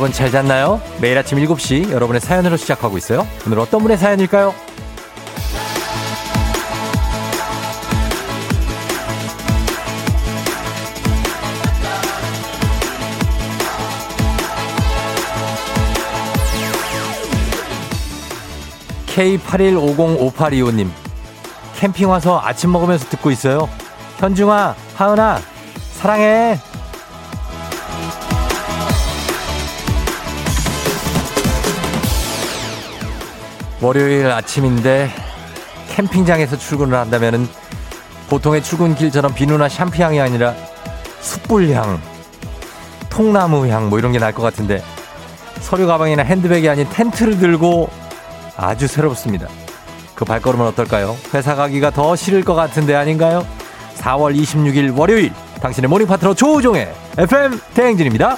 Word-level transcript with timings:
여러분 0.00 0.14
잘 0.14 0.30
잤나요? 0.30 0.80
매일 0.98 1.18
아침 1.18 1.36
7시 1.36 1.90
여러분의 1.90 2.22
사연으로 2.22 2.56
시작하고 2.56 2.96
있어요. 2.96 3.28
오늘 3.46 3.58
어떤 3.58 3.82
분의 3.82 3.98
사연일까요? 3.98 4.54
K81505825님 19.08 20.88
캠핑 21.76 22.08
와서 22.08 22.40
아침 22.42 22.72
먹으면서 22.72 23.06
듣고 23.10 23.30
있어요. 23.30 23.68
현중아, 24.16 24.74
하은아, 24.94 25.40
사랑해. 25.92 26.69
월요일 33.80 34.26
아침인데 34.30 35.10
캠핑장에서 35.90 36.56
출근을 36.58 36.98
한다면은 36.98 37.48
보통의 38.28 38.62
출근길처럼 38.62 39.34
비누나 39.34 39.68
샴푸 39.68 40.02
향이 40.02 40.20
아니라 40.20 40.54
숯불향, 41.20 42.00
통나무 43.10 43.66
향 43.68 43.88
뭐 43.88 43.98
이런 43.98 44.12
게 44.12 44.18
날 44.18 44.32
것 44.32 44.42
같은데 44.42 44.82
서류 45.60 45.86
가방이나 45.86 46.22
핸드백이 46.22 46.68
아닌 46.68 46.88
텐트를 46.90 47.38
들고 47.38 47.90
아주 48.56 48.86
새롭습니다. 48.86 49.48
그 50.14 50.24
발걸음은 50.24 50.66
어떨까요? 50.68 51.16
회사 51.34 51.54
가기가 51.54 51.90
더 51.90 52.14
싫을 52.14 52.44
것 52.44 52.54
같은데 52.54 52.94
아닌가요? 52.94 53.46
4월 53.98 54.34
26일 54.38 54.96
월요일 54.96 55.32
당신의 55.60 55.88
모닝 55.88 56.06
파트너 56.06 56.34
조우종의 56.34 56.92
FM 57.18 57.60
대행진입니다. 57.74 58.36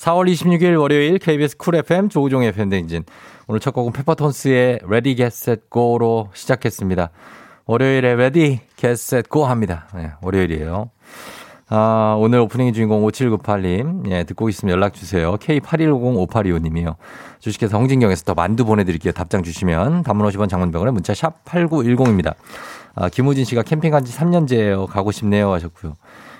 4월 0.00 0.32
26일 0.32 0.80
월요일 0.80 1.18
KBS 1.18 1.58
쿨 1.58 1.74
FM 1.74 2.08
조우종의 2.08 2.52
대행진 2.54 3.04
오늘 3.46 3.60
첫 3.60 3.72
곡은 3.72 3.92
페퍼톤스의 3.92 4.80
Ready 4.84 5.14
Get 5.14 5.26
Set 5.26 5.62
Go로 5.70 6.30
시작했습니다. 6.32 7.10
월요일에 7.66 8.12
Ready 8.14 8.60
Get 8.76 8.92
Set 8.92 9.28
Go 9.30 9.44
합니다. 9.44 9.88
네, 9.94 10.12
월요일이에요. 10.22 10.90
아, 11.68 12.16
오늘 12.18 12.38
오프닝 12.40 12.72
주인공 12.72 13.06
5798님, 13.06 14.10
예, 14.10 14.24
듣고 14.24 14.48
있으면 14.48 14.72
연락주세요. 14.72 15.36
K81505825님이요. 15.36 16.96
주식회사 17.40 17.76
홍진경에서 17.76 18.24
더 18.24 18.34
만두 18.34 18.64
보내드릴게요. 18.64 19.12
답장 19.12 19.42
주시면. 19.42 20.02
단문 20.02 20.26
50원 20.30 20.48
장문 20.48 20.67
백 20.67 20.78
원에 20.78 20.92
문자 20.92 21.12
샵 21.12 21.44
8910입니다. 21.44 22.36
아, 22.94 23.10
김우진 23.10 23.44
씨가 23.44 23.62
캠핑 23.64 23.90
간지 23.90 24.16
3년째예요. 24.16 24.86
가고 24.86 25.12
싶네요. 25.12 25.52
하셨고요. 25.52 25.96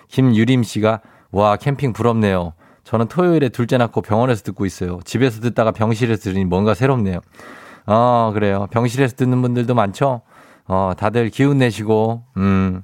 김유림 0.09 0.63
씨가 0.63 1.03
와, 1.31 1.57
캠핑 1.57 1.93
부럽네요. 1.93 2.55
저는 2.91 3.07
토요일에 3.07 3.51
둘째 3.51 3.79
낳고 3.79 4.03
병원에서 4.03 4.43
듣고 4.43 4.67
있어요. 4.67 4.99
집에서 5.05 5.41
듣다가 5.41 5.71
병실에서 5.71 6.23
들으니 6.23 6.45
뭔가 6.45 6.75
새롭네요. 6.75 7.21
어, 7.87 8.33
그래요. 8.35 8.67
병실에서 8.73 9.15
듣는 9.15 9.41
분들도 9.43 9.77
많죠? 9.77 10.23
어, 10.67 10.91
다들 10.99 11.29
기운 11.31 11.59
내시고, 11.59 12.25
음, 12.37 12.83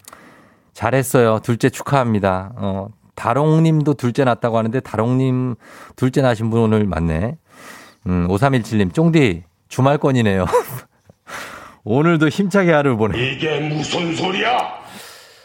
잘했어요. 0.74 1.40
둘째 1.40 1.70
축하합니다. 1.70 2.52
어, 2.54 2.86
다롱님도 3.16 3.94
둘째 3.94 4.22
낳았다고 4.22 4.56
하는데, 4.56 4.78
다롱님 4.78 5.56
둘째 5.96 6.22
낳으신 6.22 6.50
분 6.50 6.60
오늘 6.60 6.84
맞네. 6.84 7.36
음, 8.06 8.28
5317님, 8.28 8.94
쫑디, 8.94 9.42
주말권이네요. 9.66 10.46
오늘도 11.82 12.28
힘차게 12.28 12.70
하루를 12.72 12.96
보내. 12.96 13.32
이게 13.32 13.58
무슨 13.58 14.14
소리야? 14.14 14.56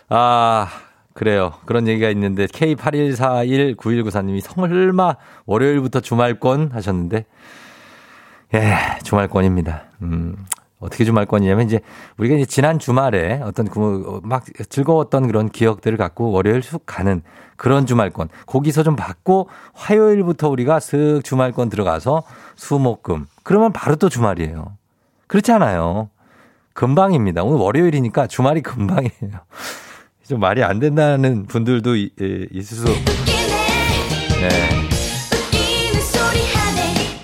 아, 0.09 0.67
그래요. 1.13 1.53
그런 1.65 1.87
얘기가 1.87 2.09
있는데, 2.09 2.45
K81419194님이 2.45 4.41
설마 4.41 5.15
월요일부터 5.45 5.99
주말권 5.99 6.71
하셨는데, 6.73 7.25
예, 8.53 8.75
주말권입니다. 9.03 9.83
음, 10.01 10.35
어떻게 10.79 11.05
주말권이냐면 11.05 11.65
이제 11.67 11.79
우리가 12.17 12.35
이제 12.35 12.45
지난 12.45 12.79
주말에 12.79 13.39
어떤 13.43 13.67
그막 13.67 14.45
즐거웠던 14.67 15.27
그런 15.27 15.49
기억들을 15.49 15.97
갖고 15.97 16.31
월요일 16.31 16.61
쑥 16.63 16.83
가는 16.85 17.21
그런 17.55 17.85
주말권. 17.85 18.29
거기서 18.47 18.83
좀 18.83 18.95
받고 18.95 19.47
화요일부터 19.73 20.49
우리가 20.49 20.79
슥 20.79 21.21
주말권 21.23 21.69
들어가서 21.69 22.23
수목금. 22.55 23.27
그러면 23.43 23.71
바로 23.71 23.95
또 23.95 24.09
주말이에요. 24.09 24.75
그렇지 25.27 25.51
않아요. 25.51 26.09
금방입니다. 26.73 27.43
오늘 27.43 27.59
월요일이니까 27.59 28.27
주말이 28.27 28.61
금방이에요. 28.61 29.39
좀 30.31 30.39
말이 30.39 30.63
안 30.63 30.79
된다는 30.79 31.45
분들도 31.45 31.97
이, 31.97 32.09
예, 32.21 32.47
있을 32.53 32.77
수. 32.77 32.85
네. 32.85 34.49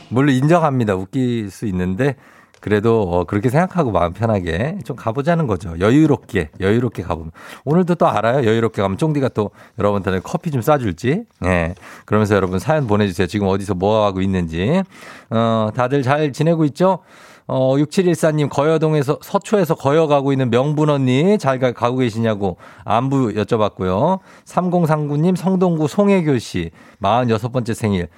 물론 0.10 0.36
인정합니다. 0.36 0.94
웃길 0.94 1.50
수 1.50 1.68
있는데 1.68 2.18
그래도 2.60 3.04
어, 3.04 3.24
그렇게 3.24 3.50
생각하고 3.50 3.92
마음 3.92 4.12
편하게 4.12 4.80
좀 4.84 4.98
가보자는 4.98 5.48
거죠. 5.48 5.74
여유롭게, 5.80 6.50
여유롭게 6.60 7.04
가보면. 7.04 7.32
오늘도 7.64 7.96
또 7.96 8.08
알아요? 8.08 8.46
여유롭게 8.46 8.82
가면 8.82 8.98
쫑디가 8.98 9.30
또 9.30 9.52
여러분들한테 9.80 10.22
커피 10.22 10.52
좀 10.52 10.60
쏴줄지. 10.60 11.28
예. 11.46 11.48
네. 11.48 11.76
그러면서 12.06 12.36
여러분 12.36 12.60
사연 12.60 12.88
보내주세요. 12.88 13.26
지금 13.28 13.48
어디서 13.48 13.76
뭐 13.76 14.06
하고 14.06 14.20
있는지. 14.20 14.84
어, 15.30 15.70
다들 15.74 16.02
잘 16.02 16.34
지내고 16.34 16.66
있죠? 16.66 17.00
어, 17.48 17.76
6714님, 17.78 18.50
거여동에서, 18.50 19.20
서초에서 19.22 19.76
거여 19.76 20.08
가고 20.08 20.34
있는 20.34 20.50
명분 20.50 20.90
언니, 20.90 21.38
잘 21.38 21.60
가고 21.60 21.98
계시냐고 21.98 22.58
안부 22.84 23.34
여쭤봤고요. 23.34 24.20
3039님, 24.46 25.36
성동구 25.36 25.88
송혜교 25.88 26.40
씨, 26.40 26.72
46번째 27.02 27.74
생일. 27.74 28.10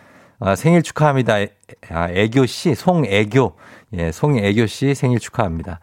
아, 0.41 0.55
생일 0.55 0.81
축하합니다. 0.81 1.35
아, 1.89 2.09
애교 2.09 2.45
씨, 2.45 2.73
송애교. 2.73 3.53
예, 3.97 4.11
송애교 4.11 4.67
씨 4.67 4.95
생일 4.95 5.19
축하합니다. 5.19 5.79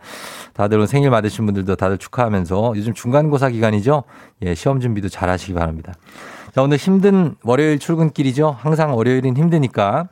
다들 0.54 0.78
오늘 0.78 0.86
생일 0.86 1.10
맞으신 1.10 1.44
분들도 1.44 1.76
다들 1.76 1.98
축하하면서 1.98 2.74
요즘 2.76 2.94
중간고사 2.94 3.50
기간이죠? 3.50 4.04
예, 4.42 4.54
시험 4.54 4.80
준비도 4.80 5.08
잘 5.08 5.28
하시기 5.28 5.52
바랍니다. 5.52 5.92
자, 6.54 6.62
오늘 6.62 6.78
힘든 6.78 7.34
월요일 7.42 7.78
출근길이죠? 7.78 8.56
항상 8.58 8.96
월요일은 8.96 9.36
힘드니까 9.36 10.08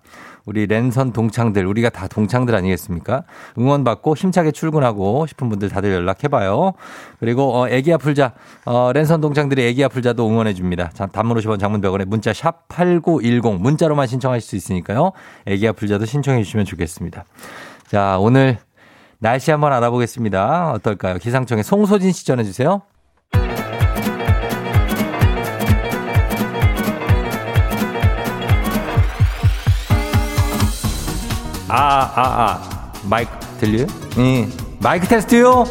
우리 0.47 0.67
랜선 0.67 1.13
동창들, 1.13 1.67
우리가 1.67 1.89
다 1.89 2.07
동창들 2.07 2.55
아니겠습니까? 2.55 3.25
응원받고 3.59 4.15
힘차게 4.15 4.51
출근하고 4.51 5.27
싶은 5.27 5.49
분들 5.49 5.71
다들 5.71 5.93
연락해봐요. 5.93 6.73
그리고, 7.19 7.55
어, 7.55 7.69
애기 7.69 7.93
아플자, 7.93 8.33
어, 8.67 8.93
랜선 8.93 9.21
동창들의 9.23 9.67
애기 9.67 9.83
아플자도 9.83 10.29
응원해줍니다. 10.29 10.91
자, 10.93 11.07
단문 11.07 11.39
50원 11.39 11.59
장문병원에 11.59 12.05
문자 12.05 12.33
샵 12.33 12.69
8910 12.69 13.59
문자로만 13.59 14.07
신청하실 14.07 14.47
수 14.47 14.57
있으니까요. 14.57 15.13
애기 15.47 15.67
아플자도 15.67 16.05
신청해 16.05 16.43
주시면 16.43 16.67
좋겠습니다. 16.67 17.25
자, 17.87 18.19
오늘 18.21 18.59
날씨 19.19 19.51
한번 19.51 19.73
알아보겠습니다. 19.73 20.73
어떨까요? 20.73 21.19
기상청에 21.19 21.63
송소진 21.63 22.13
씨 22.13 22.27
전해주세요. 22.27 22.83
아, 31.77 32.13
아, 32.15 32.23
아. 32.23 32.93
마이크 33.03 33.31
들려요? 33.59 33.87
예. 34.19 34.49
마이크 34.79 35.09
테스트요? 35.09 35.65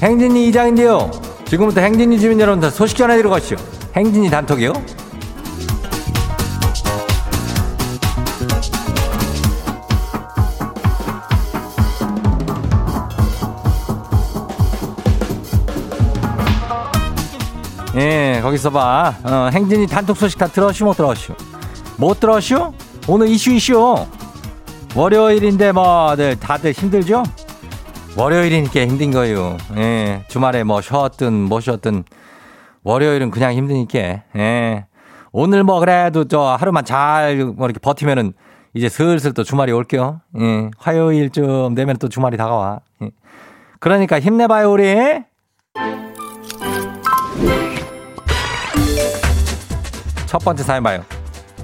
행진이 0.00 0.46
이장인데요. 0.48 1.10
지금부터 1.46 1.80
행진이 1.80 2.20
주민 2.20 2.38
여러분들 2.38 2.70
소식 2.70 2.96
전해드리고 2.96 3.30
가시죠. 3.30 3.56
행진이 3.96 4.30
단톡이요? 4.30 4.72
예, 17.96 18.38
거기서 18.40 18.70
봐. 18.70 19.14
어, 19.24 19.50
행진이 19.52 19.88
단톡 19.88 20.16
소식 20.16 20.38
다 20.38 20.46
들었슈, 20.46 20.84
못 20.84 20.96
들었슈? 20.96 21.34
못 21.96 22.20
들었슈? 22.20 22.72
오늘 23.08 23.26
이슈 23.26 23.50
이슈. 23.50 24.06
월요일인데 24.94 25.72
뭐들 25.72 26.36
다들 26.38 26.70
힘들죠? 26.72 27.24
월요일이니까 28.16 28.86
힘든 28.86 29.10
거예요. 29.10 29.56
예. 29.76 30.24
주말에 30.28 30.62
뭐 30.62 30.80
쉬었든 30.80 31.32
뭐 31.32 31.60
쉬었든 31.60 32.04
월요일은 32.84 33.32
그냥 33.32 33.54
힘드니까. 33.54 33.98
예. 34.36 34.86
오늘 35.32 35.64
뭐 35.64 35.80
그래도 35.80 36.28
저 36.28 36.56
하루만 36.58 36.84
잘 36.84 37.36
뭐 37.56 37.66
이렇게 37.66 37.80
버티면은 37.80 38.34
이제 38.72 38.88
슬슬 38.88 39.32
또 39.34 39.42
주말이 39.42 39.72
올게요. 39.72 40.20
예. 40.38 40.70
화요일쯤 40.78 41.74
되면 41.74 41.96
또 41.96 42.08
주말이 42.08 42.36
다가와. 42.36 42.78
예. 43.02 43.10
그러니까 43.80 44.20
힘내봐요 44.20 44.70
우리. 44.70 44.94
첫 50.26 50.38
번째 50.38 50.62
사연 50.62 50.84
봐요. 50.84 51.02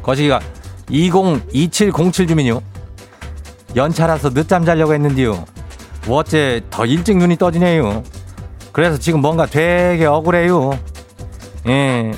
거시기가 0.03 0.41
202707 0.89 2.27
주민요. 2.27 2.61
연차라서 3.77 4.31
늦잠 4.31 4.65
자려고 4.65 4.95
했는데요. 4.95 5.45
뭐 6.07 6.19
어째 6.19 6.63
더 6.71 6.87
일찍 6.87 7.17
눈이 7.17 7.37
떠지네요. 7.37 8.03
그래서 8.73 8.99
지금 8.99 9.21
뭔가 9.21 9.47
되게 9.47 10.07
억울해요. 10.07 10.79
예. 11.69 12.13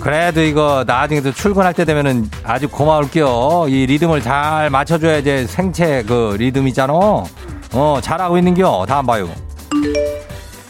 그래도 0.00 0.42
이거 0.42 0.84
나중에 0.86 1.20
도 1.20 1.32
출근할 1.32 1.74
때 1.74 1.84
되면은 1.84 2.28
아주 2.42 2.68
고마울게요. 2.68 3.66
이 3.68 3.86
리듬을 3.86 4.20
잘 4.20 4.68
맞춰줘야지 4.68 5.46
생체 5.46 6.02
그 6.02 6.34
리듬 6.38 6.66
있잖아. 6.68 6.92
어, 6.94 7.98
잘하고 8.02 8.36
있는겨. 8.38 8.84
다음 8.88 9.06
봐요. 9.06 9.30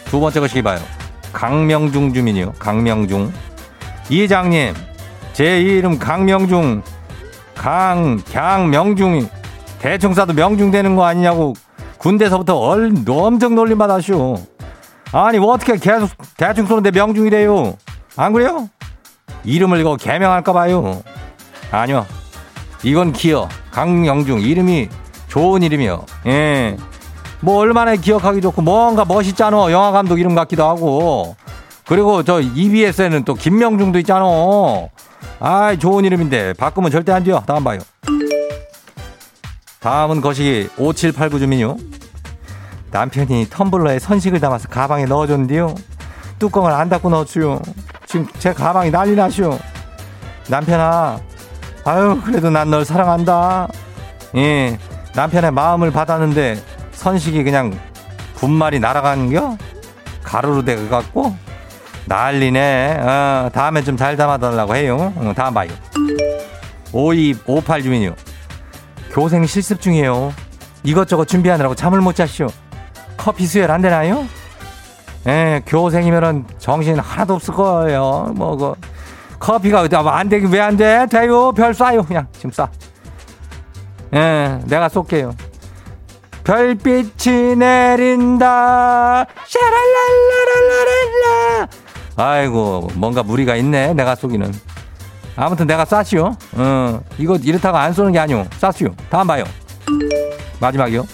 두 0.04 0.20
번째 0.20 0.40
것이 0.40 0.60
봐요. 0.60 0.78
강명중 1.32 2.12
주민이요. 2.12 2.52
강명중. 2.58 3.32
이장님, 4.10 4.74
제 5.32 5.60
이름 5.62 5.98
강명중. 5.98 6.82
강, 7.54 8.20
강, 8.32 8.68
명중이. 8.68 9.26
대충 9.82 10.14
싸도 10.14 10.32
명중 10.32 10.70
되는 10.70 10.94
거 10.94 11.04
아니냐고 11.04 11.54
군대서부터 11.98 12.56
얼, 12.56 12.92
엄청 13.08 13.56
놀림받았슈. 13.56 14.36
아니, 15.12 15.38
뭐 15.38 15.52
어떻게 15.52 15.76
계속 15.76 16.10
대충 16.36 16.66
쏘는데 16.66 16.92
명중이래요. 16.92 17.76
안 18.16 18.32
그래요? 18.32 18.68
이름을 19.44 19.80
이거 19.80 19.96
개명할까 19.96 20.52
봐요. 20.52 21.02
아니요. 21.72 22.06
이건 22.84 23.12
기어. 23.12 23.48
강영중. 23.72 24.40
이름이 24.40 24.88
좋은 25.28 25.62
이름이요. 25.62 26.06
예. 26.26 26.76
뭐 27.40 27.58
얼마나 27.58 27.96
기억하기 27.96 28.40
좋고 28.40 28.62
뭔가 28.62 29.04
멋있잖아. 29.04 29.70
영화 29.72 29.90
감독 29.90 30.20
이름 30.20 30.34
같기도 30.34 30.64
하고. 30.64 31.34
그리고 31.86 32.22
저 32.22 32.40
EBS에는 32.40 33.24
또 33.24 33.34
김명중도 33.34 33.98
있잖아. 33.98 34.24
아이, 35.40 35.78
좋은 35.78 36.04
이름인데 36.04 36.52
바꾸면 36.54 36.90
절대 36.92 37.12
안 37.12 37.24
돼요. 37.24 37.42
다음 37.46 37.64
봐요. 37.64 37.80
다음은 39.82 40.20
거시기 40.20 40.68
5789 40.78 41.40
주민요. 41.40 41.76
남편이 42.90 43.46
텀블러에 43.48 43.98
선식을 43.98 44.38
담아서 44.40 44.68
가방에 44.68 45.06
넣어줬는데요. 45.06 45.74
뚜껑을 46.38 46.72
안 46.72 46.88
닫고 46.88 47.08
넣었죠. 47.10 47.60
지금 48.06 48.26
제 48.38 48.52
가방이 48.52 48.90
난리 48.90 49.14
나시오. 49.14 49.58
남편아, 50.48 51.20
아유, 51.84 52.20
그래도 52.24 52.50
난 52.50 52.68
널 52.70 52.84
사랑한다. 52.84 53.68
예, 54.36 54.78
남편의 55.14 55.50
마음을 55.52 55.90
받았는데 55.90 56.62
선식이 56.92 57.42
그냥 57.44 57.76
분말이 58.34 58.78
날아가는겨? 58.80 59.56
가루로 60.22 60.64
돼갖고? 60.64 61.34
난리네. 62.06 62.98
어, 63.00 63.50
다음에 63.52 63.82
좀 63.82 63.96
잘 63.96 64.16
담아달라고 64.16 64.74
해요. 64.76 65.12
어, 65.16 65.32
다음 65.34 65.54
봐요. 65.54 65.70
5258 66.92 67.82
주민이요. 67.82 68.14
교생 69.12 69.44
실습 69.46 69.80
중이에요. 69.80 70.32
이것저것 70.84 71.26
준비하느라고 71.26 71.74
잠을 71.74 72.00
못 72.00 72.14
잤쇼. 72.16 72.46
커피 73.16 73.46
수혈 73.46 73.70
안 73.70 73.82
되나요? 73.82 74.26
예, 75.26 75.62
교생이면은 75.66 76.44
정신 76.58 76.98
하나도 76.98 77.34
없을 77.34 77.54
거예요. 77.54 78.32
뭐, 78.34 78.56
그, 78.56 78.74
커피가 79.38 79.86
안 80.10 80.28
되긴 80.28 80.50
왜 80.50 80.60
안 80.60 80.76
돼? 80.76 81.06
돼요. 81.06 81.52
별 81.52 81.72
쏴요. 81.72 82.06
그냥 82.06 82.26
지금 82.32 82.50
쏴. 82.50 82.68
예, 84.14 84.58
내가 84.64 84.88
쏠게요. 84.88 85.34
별빛이 86.44 87.54
내린다. 87.56 89.26
샤랄랄라랄라랄라. 89.46 91.68
아이고, 92.16 92.88
뭔가 92.94 93.22
무리가 93.22 93.54
있네. 93.56 93.94
내가 93.94 94.14
쏘기는. 94.16 94.52
아무튼 95.36 95.66
내가 95.66 95.84
쐈시오. 95.84 96.34
어, 96.56 97.00
이거 97.18 97.36
이렇다고 97.36 97.76
안 97.78 97.92
쏘는 97.92 98.12
게 98.12 98.18
아니오. 98.18 98.44
쐈시오. 98.58 98.90
다음 99.10 99.26
봐요. 99.26 99.44
마지막이요. 100.60 101.06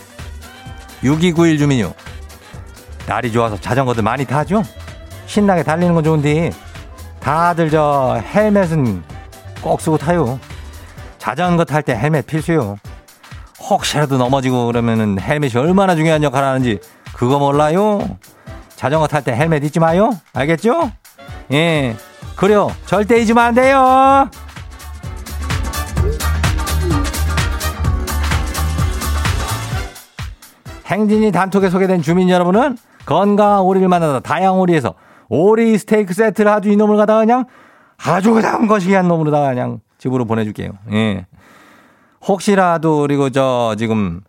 6291 1.03 1.59
주민요. 1.59 1.93
날이 3.07 3.31
좋아서 3.33 3.59
자전거들 3.61 4.03
많이 4.03 4.25
타죠? 4.25 4.63
신나게 5.27 5.63
달리는 5.63 5.95
건 5.95 6.05
좋은데 6.05 6.51
다들 7.21 7.71
저 7.71 8.21
헬멧은 8.35 9.03
꼭 9.63 9.81
쓰고 9.81 9.99
타요. 9.99 10.39
자전거 11.19 11.65
탈 11.65 11.83
때 11.83 11.95
헬멧 11.97 12.27
필수요. 12.27 12.77
혹시라도 13.61 14.17
넘어지고 14.19 14.67
그러면은 14.67 15.21
헬멧이 15.21 15.53
얼마나 15.57 15.95
중요한 15.95 16.23
역할을 16.23 16.47
하는지 16.49 16.79
그거 17.13 17.39
몰라요? 17.39 18.01
자전거 18.77 19.07
탈 19.07 19.23
때 19.23 19.35
헬멧 19.35 19.65
잊지 19.65 19.81
마요. 19.81 20.11
알겠죠? 20.35 20.91
예. 21.53 21.97
그래요. 22.39 22.69
절대 22.87 23.21
잊으면 23.21 23.45
안 23.45 23.55
돼요. 23.55 24.31
행진이 30.87 31.33
단톡에 31.33 31.69
소개된 31.69 32.01
주민 32.01 32.31
여러분은 32.31 32.77
건강한 33.07 33.61
오리를 33.61 33.89
만나다 33.89 34.21
다양한 34.21 34.61
오리에서 34.61 34.95
오리 35.29 35.77
스테이크 35.77 36.15
세트를 36.15 36.51
아주 36.51 36.71
이놈을 36.71 36.97
갖다가 36.97 37.21
그냥 37.21 37.45
아주 37.97 38.33
그냥 38.33 38.69
거시기한 38.69 39.09
놈으로다가 39.09 39.49
그냥 39.49 39.81
집으로 39.99 40.25
보내줄게요. 40.25 40.71
예. 40.93 41.27
혹시라도 42.27 43.01
그리고 43.01 43.31
저 43.31 43.75
지금 43.77 44.21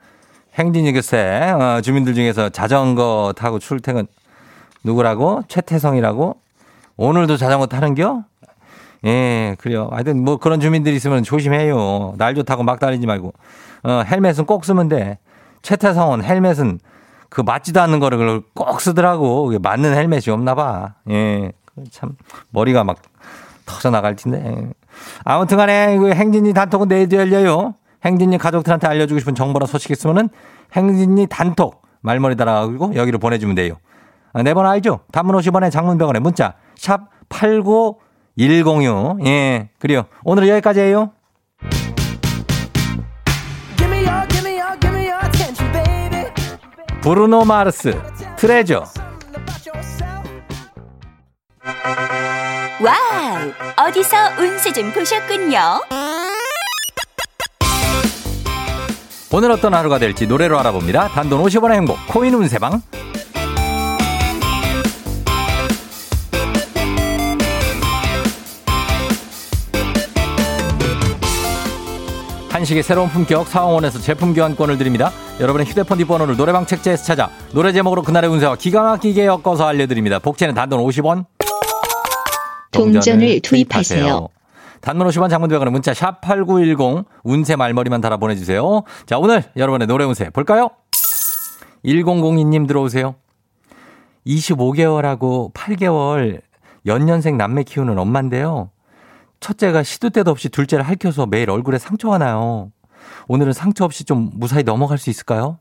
행진이 0.56 0.94
글쎄 0.94 1.52
어, 1.52 1.82
주민들 1.82 2.16
중에서 2.16 2.50
자전거 2.50 3.34
타고 3.38 3.60
출퇴근 3.60 4.08
누구라고 4.84 5.44
최태성이라고 5.48 6.36
오늘도 7.00 7.38
자전거 7.38 7.66
타는겨? 7.66 8.26
예, 9.06 9.56
그래요. 9.58 9.88
하여튼 9.94 10.22
뭐 10.22 10.36
그런 10.36 10.60
주민들이 10.60 10.98
있으면 10.98 11.24
조심해요. 11.24 12.16
날 12.18 12.36
좋다고 12.36 12.64
막 12.64 12.78
달리지 12.78 13.08
말고. 13.08 13.34
어, 13.84 14.04
헬멧은 14.06 14.46
꼭 14.46 14.66
쓰면 14.66 14.90
돼. 14.90 15.18
최태성은 15.62 16.26
헬멧은 16.26 16.80
그 17.30 17.40
맞지도 17.40 17.80
않는 17.80 18.02
거를 18.02 18.42
꼭 18.54 18.82
쓰더라고. 18.82 19.58
맞는 19.62 19.94
헬멧이 19.94 20.30
없나 20.30 20.56
봐. 20.56 20.96
예. 21.10 21.54
참, 21.90 22.18
머리가 22.50 22.84
막 22.84 22.98
터져 23.66 23.92
나갈 23.92 24.18
텐데. 24.18 24.74
아무튼 25.24 25.56
간에 25.56 25.98
그 25.98 26.12
행진이 26.12 26.54
단톡은 26.54 26.90
내일도 26.90 27.16
열려요. 27.16 27.76
행진이 28.04 28.38
가족들한테 28.38 28.88
알려주고 28.88 29.20
싶은 29.20 29.36
정보나 29.36 29.68
소식 29.68 29.92
있으면은 29.92 30.28
행진이 30.74 31.28
단톡 31.28 31.82
말머리 32.02 32.36
달아가지고 32.36 32.96
여기로 32.96 33.20
보내주면 33.20 33.56
돼요. 33.56 33.76
아, 34.34 34.44
네번 34.44 34.66
알죠? 34.66 35.00
단문 35.14 35.38
50원에 35.38 35.72
장문 35.72 35.98
병원에 35.98 36.20
문자 36.20 36.56
샵 36.80 37.10
89106. 37.28 39.20
예, 39.26 39.70
그래요. 39.80 40.06
오늘 40.24 40.48
여기까지예요. 40.48 41.12
브루노 47.02 47.46
마스 47.46 47.98
Treasure 48.36 48.84
Wow 52.82 53.88
어디서 53.88 54.18
운세 54.38 54.74
좀 54.74 54.92
보셨군요 54.92 55.82
오늘 59.32 59.52
어떤 59.52 59.74
하루가 59.74 59.98
될지 59.98 60.28
노래로 60.28 60.60
알아봅니다 60.60 61.08
단돈 61.10 61.42
50원의 61.42 61.72
행복 61.76 61.98
코인 62.10 62.34
운세방 62.34 62.82
한식의 72.60 72.84
새로운 72.84 73.08
품격 73.08 73.48
사원에서 73.48 74.00
제품 74.00 74.34
교환권을 74.34 74.78
드립니다. 74.78 75.12
여러분의 75.40 75.66
휴대폰 75.66 75.98
뒷번호를 75.98 76.36
노래방 76.36 76.66
책자에서 76.66 77.06
찾아 77.06 77.30
노래 77.54 77.72
제목으로 77.72 78.02
그날의 78.02 78.30
운세와 78.30 78.58
기가 78.58 78.84
막히게 78.84 79.26
엮어서 79.26 79.66
알려드립니다. 79.66 80.20
복제는 80.20 80.56
단돈 80.56 80.82
50원. 80.82 81.26
동전을 82.72 83.40
투입하세요. 83.40 84.28
단문 84.82 85.08
50원 85.08 85.30
장문대방으로 85.30 85.72
문자 85.72 85.94
샵 85.94 86.20
8910 86.20 87.06
운세 87.24 87.56
말머리만 87.56 88.02
달아 88.02 88.18
보내주세요. 88.18 88.84
자 89.06 89.18
오늘 89.18 89.44
여러분의 89.56 89.88
노래 89.88 90.04
운세 90.04 90.30
볼까요? 90.32 90.70
1002님 91.86 92.68
들어오세요. 92.68 93.16
25개월하고 94.28 95.54
8개월 95.54 96.42
연년생 96.86 97.38
남매 97.38 97.64
키우는 97.64 97.98
엄마인데요. 97.98 98.70
첫째가 99.40 99.84
시도 99.84 100.10
때도 100.10 100.32
없이 100.32 100.50
둘째를 100.50 100.84
핥혀서 100.86 101.28
매일 101.28 101.50
얼굴에 101.50 101.78
상처가 101.78 102.18
나요. 102.18 102.72
오늘은 103.28 103.54
상처 103.54 103.86
없이 103.86 104.04
좀 104.04 104.30
무사히 104.34 104.64
넘어갈 104.64 104.98
수 104.98 105.10
있을까요? 105.10 105.60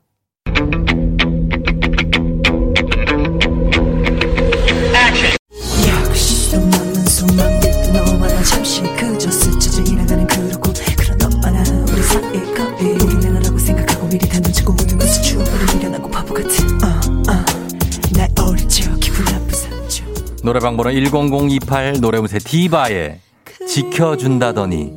노래방 20.41 20.77
번호 20.77 20.89
10028 20.89 21.99
노래무새 22.01 22.39
디바의 22.39 23.19
지켜준다더니 23.67 24.93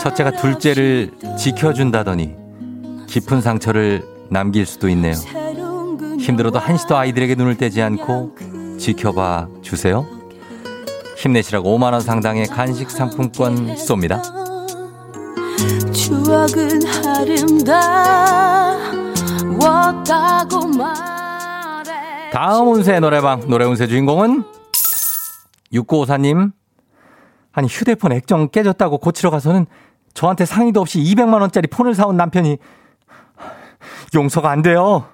첫째가 0.00 0.32
둘째를 0.32 1.12
지켜준다더니 1.38 2.34
깊은 3.06 3.40
상처를 3.40 4.02
남길 4.30 4.64
수도 4.66 4.88
있네요. 4.90 5.14
힘들어도 6.18 6.58
한시도 6.58 6.96
아이들에게 6.96 7.34
눈을 7.34 7.56
떼지 7.56 7.82
않고 7.82 8.36
지켜봐 8.78 9.48
주세요. 9.60 10.06
힘내시라고 11.18 11.78
5만원 11.78 12.00
상당의 12.00 12.46
간식 12.46 12.90
상품권 12.90 13.74
쏩니다. 13.76 14.22
추억은 15.92 16.80
아름다웠다고 19.56 20.66
말해 20.68 22.30
다음 22.32 22.72
운세 22.72 22.98
노래방 22.98 23.46
노래 23.46 23.66
운세 23.66 23.86
주인공은 23.86 24.42
6954님 25.74 26.52
아니 27.52 27.68
휴대폰 27.68 28.12
액정 28.12 28.48
깨졌다고 28.48 28.98
고치러 28.98 29.30
가서는 29.30 29.66
저한테 30.14 30.44
상의도 30.44 30.80
없이 30.80 30.98
200만 31.00 31.40
원짜리 31.40 31.66
폰을 31.68 31.94
사온 31.94 32.16
남편이 32.16 32.58
용서가 34.14 34.50
안 34.50 34.62
돼요. 34.62 35.06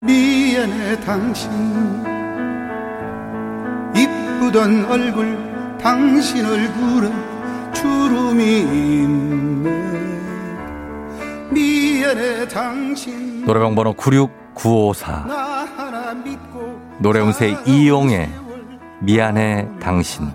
미안해 0.00 1.00
당신. 1.00 1.50
이쁘던 3.94 4.84
얼굴 4.86 5.36
당신 5.80 6.46
얼굴에 6.46 7.12
주름이 7.74 8.44
있네. 9.02 9.70
미안해 11.50 12.48
당신. 12.48 13.44
노래방 13.44 13.74
번호 13.74 13.92
96954 13.94 15.24
노래운세 17.00 17.56
이용의 17.64 18.28
미안해 19.00 19.68
당신. 19.80 20.30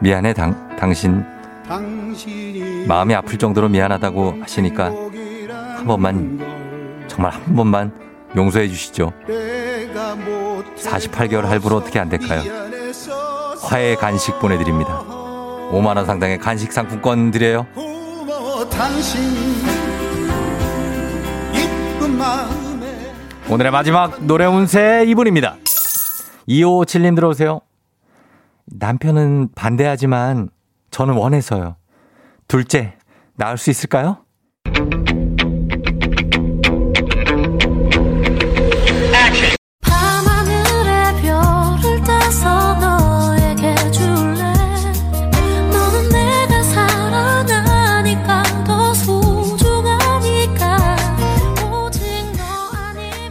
미안해 0.00 0.32
당, 0.32 0.76
당신. 0.78 1.24
마음이 2.88 3.14
아플 3.14 3.38
정도로 3.38 3.68
미안하다고 3.68 4.38
하시니까 4.42 4.86
한 4.86 5.86
번만 5.86 7.04
정말 7.06 7.32
한 7.32 7.54
번만 7.54 7.92
용서해 8.34 8.68
주시죠. 8.68 9.12
48개월 10.76 11.42
할부로 11.42 11.76
어떻게 11.76 11.98
안 11.98 12.08
될까요? 12.08 12.42
화해 13.62 13.94
간식 13.94 14.38
보내드립니다. 14.40 15.04
5만원 15.70 16.06
상당의 16.06 16.38
간식 16.38 16.72
상품권 16.72 17.30
드려요 17.30 17.66
오늘의 23.50 23.72
마지막 23.72 24.24
노래 24.26 24.46
운세 24.46 25.06
이분입니다 25.08 25.56
2557님 26.48 27.16
들어오세요. 27.16 27.60
남편은 28.66 29.48
반대하지만 29.56 30.50
저는 30.92 31.14
원해서요. 31.14 31.74
둘째, 32.46 32.96
나을 33.34 33.58
수 33.58 33.70
있을까요? 33.70 34.18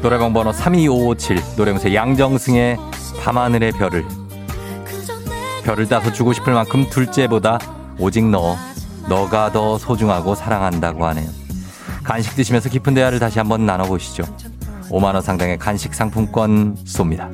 노래방 0.01 0.31
번호 0.31 0.53
32557 0.53 1.43
노래방새 1.57 1.93
양정승의 1.93 2.77
밤하늘의 3.21 3.73
별을 3.73 4.05
별을 5.65 5.89
따서 5.89 6.11
주고 6.11 6.31
싶을 6.31 6.53
만큼 6.53 6.89
둘째보다 6.89 7.59
오직 7.99 8.23
너 8.25 8.55
너가 9.09 9.51
더 9.51 9.77
소중하고 9.77 10.35
사랑한다고 10.35 11.05
하네요. 11.07 11.29
간식 12.03 12.35
드시면서 12.35 12.69
깊은 12.69 12.93
대화를 12.93 13.19
다시 13.19 13.39
한번 13.39 13.65
나눠보시죠. 13.65 14.23
5만 14.89 15.13
원 15.13 15.21
상당의 15.21 15.57
간식 15.59 15.93
상품권 15.93 16.75
쏩니다. 16.85 17.29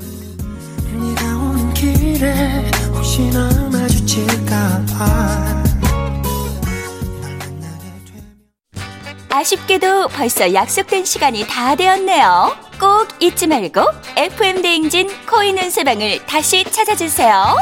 아쉽게도 9.36 10.08
벌써 10.08 10.54
약속된 10.54 11.04
시간이 11.04 11.46
다 11.46 11.75
되었네요. 11.75 12.56
꼭 12.80 13.10
잊지 13.20 13.48
말고 13.48 13.82
FM 14.15 14.62
대행진 14.62 15.10
코인 15.30 15.58
은 15.58 15.70
세방을 15.70 16.25
다시 16.25 16.63
찾아주세요. 16.63 17.58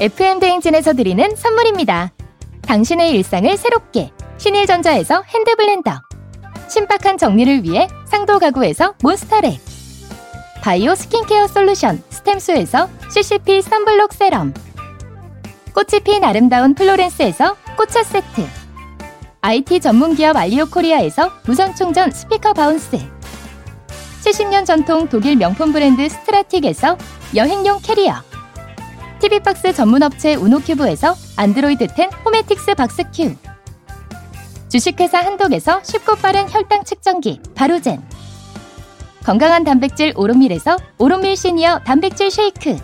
FM 0.00 0.38
대행진에서 0.38 0.92
드리는 0.92 1.34
선물입니다. 1.34 2.12
당신의 2.62 3.10
일상을 3.10 3.56
새롭게 3.56 4.12
신일전자에서 4.38 5.22
핸드블렌더 5.26 5.90
신박한 6.68 7.18
정리를 7.18 7.64
위해 7.64 7.88
상도 8.04 8.38
가구에서 8.38 8.94
몬스터렉 9.02 9.65
바이오 10.66 10.96
스킨케어 10.96 11.46
솔루션 11.46 12.02
스템수에서 12.10 12.90
CCP 13.08 13.62
선블록 13.62 14.12
세럼 14.12 14.52
꽃이 15.72 16.02
핀 16.02 16.24
아름다운 16.24 16.74
플로렌스에서 16.74 17.54
꽃차 17.76 18.02
세트 18.02 18.44
IT 19.42 19.78
전문기업 19.78 20.36
알리오 20.36 20.66
코리아에서 20.66 21.30
무선 21.46 21.72
충전 21.76 22.10
스피커 22.10 22.54
바운스 22.54 22.98
70년 24.24 24.66
전통 24.66 25.08
독일 25.08 25.36
명품 25.36 25.72
브랜드 25.72 26.08
스트라틱에서 26.08 26.98
여행용 27.36 27.78
캐리어 27.80 28.14
TV박스 29.20 29.72
전문업체 29.72 30.34
우노큐브에서 30.34 31.14
안드로이드 31.36 31.86
10 31.96 32.10
호메틱스 32.24 32.74
박스큐 32.74 33.36
주식회사 34.68 35.18
한독에서 35.18 35.80
쉽고 35.84 36.16
빠른 36.16 36.50
혈당 36.50 36.82
측정기 36.82 37.40
바로젠 37.54 38.02
건강한 39.26 39.64
단백질 39.64 40.12
오롯밀에서 40.14 40.76
오롯밀 40.98 41.36
시니어 41.36 41.80
단백질 41.80 42.30
쉐이크. 42.30 42.76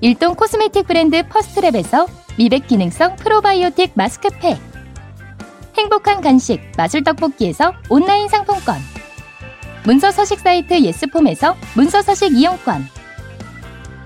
일동 0.00 0.34
코스메틱 0.34 0.86
브랜드 0.86 1.22
퍼스트랩에서 1.28 2.08
미백 2.38 2.66
기능성 2.66 3.16
프로바이오틱 3.16 3.90
마스크팩. 3.92 4.58
행복한 5.76 6.22
간식 6.22 6.62
마술 6.78 7.04
떡볶이에서 7.04 7.74
온라인 7.90 8.26
상품권. 8.26 8.76
문서 9.84 10.10
서식 10.10 10.40
사이트 10.40 10.82
예스폼에서 10.82 11.56
문서 11.74 12.00
서식 12.00 12.34
이용권. 12.34 12.88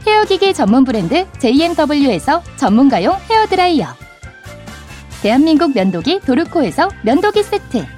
헤어기기 0.09 0.55
전문 0.55 0.83
브랜드 0.83 1.25
JMW에서 1.39 2.43
전문가용 2.57 3.15
헤어드라이어. 3.31 3.87
대한민국 5.23 5.73
면도기 5.73 6.19
도르코에서 6.27 6.89
면도기 7.03 7.45
세트 7.45 7.98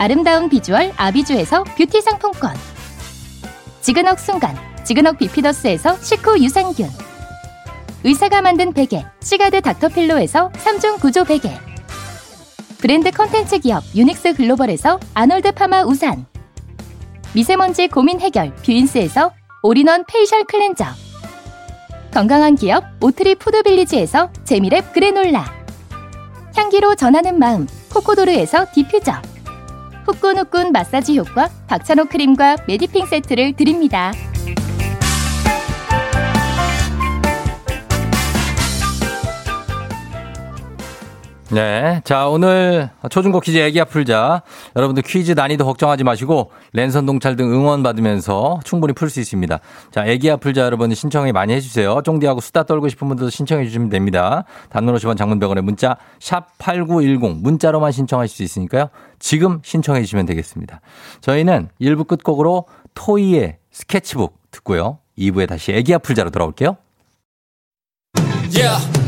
아름다운 0.00 0.48
비주얼 0.48 0.94
아비주에서 0.96 1.62
뷰티 1.76 2.00
상품권. 2.00 2.54
지근억 3.82 4.18
순간 4.18 4.56
지근억 4.82 5.18
비피더스에서 5.18 5.98
식후 6.00 6.42
유산균. 6.42 6.88
의사가 8.02 8.40
만든 8.40 8.72
베개 8.72 9.04
시가드 9.20 9.60
닥터필로에서 9.60 10.52
3중 10.52 11.00
구조 11.00 11.24
베개. 11.24 11.54
브랜드 12.78 13.10
컨텐츠 13.10 13.58
기업 13.58 13.84
유닉스 13.94 14.36
글로벌에서 14.36 14.98
아놀드 15.12 15.52
파마 15.52 15.82
우산. 15.82 16.24
미세먼지 17.34 17.86
고민 17.88 18.22
해결 18.22 18.54
뷰인스에서 18.64 19.34
올인원 19.62 20.06
페이셜 20.06 20.44
클렌저. 20.44 20.86
건강한 22.10 22.54
기업 22.54 22.84
오트리 23.02 23.34
푸드빌리지에서 23.34 24.32
재미랩 24.46 24.94
그래놀라. 24.94 25.44
향기로 26.56 26.94
전하는 26.94 27.38
마음 27.38 27.66
코코도르에서 27.92 28.64
디퓨저 28.72 29.20
후끈후끈 30.10 30.72
마사지 30.72 31.16
효과 31.18 31.48
박찬호 31.68 32.06
크림과 32.06 32.56
메디핑 32.66 33.06
세트를 33.06 33.54
드립니다. 33.54 34.12
네. 41.52 42.00
자, 42.04 42.28
오늘 42.28 42.90
초중고 43.10 43.40
퀴즈 43.40 43.58
애기야 43.58 43.84
풀자. 43.84 44.42
여러분들 44.76 45.02
퀴즈 45.02 45.32
난이도 45.32 45.64
걱정하지 45.64 46.04
마시고 46.04 46.52
랜선 46.72 47.06
동창 47.06 47.34
등 47.34 47.52
응원 47.52 47.82
받으면서 47.82 48.60
충분히 48.62 48.92
풀 48.92 49.10
수 49.10 49.18
있습니다. 49.18 49.58
자, 49.90 50.06
애기야 50.06 50.36
풀자 50.36 50.62
여러분 50.62 50.94
신청이 50.94 51.32
많이 51.32 51.52
해주세요. 51.54 52.02
쫑디하고 52.04 52.40
수다 52.40 52.62
떨고 52.62 52.88
싶은 52.88 53.08
분들도 53.08 53.30
신청해 53.30 53.64
주시면 53.64 53.88
됩니다. 53.88 54.44
단문 54.68 54.94
50원 54.94 55.16
장문 55.16 55.35
백 55.35 55.46
원에 55.46 55.60
문자 55.62 55.96
샵8910 56.20 57.40
문자로만 57.42 57.90
신청하실 57.90 58.36
수 58.36 58.42
있으니까요. 58.44 58.88
지금 59.20 59.60
신청해 59.62 60.00
주시면 60.02 60.26
되겠습니다. 60.26 60.80
저희는 61.20 61.68
1부 61.80 62.08
끝곡으로 62.08 62.66
토이의 62.94 63.58
스케치북 63.70 64.36
듣고요. 64.50 64.98
2부에 65.16 65.46
다시 65.46 65.72
애기야 65.72 65.98
풀자로 65.98 66.30
돌아올게요. 66.30 66.76
Yeah. 68.52 69.00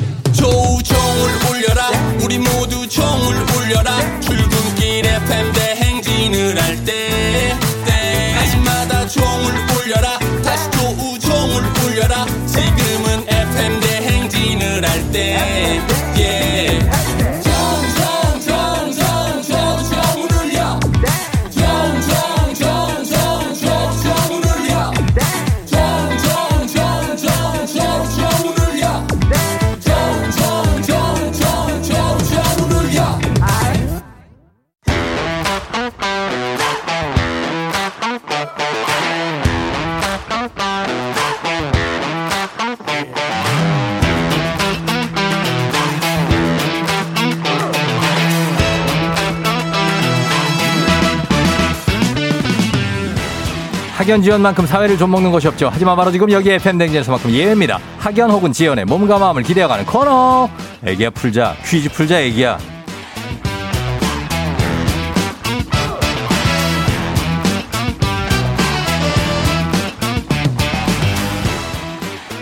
학연 54.12 54.22
지원만큼 54.22 54.66
사회를 54.66 54.98
좀 54.98 55.10
먹는 55.10 55.32
것이 55.32 55.48
없죠. 55.48 55.70
하지만 55.72 55.96
바로 55.96 56.10
지금 56.10 56.30
여기 56.30 56.50
FM 56.50 56.76
댕진에서만큼 56.76 57.30
예외입니다. 57.30 57.78
학연 57.98 58.30
혹은 58.30 58.52
지연의 58.52 58.84
몸과 58.84 59.18
마음을 59.18 59.42
기대어가는 59.42 59.86
코너. 59.86 60.50
애기야 60.84 61.08
풀자 61.08 61.56
퀴즈 61.64 61.88
풀자 61.88 62.20
애기야. 62.20 62.58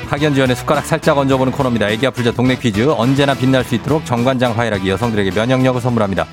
학연 0.08 0.34
지원의 0.34 0.56
숟가락 0.56 0.84
살짝 0.84 1.18
얹어보는 1.18 1.52
코너입니다. 1.52 1.88
애기야 1.90 2.10
풀자 2.10 2.32
동네 2.32 2.56
퀴즈 2.56 2.90
언제나 2.90 3.32
빛날 3.32 3.62
수 3.62 3.76
있도록 3.76 4.04
정관장 4.04 4.58
화이락이 4.58 4.90
여성들에게 4.90 5.30
면역력을 5.30 5.80
선물합니다. 5.80 6.26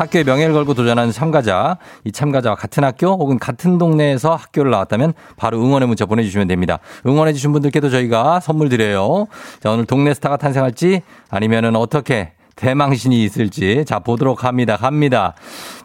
학교의 0.00 0.24
명예를 0.24 0.54
걸고 0.54 0.74
도전하는 0.74 1.12
참가자, 1.12 1.78
이 2.04 2.12
참가자와 2.12 2.54
같은 2.56 2.84
학교 2.84 3.08
혹은 3.08 3.38
같은 3.38 3.78
동네에서 3.78 4.34
학교를 4.34 4.70
나왔다면 4.70 5.12
바로 5.36 5.58
응원의 5.60 5.88
문자 5.88 6.06
보내주시면 6.06 6.46
됩니다. 6.48 6.78
응원해주신 7.06 7.52
분들께도 7.52 7.90
저희가 7.90 8.40
선물 8.40 8.68
드려요. 8.68 9.26
자, 9.60 9.70
오늘 9.70 9.84
동네 9.86 10.14
스타가 10.14 10.36
탄생할지 10.36 11.02
아니면은 11.30 11.76
어떻게 11.76 12.32
대망신이 12.56 13.22
있을지 13.24 13.84
자, 13.86 13.98
보도록 14.00 14.44
합니다. 14.44 14.76
갑니다. 14.76 15.34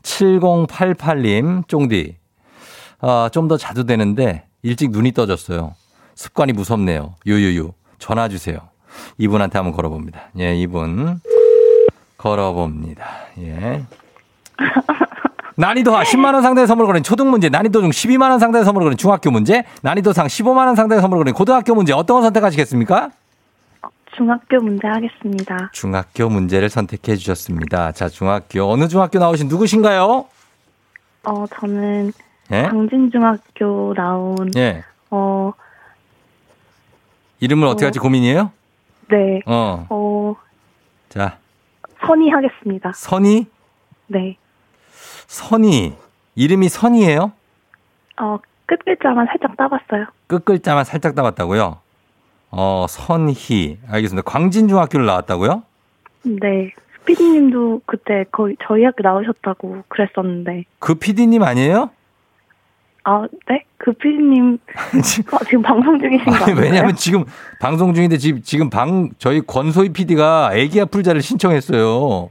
7088님, 0.02 1.67
쫑디. 1.67 2.15
아, 3.02 3.30
좀 3.32 3.47
더 3.47 3.58
자주 3.58 3.86
되는데 3.86 4.45
일찍 4.62 4.91
눈이 4.91 5.12
떠졌어요. 5.12 5.76
습관이 6.15 6.54
무섭네요. 6.54 7.15
유유유. 7.26 7.73
전화 7.99 8.30
주세요. 8.30 8.58
이분한테 9.17 9.58
한번 9.58 9.73
걸어봅니다. 9.76 10.30
예, 10.39 10.56
이분. 10.56 11.19
걸어봅니다. 12.17 13.06
예. 13.39 13.84
난이도하 15.56 16.04
10만원 16.04 16.41
상당의 16.41 16.67
선물을 16.67 16.88
거는 16.88 17.04
초등 17.04 17.30
문제, 17.30 17.49
난이도 17.49 17.82
중 17.82 17.89
12만원 17.91 18.39
상당의 18.39 18.65
선물을 18.65 18.86
거는 18.86 18.97
중학교 18.97 19.30
문제, 19.30 19.63
난이도 19.84 20.13
상 20.13 20.28
15만원 20.28 20.76
상당의 20.76 21.02
선물을 21.02 21.23
거는 21.23 21.34
고등학교 21.34 21.76
문제, 21.76 21.93
어떤 21.93 22.15
걸 22.15 22.23
선택하시겠습니까? 22.23 23.12
중학교 24.15 24.58
문제 24.62 24.88
하겠습니다. 24.88 25.69
중학교 25.71 26.30
문제를 26.30 26.69
선택해 26.69 27.15
주셨습니다. 27.15 27.91
자, 27.91 28.10
중학교. 28.10 28.63
어느 28.71 28.88
중학교 28.88 29.19
나오신 29.19 29.47
누구신가요? 29.47 30.26
어, 31.26 31.45
저는 31.60 32.12
예? 32.52 32.63
강진중학교 32.63 33.93
나온, 33.95 34.52
예. 34.58 34.84
어, 35.10 35.54
이름을 37.39 37.67
어 37.67 37.71
떻게 37.71 37.86
어. 37.86 37.88
할지 37.88 37.99
고민이에요? 37.99 38.52
네, 39.10 39.41
어. 39.45 39.86
어, 39.89 40.36
자, 41.10 41.38
선희 42.06 42.30
하겠습니다. 42.30 42.91
선희? 42.93 43.47
네. 44.08 44.38
선희. 45.34 45.96
이름이 46.36 46.69
선희예요? 46.69 47.32
어, 48.22 48.38
끝글자만 48.67 49.26
살짝 49.26 49.58
따봤어요. 49.58 50.06
끝글자만 50.28 50.84
살짝 50.86 51.15
따봤다고요? 51.15 51.80
어, 52.52 52.86
선희. 52.88 53.80
알겠습니다. 53.89 54.30
광진중학교를 54.30 55.08
나왔다고요? 55.08 55.63
네. 56.24 56.72
스피디님도 57.00 57.82
그때 57.88 58.26
거의 58.32 58.56
저희 58.65 58.84
학교 58.84 59.02
나오셨다고 59.02 59.84
그랬었는데. 59.88 60.65
그 60.78 60.93
PD님 60.93 61.41
아니에요? 61.41 61.89
아, 63.06 63.28
네? 63.50 63.65
그 63.78 63.91
피디님, 63.91 64.60
어, 65.34 65.43
지금 65.43 65.62
방송 65.63 66.00
중이신 66.00 66.26
거 66.26 66.46
아니? 66.46 66.54
왜냐면 66.54 66.96
지금 66.96 67.26
방송 67.60 67.93
중인데 67.93 68.17
지금, 68.17 68.41
지금 68.43 68.69
방, 68.69 69.10
저희 69.17 69.41
권소희 69.41 69.89
PD가 69.89 70.52
애기야 70.54 70.86
풀자를 70.86 71.22
신청했어요. 71.22 72.30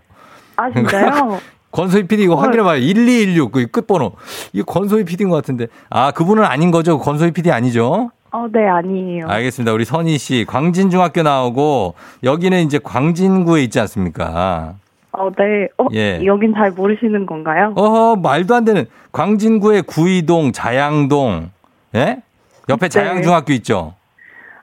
아, 0.57 0.71
진짜요? 0.71 1.41
권소희 1.73 2.07
PD 2.07 2.25
이거 2.25 2.35
헐. 2.37 2.47
확인해 2.47 2.63
봐요. 2.63 2.79
1216, 2.81 3.51
그 3.53 3.67
끝번호. 3.67 4.13
이거 4.53 4.65
권소희 4.65 5.05
PD인 5.05 5.29
것 5.31 5.37
같은데. 5.37 5.67
아, 5.91 6.11
그분은 6.13 6.45
아닌 6.45 6.71
거죠? 6.71 6.99
권소희 6.99 7.33
PD 7.33 7.51
아니죠? 7.51 8.11
어, 8.31 8.47
네, 8.53 8.67
아니에요. 8.67 9.27
알겠습니다. 9.29 9.73
우리 9.73 9.85
선희 9.85 10.17
씨, 10.19 10.45
광진중학교 10.49 11.23
나오고, 11.23 11.95
여기는 12.23 12.61
이제 12.63 12.79
광진구에 12.83 13.63
있지 13.65 13.79
않습니까? 13.81 14.75
어, 15.13 15.29
네. 15.37 15.69
어, 15.77 15.87
예. 15.93 16.25
여긴 16.25 16.55
잘 16.55 16.71
모르시는 16.71 17.27
건가요? 17.27 17.73
어허, 17.77 18.17
말도 18.17 18.55
안 18.55 18.65
되는. 18.65 18.87
광진구의 19.13 19.83
구이동, 19.83 20.53
자양동, 20.53 21.51
예? 21.95 22.23
옆에 22.71 22.87
네. 22.87 22.89
자양중학교 22.89 23.53
있죠? 23.55 23.95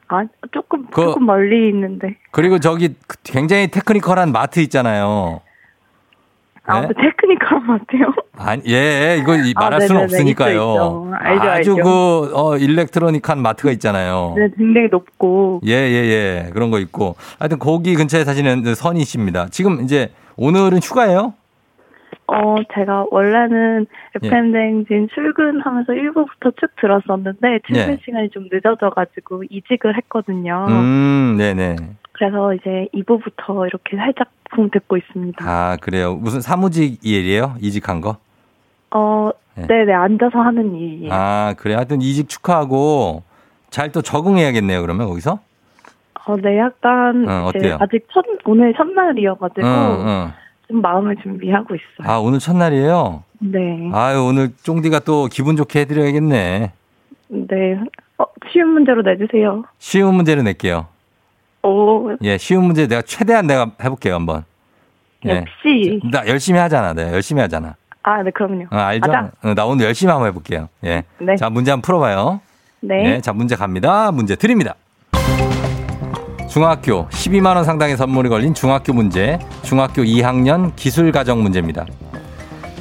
아, 0.08 0.24
조금, 0.52 0.88
그- 0.90 1.02
조금 1.04 1.26
멀리 1.28 1.70
있는데. 1.70 2.16
그리고 2.32 2.60
저기 2.60 2.96
굉장히 3.24 3.68
테크니컬한 3.68 4.32
마트 4.32 4.60
있잖아요. 4.62 5.42
아, 6.70 6.82
네? 6.82 6.88
그 6.88 6.94
테크니컬한 6.96 7.68
것 7.68 7.80
같아요. 7.88 8.14
아니, 8.38 8.62
예, 8.68 9.18
이거 9.20 9.36
이- 9.36 9.54
아, 9.56 9.62
말할 9.62 9.82
수는 9.82 10.02
네네네. 10.02 10.04
없으니까요. 10.04 10.52
있죠, 10.54 10.72
있죠. 10.74 11.12
알죠, 11.20 11.42
아주 11.42 11.50
알죠. 11.50 11.76
그, 11.84 12.32
어, 12.36 12.58
일렉트로닉한 12.58 13.42
마트가 13.42 13.72
있잖아요. 13.72 14.34
네, 14.38 14.50
굉장히 14.58 14.88
높고. 14.90 15.62
예, 15.66 15.72
예, 15.74 16.46
예. 16.46 16.50
그런 16.54 16.72
거 16.72 16.80
있고. 16.80 17.16
하여튼 17.40 17.60
거기 17.60 17.96
근처에 17.96 18.24
사시는 18.24 18.76
선희 18.76 19.04
씨입니다. 19.04 19.48
지금 19.50 19.82
이제 19.82 20.12
오늘은 20.38 20.80
휴가예요? 20.80 21.34
어, 22.28 22.56
제가 22.76 23.06
원래는 23.10 23.88
예. 24.24 24.28
FM대행진 24.28 25.08
출근하면서 25.14 25.94
1부부터 25.94 26.56
쭉 26.60 26.68
들었었는데, 26.80 27.60
출근 27.66 27.94
예. 27.94 27.98
시간이 28.06 28.30
좀 28.30 28.46
늦어져가지고 28.52 29.44
이직을 29.50 29.98
했거든요. 29.98 30.66
음, 30.70 31.36
네네. 31.40 31.76
그래서 32.20 32.54
이제 32.54 32.88
2부부터 32.94 33.66
이렇게 33.66 33.96
살짝 33.96 34.28
붕 34.52 34.70
듣고 34.70 34.98
있습니다. 34.98 35.38
아, 35.48 35.78
그래요. 35.80 36.16
무슨 36.16 36.42
사무직 36.42 37.00
일이에요? 37.02 37.56
이직한 37.62 38.02
거? 38.02 38.18
어, 38.92 39.30
예. 39.58 39.66
네네, 39.66 39.94
앉아서 39.94 40.38
하는 40.40 40.76
일이에요. 40.76 41.14
아, 41.14 41.54
그래. 41.58 41.76
하여튼 41.76 42.02
이직 42.02 42.28
축하하고 42.28 43.24
잘 43.70 43.92
또 43.94 44.02
적응해야겠네요, 44.02 44.82
그러면 44.82 45.08
거기서? 45.08 45.40
어, 46.26 46.36
네, 46.36 46.58
약간, 46.60 47.26
어, 47.30 47.50
이제 47.56 47.60
어때요? 47.60 47.78
아직 47.80 48.06
첫, 48.14 48.26
오늘 48.46 48.74
첫날이어가지고, 48.74 49.66
응, 49.66 50.08
응. 50.08 50.32
좀 50.68 50.82
마음을 50.82 51.16
준비하고 51.24 51.74
있어요. 51.76 52.12
아, 52.14 52.18
오늘 52.20 52.40
첫날이에요? 52.40 53.24
네. 53.40 53.90
아유, 53.94 54.26
오늘 54.26 54.50
쫑디가 54.64 55.00
또 55.00 55.28
기분 55.32 55.56
좋게 55.56 55.80
해드려야겠네. 55.82 56.72
네. 57.30 57.80
어, 58.18 58.26
쉬운 58.52 58.70
문제로 58.74 59.02
내주세요. 59.04 59.64
쉬운 59.78 60.16
문제를 60.16 60.44
낼게요. 60.44 60.88
오, 61.64 62.16
예, 62.22 62.38
쉬운 62.38 62.66
문제 62.66 62.88
내가 62.88 63.02
최대한 63.02 63.48
내가 63.48 63.72
해볼게요, 63.84 64.16
한번. 64.16 64.46
예. 65.26 65.38
역시. 65.38 66.00
나 66.12 66.26
열심히 66.28 66.60
하잖아. 66.60 66.94
내가 66.94 67.12
열심히 67.12 67.42
하잖아. 67.42 67.76
아, 68.04 68.24
네, 68.24 68.32
그럼요. 68.32 68.66
어, 68.72 68.76
알죠? 68.78 69.12
어, 69.44 69.54
나 69.54 69.66
오늘 69.66 69.86
열심히 69.86 70.12
한번 70.12 70.30
해볼게요. 70.30 70.70
예. 70.86 71.04
네. 71.20 71.36
자, 71.36 71.50
문제 71.50 71.72
한번 71.72 71.82
풀어봐요. 71.82 72.40
네. 72.82 73.16
예, 73.16 73.22
자, 73.22 73.34
문제 73.34 73.56
갑니다. 73.56 74.12
문제 74.12 74.36
드립니다. 74.36 74.76
중학교 76.50 77.08
12만 77.10 77.56
원 77.56 77.64
상당의 77.64 77.96
선물이 77.96 78.30
걸린 78.30 78.54
중학교 78.56 78.92
문제, 78.92 79.38
중학교 79.62 80.02
2학년 80.02 80.76
기술 80.76 81.12
가정 81.12 81.44
문제입니다. 81.44 81.86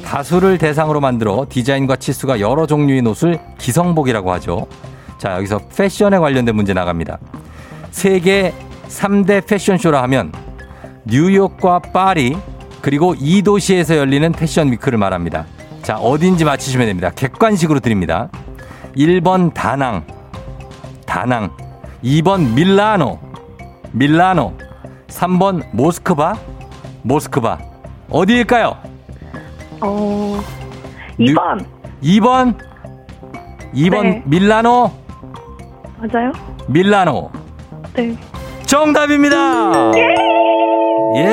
다수를 0.03 0.57
대상으로 0.57 1.01
만들어 1.01 1.45
디자인과 1.47 1.97
치수가 1.97 2.39
여러 2.39 2.65
종류인 2.65 3.05
옷을 3.05 3.39
기성복이라고 3.59 4.31
하죠. 4.33 4.65
자, 5.19 5.35
여기서 5.35 5.59
패션에 5.77 6.17
관련된 6.17 6.55
문제 6.55 6.73
나갑니다. 6.73 7.19
세계 7.91 8.53
3대 8.89 9.45
패션쇼라 9.47 10.01
하면 10.03 10.31
뉴욕과 11.05 11.79
파리 11.79 12.37
그리고 12.81 13.15
이 13.17 13.41
도시에서 13.41 13.97
열리는 13.97 14.31
패션 14.31 14.71
위크를 14.71 14.97
말합니다. 14.97 15.45
자, 15.81 15.97
어딘지 15.97 16.43
맞히시면 16.45 16.87
됩니다. 16.87 17.11
객관식으로 17.15 17.79
드립니다. 17.79 18.29
1번 18.95 19.53
다낭, 19.53 20.03
다낭. 21.05 21.51
2번 22.03 22.53
밀라노, 22.53 23.19
밀라노. 23.91 24.53
3번 25.07 25.63
모스크바, 25.73 26.35
모스크바. 27.01 27.57
어디일까요? 28.09 28.77
어, 29.81 30.39
뉴- 31.17 31.33
2번. 31.35 31.65
2번, 32.03 32.55
2번 33.73 34.01
네. 34.03 34.23
밀라노, 34.25 34.91
맞아요? 35.97 36.31
밀라노. 36.67 37.31
네. 37.93 38.15
정답입니다! 38.69 39.91
예! 39.95 40.15
예. 41.15 41.25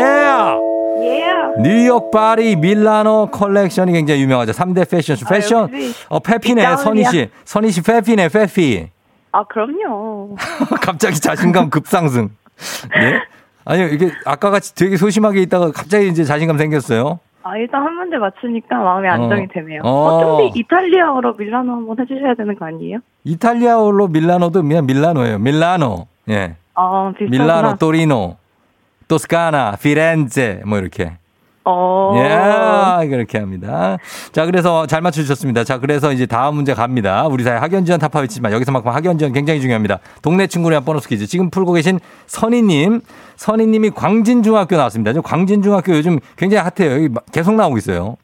뉴욕, 1.62 2.10
파리, 2.10 2.56
밀라노 2.56 3.26
컬렉션이 3.30 3.92
굉장히 3.92 4.22
유명하죠. 4.22 4.52
3대 4.52 4.90
패션 4.90 5.16
쇼. 5.16 5.26
패션. 5.28 5.62
역시 5.70 5.92
어, 6.08 6.18
패피네. 6.18 6.76
선희 6.76 7.04
씨. 7.04 7.28
선희 7.44 7.70
씨 7.72 7.82
패피네, 7.82 8.30
패피. 8.30 8.88
아, 9.32 9.44
그럼요. 9.44 10.34
갑자기 10.80 11.20
자신감 11.20 11.68
급상승. 11.68 12.30
예? 12.96 13.20
아니요, 13.66 13.88
이게 13.88 14.12
아까 14.24 14.48
같이 14.48 14.74
되게 14.74 14.96
소심하게 14.96 15.42
있다가 15.42 15.72
갑자기 15.72 16.08
이제 16.08 16.24
자신감 16.24 16.56
생겼어요. 16.56 17.20
아, 17.42 17.54
일단 17.58 17.82
한 17.82 17.92
문제 17.96 18.16
맞추니까 18.16 18.76
마음이 18.76 19.08
안정이 19.08 19.42
어. 19.42 19.46
되네요. 19.52 19.82
어. 19.84 19.90
어, 19.90 20.20
좀 20.48 20.50
이탈리아어로 20.54 21.34
밀라노 21.34 21.70
한번 21.70 22.00
해주셔야 22.00 22.32
되는 22.34 22.54
거 22.58 22.64
아니에요? 22.64 23.00
이탈리아어로 23.24 24.08
밀라노도 24.08 24.62
그냥 24.62 24.86
밀라노예요. 24.86 25.38
밀라노. 25.38 26.06
예. 26.30 26.56
아, 26.76 27.12
비슷하구나. 27.18 27.44
밀라노, 27.44 27.76
토리노, 27.76 28.36
토스카나, 29.08 29.76
피렌체, 29.80 30.62
뭐 30.66 30.78
이렇게. 30.78 31.12
어. 31.68 32.12
예, 32.16 33.08
그렇게 33.08 33.38
합니다. 33.38 33.98
자, 34.30 34.46
그래서 34.46 34.86
잘 34.86 35.00
맞춰주셨습니다. 35.00 35.64
자, 35.64 35.78
그래서 35.78 36.12
이제 36.12 36.24
다음 36.24 36.54
문제 36.54 36.74
갑니다. 36.74 37.26
우리 37.26 37.42
사회 37.42 37.56
학연지원 37.58 37.98
타파 37.98 38.20
위치지만 38.20 38.52
여기서만큼 38.52 38.92
학연지원 38.92 39.32
굉장히 39.32 39.60
중요합니다. 39.60 39.98
동네 40.22 40.46
친구랑 40.46 40.84
보너스 40.84 41.08
퀴즈. 41.08 41.26
지금 41.26 41.50
풀고 41.50 41.72
계신 41.72 41.98
선희님. 42.28 43.00
선희님이 43.34 43.90
광진중학교 43.90 44.76
나왔습니다. 44.76 45.12
지금 45.12 45.22
광진중학교 45.22 45.92
요즘 45.96 46.20
굉장히 46.36 46.70
핫해요. 46.70 46.94
여기 46.94 47.08
막 47.08 47.24
계속 47.32 47.54
나오고 47.56 47.78
있어요. 47.78 48.16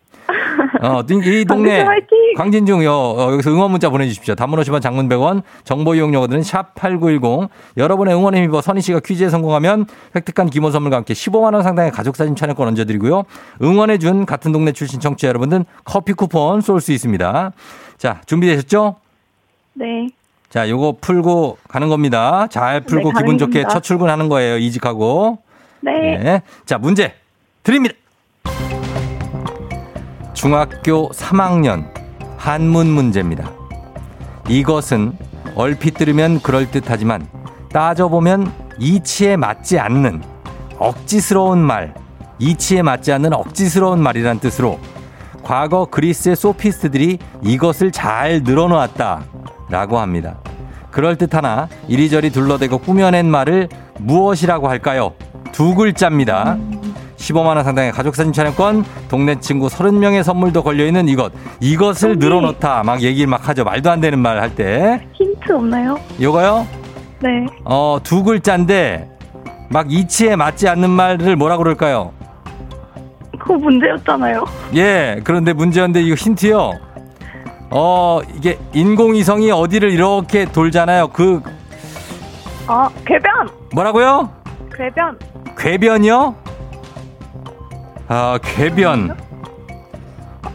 어, 0.83 1.01
이 1.01 1.45
동네 1.45 1.85
광진중 1.85 1.89
화이팅! 1.89 2.19
광진중 2.37 2.85
요 2.85 2.93
어, 2.93 3.33
여기서 3.33 3.51
응원 3.51 3.71
문자 3.71 3.89
보내주십시오. 3.91 4.35
단문 4.35 4.59
50원 4.61 4.81
장문 4.81 5.09
100원 5.09 5.43
정보 5.65 5.95
이용료들은 5.95 6.41
샵8910 6.43 7.49
여러분의 7.77 8.15
응원에 8.15 8.39
힘입어 8.39 8.61
선희 8.61 8.81
씨가 8.81 9.01
퀴즈에 9.01 9.29
성공하면 9.29 9.87
획득한 10.17 10.51
기본 10.51 10.73
선물과 10.73 10.97
함께 10.99 11.15
15만 11.15 11.55
원 11.55 11.63
상당의 11.63 11.91
가족 11.91 12.17
사진 12.17 12.35
촬영권 12.35 12.67
얹어드리고요. 12.69 13.25
응원해준 13.63 14.27
같은 14.27 14.53
동네 14.53 14.73
출신 14.73 15.01
청취자 15.01 15.29
여러분들 15.29 15.65
커피 15.85 16.13
쿠폰 16.13 16.61
쏠 16.61 16.81
수 16.81 16.93
있습니다. 16.93 17.53
자 17.99 18.21
준비되셨죠? 18.27 18.97
네. 19.75 20.09
자 20.51 20.69
요거 20.69 20.97
풀고 21.01 21.59
가는 21.69 21.89
겁니다. 21.89 22.47
잘 22.49 22.81
풀고 22.83 23.13
네, 23.13 23.21
기분 23.21 23.39
좋게. 23.39 23.65
첫 23.71 23.83
출근하는 23.83 24.29
거예요. 24.29 24.59
이직하고. 24.59 25.39
네. 25.81 26.19
네. 26.19 26.43
자, 26.65 26.79
문제 26.79 27.15
드립니다. 27.63 27.95
중학교 30.43 31.09
3학년 31.11 31.85
한문 32.37 32.89
문제입니다. 32.89 33.49
이것은 34.49 35.17
얼핏 35.55 35.95
들으면 35.95 36.41
그럴듯하지만 36.41 37.29
따져보면 37.73 38.53
이치에 38.81 39.37
맞지 39.37 39.79
않는 39.79 40.21
억지스러운 40.79 41.61
말, 41.61 41.95
이치에 42.41 42.83
맞지 42.83 43.13
않는 43.13 43.33
억지스러운 43.33 44.03
말이란 44.03 44.41
뜻으로 44.41 44.81
과거 45.45 45.85
그리스의 45.85 46.35
소피스트들이 46.35 47.21
이것을 47.45 47.93
잘 47.93 48.43
늘어놓았다 48.43 49.23
라고 49.69 50.01
합니다. 50.01 50.41
그럴듯하나 50.91 51.69
이리저리 51.87 52.31
둘러대고 52.31 52.79
꾸며낸 52.79 53.31
말을 53.31 53.69
무엇이라고 54.01 54.69
할까요? 54.69 55.15
두 55.53 55.77
글자입니다. 55.77 56.59
15만원 57.27 57.63
상당의 57.63 57.93
가족사진 57.93 58.33
촬영권, 58.33 58.85
동네 59.09 59.39
친구 59.39 59.69
30명의 59.69 60.23
선물도 60.25 60.63
걸려있는 60.65 61.09
이것. 61.09 61.33
이것을. 61.61 62.19
늘어놓다. 62.19 62.83
막 62.85 63.01
얘기를 63.01 63.29
막 63.29 63.49
하죠. 63.49 63.63
말도 63.65 63.91
안 63.91 64.01
되는 64.01 64.19
말 64.19 64.41
할 64.43 64.55
때. 64.55 65.07
힌트 65.13 65.53
없나요? 65.53 65.99
요거요? 66.21 66.67
네. 67.21 67.29
어, 67.65 67.99
두 68.03 68.25
글자인데, 68.25 69.09
막 69.71 69.91
이치에 69.93 70.35
맞지 70.35 70.69
않는 70.69 70.91
말을 70.91 71.37
뭐라 71.37 71.57
그럴까요? 71.59 72.13
그거 73.39 73.55
문제였잖아요. 73.55 74.45
예, 74.77 75.21
그런데 75.25 75.53
문제였는데 75.53 76.03
이거 76.03 76.15
힌트요. 76.15 76.73
어, 77.71 78.21
이게 78.37 78.59
인공위성이 78.73 79.51
어디를 79.53 79.91
이렇게 79.93 80.45
돌잖아요. 80.45 81.09
그, 81.09 81.41
아, 82.67 82.89
궤변! 83.07 83.49
뭐라고요? 83.73 84.29
궤변! 84.77 85.19
궤변이요? 85.59 86.35
아, 88.15 88.39
궤변. 88.43 89.17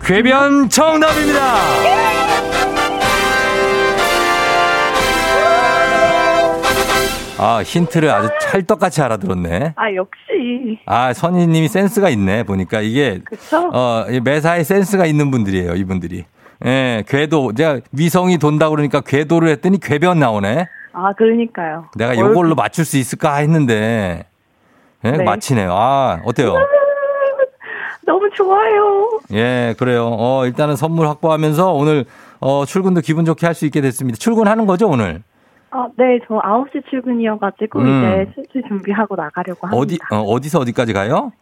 궤변 0.03 0.69
정답입니다! 0.69 1.55
아, 7.39 7.61
힌트를 7.63 8.09
아주 8.09 8.29
찰떡같이 8.41 9.01
알아들었네. 9.01 9.73
아, 9.75 9.93
역시. 9.93 10.79
아, 10.85 11.13
선희님이 11.13 11.67
센스가 11.67 12.09
있네. 12.09 12.43
보니까 12.43 12.81
이게, 12.81 13.21
그쵸? 13.25 13.69
어, 13.73 14.05
이 14.09 14.19
매사에 14.19 14.63
센스가 14.63 15.05
있는 15.05 15.29
분들이에요, 15.29 15.73
이분들이. 15.75 16.25
예, 16.65 17.03
궤도. 17.07 17.53
내가 17.53 17.79
위성이 17.91 18.39
돈다 18.39 18.69
그러니까 18.69 19.01
궤도를 19.01 19.49
했더니 19.49 19.79
궤변 19.79 20.19
나오네. 20.19 20.65
아, 20.93 21.13
그러니까요. 21.15 21.85
내가 21.95 22.11
얼- 22.11 22.17
요걸로 22.17 22.55
맞출 22.55 22.85
수 22.85 22.97
있을까 22.97 23.35
했는데, 23.35 24.25
예, 25.05 25.11
네. 25.11 25.23
맞히네요. 25.23 25.71
아, 25.73 26.19
어때요? 26.25 26.55
너무 28.07 28.29
좋아요. 28.33 29.19
예, 29.33 29.75
그래요. 29.77 30.07
어, 30.17 30.45
일단은 30.45 30.75
선물 30.77 31.07
확보하면서 31.07 31.73
오늘, 31.73 32.05
어, 32.39 32.63
출근도 32.65 33.01
기분 33.01 33.25
좋게 33.25 33.45
할 33.45 33.53
수 33.53 33.65
있게 33.65 33.81
됐습니다. 33.81 34.17
출근하는 34.17 34.65
거죠, 34.65 34.87
오늘? 34.87 35.21
아, 35.71 35.87
네, 35.97 36.17
저 36.27 36.35
9시 36.35 36.89
출근이어가지고 36.89 37.79
음. 37.79 37.85
이제 37.85 38.31
슬슬 38.33 38.67
준비하고 38.69 39.15
나가려고 39.17 39.67
합니다. 39.67 39.77
어디, 39.77 39.99
어, 40.09 40.21
어디서 40.21 40.59
어디까지 40.59 40.93
가요? 40.93 41.33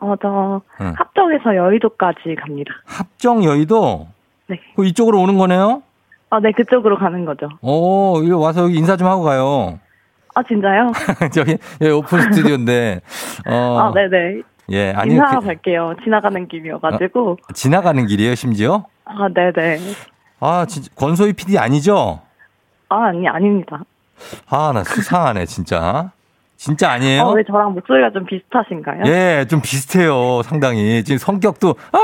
어, 0.00 0.14
저 0.20 0.60
응. 0.80 0.92
합정에서 0.96 1.54
여의도까지 1.56 2.34
갑니다. 2.40 2.74
합정 2.84 3.44
여의도? 3.44 4.08
네. 4.48 4.60
그 4.74 4.84
이쪽으로 4.84 5.20
오는 5.20 5.38
거네요? 5.38 5.82
아, 6.30 6.40
네, 6.40 6.50
그쪽으로 6.50 6.96
가는 6.98 7.24
거죠. 7.24 7.48
오, 7.62 8.20
이거 8.24 8.38
와서 8.38 8.64
여기 8.64 8.76
인사 8.76 8.96
좀 8.96 9.06
하고 9.06 9.22
가요. 9.22 9.78
아, 10.34 10.42
진짜요? 10.42 10.90
저기, 11.32 11.56
예, 11.80 11.90
오픈 11.90 12.20
스튜디오인데, 12.22 13.00
어. 13.48 13.78
아, 13.78 13.92
네네. 13.94 14.42
예, 14.70 14.92
아니, 14.96 15.14
그, 15.16 15.40
갈게요. 15.46 15.94
지나가는 16.02 16.48
길이어가지고. 16.48 17.38
지나가는 17.54 18.06
길이에요, 18.06 18.34
심지어? 18.34 18.84
아, 19.04 19.28
네네. 19.32 19.78
아, 20.40 20.66
진짜, 20.68 20.90
권소희 20.96 21.32
PD 21.34 21.58
아니죠? 21.58 22.20
아, 22.88 23.06
아니, 23.06 23.26
아닙니다. 23.28 23.82
아, 24.48 24.72
나 24.74 24.82
수상하네, 24.84 25.46
진짜. 25.46 26.10
진짜 26.56 26.90
아니에요? 26.92 27.22
어, 27.22 27.32
왜 27.32 27.44
저랑 27.44 27.74
목소리가 27.74 28.10
좀 28.12 28.24
비슷하신가요? 28.24 29.02
예, 29.06 29.44
좀 29.48 29.60
비슷해요, 29.60 30.42
상당히. 30.42 31.04
지금 31.04 31.18
성격도, 31.18 31.74
아, 31.92 31.98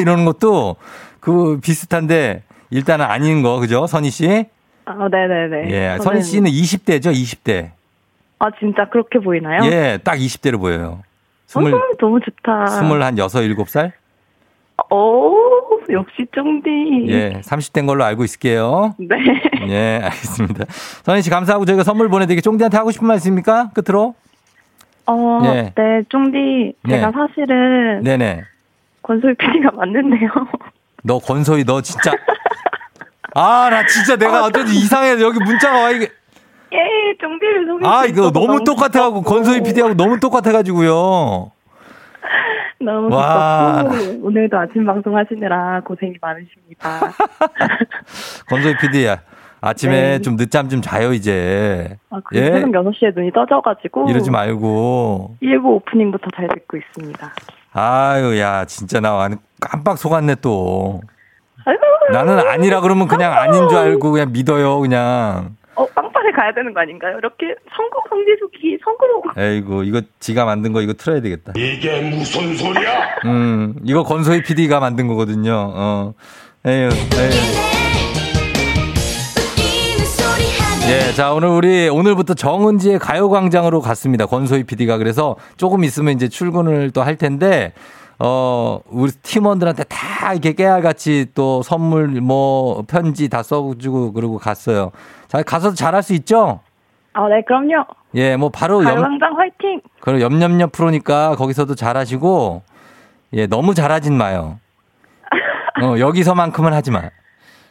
이러는 0.00 0.24
것도 0.24 0.76
그 1.20 1.60
비슷한데, 1.62 2.42
일단은 2.70 3.04
아닌 3.04 3.42
거, 3.42 3.60
그죠? 3.60 3.86
선희 3.86 4.10
씨? 4.10 4.46
아, 4.86 5.08
네네네. 5.10 5.70
예, 5.70 5.96
저는- 5.98 6.02
선희 6.02 6.22
씨는 6.22 6.50
20대죠, 6.50 7.12
20대. 7.12 7.70
아, 8.38 8.46
진짜 8.58 8.88
그렇게 8.90 9.18
보이나요? 9.18 9.64
예, 9.70 9.98
딱 10.02 10.16
20대로 10.16 10.58
보여요. 10.58 11.02
어, 11.54 11.60
스물, 11.60 11.72
너무 11.98 12.20
좋다. 12.20 12.66
스물 12.66 13.02
한 13.02 13.16
여섯, 13.18 13.42
일곱 13.42 13.68
살? 13.68 13.92
오, 14.90 15.34
역시 15.90 16.26
쫑디. 16.34 17.06
예, 17.08 17.40
30대인 17.44 17.86
걸로 17.86 18.04
알고 18.04 18.24
있을게요. 18.24 18.94
네. 18.98 19.16
예, 19.68 20.00
알겠습니다. 20.02 20.64
선희 21.04 21.22
씨 21.22 21.30
감사하고 21.30 21.64
저희가 21.64 21.84
선물 21.84 22.08
보내드리게 22.08 22.40
쫑디한테 22.40 22.76
하고 22.76 22.90
싶은 22.90 23.06
말 23.06 23.16
있습니까? 23.18 23.70
끝으로? 23.72 24.14
어, 25.06 25.40
예. 25.44 25.72
네, 25.74 26.02
쫑디. 26.08 26.74
제가 26.88 27.06
네. 27.06 27.12
사실은 27.12 28.02
네네. 28.02 28.42
권소희 29.02 29.34
PD가 29.34 29.70
맞는데요. 29.72 30.30
너 31.04 31.18
권소희 31.18 31.64
너 31.64 31.80
진짜 31.82 32.12
아 33.34 33.68
나 33.70 33.84
진짜 33.86 34.16
내가 34.16 34.44
어쩐지 34.46 34.74
이상해 34.76 35.10
여기 35.20 35.38
문자가 35.40 35.80
와 35.82 35.90
이게 35.90 36.08
예, 36.74 37.16
정비를 37.20 37.66
소개. 37.66 37.86
아, 37.86 38.04
이거 38.06 38.30
너무 38.32 38.62
똑같아가고, 38.64 39.22
건소희 39.22 39.62
PD하고 39.62 39.94
너무 39.94 40.18
똑같아가지고요. 40.20 41.50
너무 42.80 43.14
와. 43.14 43.84
기뻤고 43.88 44.26
오늘도 44.26 44.58
아침 44.58 44.84
방송 44.84 45.16
하시느라 45.16 45.80
고생이 45.84 46.14
많으십니다. 46.20 47.00
건소희 48.48 48.76
PD야. 48.78 49.18
아침에 49.60 49.92
네. 49.94 50.18
좀 50.20 50.36
늦잠 50.36 50.68
좀 50.68 50.82
자요, 50.82 51.12
이제. 51.14 51.96
아, 52.10 52.20
그 52.24 52.36
새벽 52.36 52.68
6시에 52.70 53.14
눈이 53.16 53.32
떠져가지고 53.32 54.10
이러지 54.10 54.30
말고. 54.30 55.36
일부 55.40 55.76
오프닝부터 55.76 56.26
잘 56.36 56.48
듣고 56.48 56.76
있습니다. 56.76 57.32
아유, 57.72 58.38
야, 58.38 58.66
진짜 58.66 59.00
나 59.00 59.14
완- 59.14 59.38
깜빡 59.60 59.96
속았네, 59.96 60.36
또. 60.42 61.00
아이고, 61.64 61.80
나는 62.12 62.38
아니라 62.46 62.82
그러면 62.82 63.08
그냥 63.08 63.32
아닌 63.32 63.66
줄 63.70 63.78
알고 63.78 64.10
그냥 64.10 64.32
믿어요, 64.32 64.80
그냥. 64.80 65.56
어, 65.76 65.86
빵 65.94 66.12
빠레 66.24 66.32
가야 66.32 66.54
되는 66.54 66.72
거 66.72 66.80
아닌가요? 66.80 67.18
이렇게 67.18 67.54
성공 67.76 68.00
성지수기 68.08 68.78
성으로 68.82 69.22
에이구, 69.36 69.84
이거 69.84 70.00
지가 70.20 70.44
만든 70.46 70.72
거 70.72 70.80
이거 70.80 70.94
틀어야 70.94 71.20
되겠다. 71.20 71.52
이게 71.56 72.00
무슨 72.00 72.56
소리야? 72.56 73.16
음, 73.26 73.74
이거 73.84 74.02
건소희 74.02 74.42
PD가 74.42 74.80
만든 74.80 75.06
거거든요. 75.06 75.52
어. 75.74 76.14
에휴, 76.66 76.84
에휴. 76.88 77.64
예, 80.86 81.12
자, 81.14 81.32
오늘 81.32 81.48
우리, 81.48 81.88
오늘부터 81.88 82.34
정은지의 82.34 82.98
가요광장으로 82.98 83.80
갔습니다. 83.80 84.26
권소희 84.26 84.64
PD가. 84.64 84.98
그래서 84.98 85.36
조금 85.56 85.82
있으면 85.82 86.14
이제 86.14 86.28
출근을 86.28 86.90
또 86.90 87.02
할 87.04 87.16
텐데, 87.16 87.72
어, 88.18 88.80
우리 88.88 89.10
팀원들한테 89.10 89.84
다 89.84 90.32
이렇게 90.32 90.52
깨알같이 90.52 91.26
또 91.34 91.62
선물, 91.62 92.08
뭐, 92.20 92.84
편지 92.86 93.28
다 93.28 93.42
써주고 93.42 94.12
그러고 94.12 94.38
갔어요. 94.38 94.92
자, 95.28 95.42
가서 95.42 95.74
잘할 95.74 96.02
수 96.02 96.14
있죠? 96.14 96.60
아, 97.12 97.28
네, 97.28 97.42
그럼요. 97.46 97.84
예, 98.14 98.36
뭐 98.36 98.48
바로 98.48 98.78
염, 98.84 98.94
가요광장 98.94 99.36
화이팅! 99.36 99.80
그럼 100.00 100.20
염염염 100.20 100.70
프로니까 100.70 101.36
거기서도 101.36 101.74
잘하시고, 101.74 102.62
예, 103.34 103.46
너무 103.46 103.74
잘하진 103.74 104.16
마요. 104.16 104.58
어, 105.82 105.98
여기서만큼은 105.98 106.72
하지 106.72 106.90
마. 106.90 107.02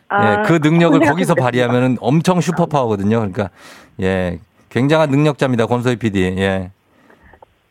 아, 0.09 0.31
예, 0.31 0.41
그 0.45 0.59
능력을 0.61 0.99
거기서. 0.99 1.35
발휘하면은 1.35 1.97
엄청 2.01 2.41
슈퍼파워거든요. 2.41 3.17
그러니까, 3.17 3.49
예, 4.01 4.39
굉장한 4.69 5.09
능력자입니다. 5.09 5.65
권소희 5.67 5.95
PD. 5.95 6.35
예. 6.37 6.71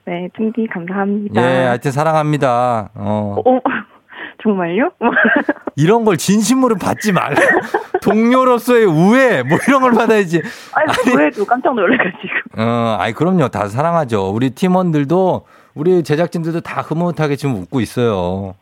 네, 0.04 0.28
등기 0.36 0.66
감사합니다. 0.66 1.40
예, 1.40 1.66
하여튼 1.66 1.92
사랑합니다. 1.92 2.90
어. 2.94 3.36
어, 3.44 3.60
정말요? 4.42 4.90
이런 5.76 6.04
걸 6.04 6.16
진심으로 6.16 6.76
받지 6.76 7.12
말고. 7.12 7.40
동료로서의 8.02 8.84
우애, 8.84 9.42
뭐 9.44 9.58
이런 9.68 9.80
걸 9.80 9.92
받아야지. 9.92 10.42
아니, 10.72 10.92
그래도 11.12 11.44
깜짝 11.44 11.74
놀라가지고. 11.74 12.58
어, 12.58 12.96
아이, 12.98 13.12
그럼요. 13.12 13.48
다 13.48 13.68
사랑하죠. 13.68 14.30
우리 14.30 14.50
팀원들도, 14.50 15.46
우리 15.74 16.02
제작진들도 16.02 16.60
다 16.62 16.80
흐뭇하게 16.80 17.36
지금 17.36 17.54
웃고 17.56 17.80
있어요. 17.80 18.54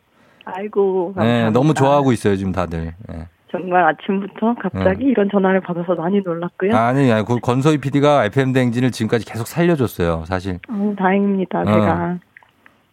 아이고, 0.45 1.13
감사합니다. 1.15 1.45
네, 1.45 1.51
너무 1.51 1.73
좋아하고 1.73 2.11
있어요, 2.11 2.35
지금 2.35 2.51
다들. 2.51 2.93
예. 3.13 3.27
정말 3.51 3.83
아침부터 3.83 4.55
갑자기 4.61 5.05
이런 5.05 5.29
전화를 5.29 5.59
받아서 5.61 5.93
많이 5.95 6.21
놀랐고요. 6.21 6.75
아니, 6.75 7.11
아니, 7.11 7.25
그 7.25 7.39
건소희 7.39 7.77
PD가 7.79 8.25
FM 8.25 8.53
대행진을 8.53 8.91
지금까지 8.91 9.25
계속 9.25 9.47
살려줬어요, 9.47 10.23
사실. 10.25 10.59
어, 10.69 10.93
다행입니다, 10.97 11.61
어. 11.61 11.65
제가. 11.65 12.17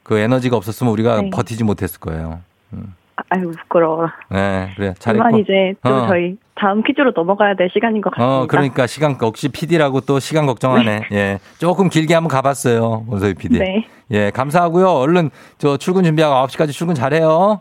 그 0.03 0.19
에너지가 0.19 0.57
없었으면 0.57 0.93
우리가 0.93 1.21
네. 1.23 1.31
버티지 1.31 1.65
못했을 1.65 2.01
거예요. 2.01 2.41
아, 2.73 3.23
아유, 3.31 3.51
부끄러워. 3.51 4.09
네, 4.31 4.71
그래. 4.77 4.95
잘했고. 4.99 5.39
이제 5.39 5.75
또 5.83 5.95
어. 5.95 6.07
저희 6.09 6.37
다음 6.55 6.83
퀴즈로 6.83 7.13
넘어가야 7.15 7.55
될 7.55 7.69
시간인 7.73 8.01
것 8.01 8.11
같습니다. 8.15 8.39
어, 8.41 8.47
그러니까 8.47 8.87
시간 8.87 9.17
역시 9.23 9.49
PD라고 9.49 10.01
또 10.01 10.19
시간 10.19 10.47
걱정하네. 10.47 11.03
예. 11.13 11.39
조금 11.59 11.89
길게 11.89 12.15
한번 12.15 12.29
가봤어요. 12.31 13.05
원소희 13.07 13.35
PD. 13.35 13.59
네. 13.59 13.87
예, 14.11 14.31
감사하고요. 14.31 14.89
얼른 14.89 15.31
저 15.59 15.77
출근 15.77 16.05
준비하고 16.05 16.35
9시까지 16.47 16.73
출근 16.73 16.95
잘해요. 16.95 17.61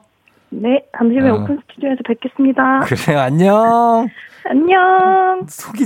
네, 0.50 0.84
잠시 0.98 1.18
후에 1.20 1.30
어. 1.30 1.36
오픈 1.36 1.60
스튜디오에서 1.68 2.00
뵙겠습니다. 2.08 2.80
그래요, 2.88 3.20
안녕. 3.20 4.08
안녕. 4.46 5.46
속이, 5.48 5.86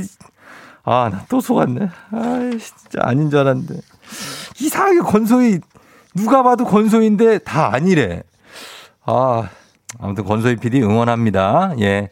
아, 0.84 1.10
나 1.12 1.26
또 1.30 1.40
속았네. 1.42 1.88
아 2.12 2.40
진짜 2.52 3.00
아닌 3.02 3.30
줄 3.30 3.40
알았는데. 3.40 3.74
이상하게 4.62 5.00
건소희, 5.00 5.60
누가 6.16 6.44
봐도 6.44 6.66
건소희인데 6.66 7.40
다 7.40 7.74
아니래. 7.74 8.22
아, 9.06 9.50
아무튼 10.00 10.24
건소희 10.26 10.58
PD 10.58 10.82
응원합니다. 10.84 11.74
예. 11.80 12.10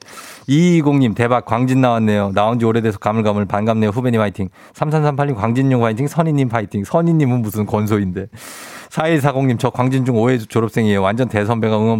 220님, 0.47 1.15
대박, 1.15 1.45
광진 1.45 1.79
나왔네요. 1.81 2.31
나온 2.33 2.57
지 2.57 2.65
오래돼서 2.65 2.97
가물가물 2.97 3.45
반갑네요. 3.45 3.91
후배님 3.91 4.19
화이팅. 4.19 4.49
3338님, 4.73 5.35
광진용 5.35 5.83
화이팅. 5.85 6.07
선희님 6.07 6.49
화이팅. 6.51 6.83
선희님은 6.83 7.43
무슨 7.43 7.67
건소인데. 7.67 8.25
4140님, 8.89 9.59
저 9.59 9.69
광진중 9.69 10.15
5회 10.15 10.49
졸업생이에요. 10.49 11.01
완전 11.01 11.29
대선배가 11.29 11.77
응원. 11.77 11.99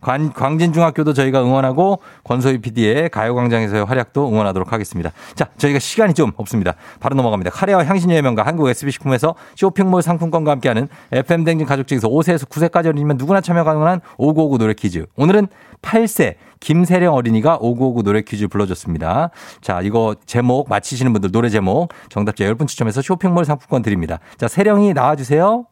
광, 0.00 0.32
광진중학교도 0.32 1.12
저희가 1.12 1.42
응원하고 1.42 2.00
권소희 2.24 2.58
PD의 2.58 3.08
가요광장에서의 3.10 3.84
활약도 3.84 4.28
응원하도록 4.28 4.72
하겠습니다. 4.72 5.10
자, 5.34 5.48
저희가 5.58 5.78
시간이 5.78 6.14
좀 6.14 6.32
없습니다. 6.36 6.74
바로 7.00 7.16
넘어갑니다. 7.16 7.50
카레와 7.50 7.84
향신료의 7.84 8.22
명가 8.22 8.46
한국 8.46 8.68
SB식품에서 8.68 9.34
쇼핑몰 9.56 10.02
상품권과 10.02 10.52
함께하는 10.52 10.88
FM댕진 11.12 11.66
가족 11.66 11.86
중에서 11.86 12.08
5세에서 12.08 12.48
9세까지 12.48 12.86
어린이면 12.86 13.16
누구나 13.16 13.40
참여 13.40 13.64
가능한 13.64 14.00
5959 14.16 14.58
노래 14.58 14.74
퀴즈. 14.74 15.06
오늘은 15.16 15.48
8세 15.82 16.34
김세령 16.60 17.12
어린이가 17.14 17.58
5959 17.60 18.02
노래 18.04 18.22
퀴즈 18.22 18.46
불러줬습니다. 18.48 19.30
자, 19.60 19.80
이거 19.82 20.14
제목 20.24 20.68
맞히시는 20.68 21.12
분들 21.12 21.32
노래 21.32 21.48
제목 21.48 21.88
정답자 22.08 22.44
10분 22.44 22.66
추첨해서 22.66 23.02
쇼핑몰 23.02 23.44
상품권 23.44 23.82
드립니다. 23.82 24.20
자, 24.38 24.48
세령이 24.48 24.94
나와주세요. 24.94 25.66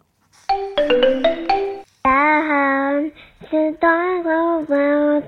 다음 2.02 3.12
수다고 3.48 5.22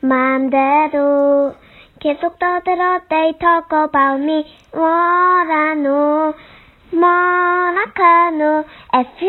맘대로 0.00 1.54
계속 2.00 2.38
떠들어 2.38 3.00
they 3.08 3.32
talk 3.38 3.68
about 3.72 4.22
me 4.22 4.44
뭐라노 4.72 6.34
뭐라카노 6.92 8.64
if 8.94 9.20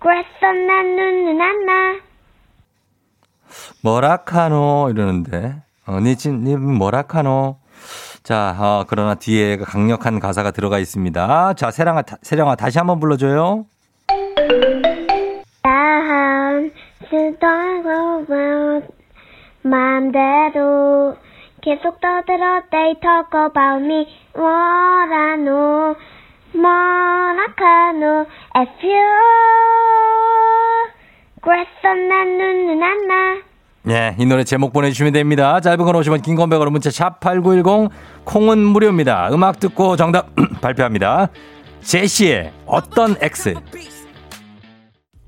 그랬어 0.00 0.52
난 0.66 0.96
눈은 0.96 1.40
안나. 1.40 2.00
뭐라카노 3.82 4.88
이러는데. 4.90 5.62
어, 5.86 6.00
니친 6.00 6.44
님 6.44 6.60
뭐라카노 6.78 7.58
자 8.22 8.54
어, 8.58 8.84
그러나 8.88 9.14
뒤에 9.14 9.56
강력한 9.56 10.20
가사가 10.20 10.50
들어가 10.50 10.78
있습니다. 10.78 11.54
자 11.54 11.70
세령아 11.70 12.02
다- 12.02 12.16
세령아 12.22 12.54
다시 12.56 12.78
한번 12.78 13.00
불러줘요. 13.00 13.64
다음 15.62 16.70
수다고 17.08 18.26
맘대로 19.62 21.16
계속 21.62 22.00
떠들어 22.00 22.62
they 22.70 22.94
me 23.82 24.06
뭐라노 24.34 25.94
뭐라카노 26.52 28.26
if 28.56 28.70
그랬어 31.42 31.94
난 32.08 32.36
눈은 32.38 32.82
안나 32.82 33.38
예, 33.88 34.14
이 34.18 34.26
노래 34.26 34.44
제목 34.44 34.72
보내주시면 34.72 35.12
됩니다. 35.14 35.58
짧은 35.60 35.84
건 35.84 35.94
50원, 35.94 36.22
긴 36.22 36.36
건 36.36 36.50
100원, 36.50 36.70
문자 36.70 36.90
샵 36.90 37.18
8910, 37.20 37.90
콩은 38.24 38.58
무료입니다. 38.58 39.30
음악 39.32 39.58
듣고 39.58 39.96
정답 39.96 40.28
발표합니다. 40.60 41.28
제시의 41.80 42.52
어떤 42.66 43.16
X. 43.20 43.54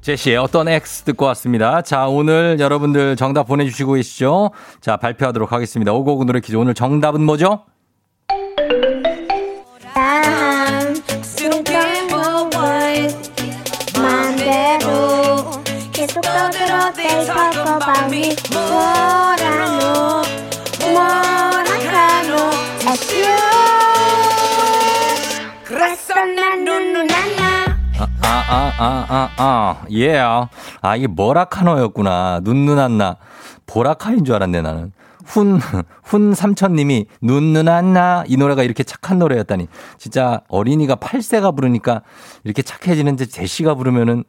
제시의 0.02 0.36
어떤 0.36 0.68
X 0.68 1.04
듣고 1.04 1.24
왔습니다. 1.26 1.80
자, 1.80 2.06
오늘 2.08 2.58
여러분들 2.60 3.16
정답 3.16 3.44
보내주시고 3.44 3.94
계시죠? 3.94 4.50
자, 4.80 4.96
발표하도록 4.98 5.50
하겠습니다. 5.50 5.92
오고고 5.92 6.24
노래 6.24 6.40
퀴즈. 6.40 6.56
오늘 6.56 6.74
정답은 6.74 7.22
뭐죠? 7.22 7.64
떠들어 16.22 16.92
they 16.94 17.26
talk 17.26 17.56
about 17.58 18.04
me 18.06 18.35
뭐라노 18.52 20.22
뭐라카노 20.92 22.30
if 22.88 23.12
you 23.14 23.37
그랬어 25.64 26.14
난 26.24 26.64
눈은 26.64 27.08
안나 27.11 27.52
아, 27.98 28.06
아, 28.22 28.26
아, 28.48 28.72
아, 28.78 29.06
아, 29.08 29.30
아, 29.37 29.85
예. 29.92 30.18
아, 30.18 30.96
이게 30.96 31.06
뭐라카노였구나. 31.06 32.40
눈누난나. 32.42 33.16
보라카인 33.66 34.24
줄 34.24 34.35
알았네, 34.35 34.62
나는. 34.62 34.92
훈, 35.24 35.58
훈 36.02 36.35
삼천님이 36.35 37.06
눈누난나. 37.20 38.24
이 38.26 38.37
노래가 38.37 38.62
이렇게 38.62 38.82
착한 38.82 39.18
노래였다니. 39.18 39.68
진짜 39.98 40.40
어린이가 40.48 40.96
8세가 40.96 41.54
부르니까 41.54 42.02
이렇게 42.44 42.62
착해지는데 42.62 43.26
제시가 43.26 43.74
부르면은 43.74 44.24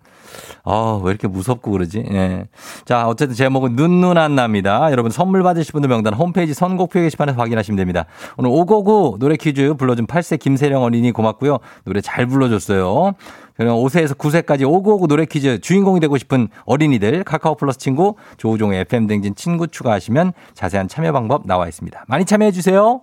아, 0.64 1.00
왜 1.04 1.12
이렇게 1.12 1.28
무섭고 1.28 1.72
그러지? 1.72 2.06
예. 2.12 2.48
자, 2.86 3.08
어쨌든 3.08 3.36
제목은 3.36 3.76
눈 3.76 4.02
눈안납니다. 4.02 4.92
여러분 4.92 5.12
선물 5.12 5.44
받으실 5.44 5.72
분들 5.74 5.90
명단 5.90 6.14
홈페이지 6.14 6.54
선곡표 6.54 7.02
게시판에서 7.02 7.40
확인하시면 7.40 7.78
됩니다. 7.78 8.06
오늘 8.38 8.50
오고구 8.52 9.18
노래 9.20 9.36
퀴즈 9.36 9.74
불러준 9.76 10.08
8세 10.08 10.40
김세령 10.40 10.82
어린이 10.82 11.12
고맙고요. 11.12 11.60
노래 11.86 12.02
잘 12.02 12.26
불러줬어요. 12.26 13.14
그럼 13.56 13.78
5세에서 13.78 14.18
9세까지 14.18 14.68
오고오고 14.68 15.08
노래 15.08 15.26
퀴즈 15.26 15.60
주인공이 15.60 16.00
되고 16.00 16.18
싶은 16.18 16.48
어린이들 16.66 17.24
카카오 17.24 17.56
플러스 17.56 17.80
친구 17.80 18.16
조우종의 18.38 18.82
FM 18.82 19.08
댕진 19.08 19.36
친구 19.36 19.68
추가하시면 19.68 20.34
자세한 20.54 20.88
참여 20.88 21.12
방법 21.12 21.46
나와 21.46 21.68
있습니다. 21.68 22.06
많이 22.08 22.26
참여해 22.26 22.52
주세요. 22.52 23.02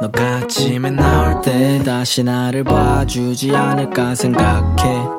너가 0.00 0.36
아침에 0.36 0.90
나올 0.90 1.40
때 1.42 1.82
다시 1.84 2.22
나를 2.22 2.62
봐주지 2.62 3.54
않을까 3.54 4.14
생각해 4.14 5.18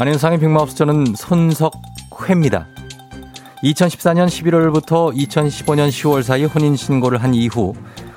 안현상의 0.00 0.40
빅마우스 0.40 0.76
저는 0.76 1.14
손석회입니다. 1.14 2.66
2014년 3.62 4.28
11월부터 4.28 5.14
2015년 5.14 5.90
10월 5.90 6.22
사이 6.22 6.46
혼인신고를 6.46 7.22
한 7.22 7.34
이후 7.34 7.74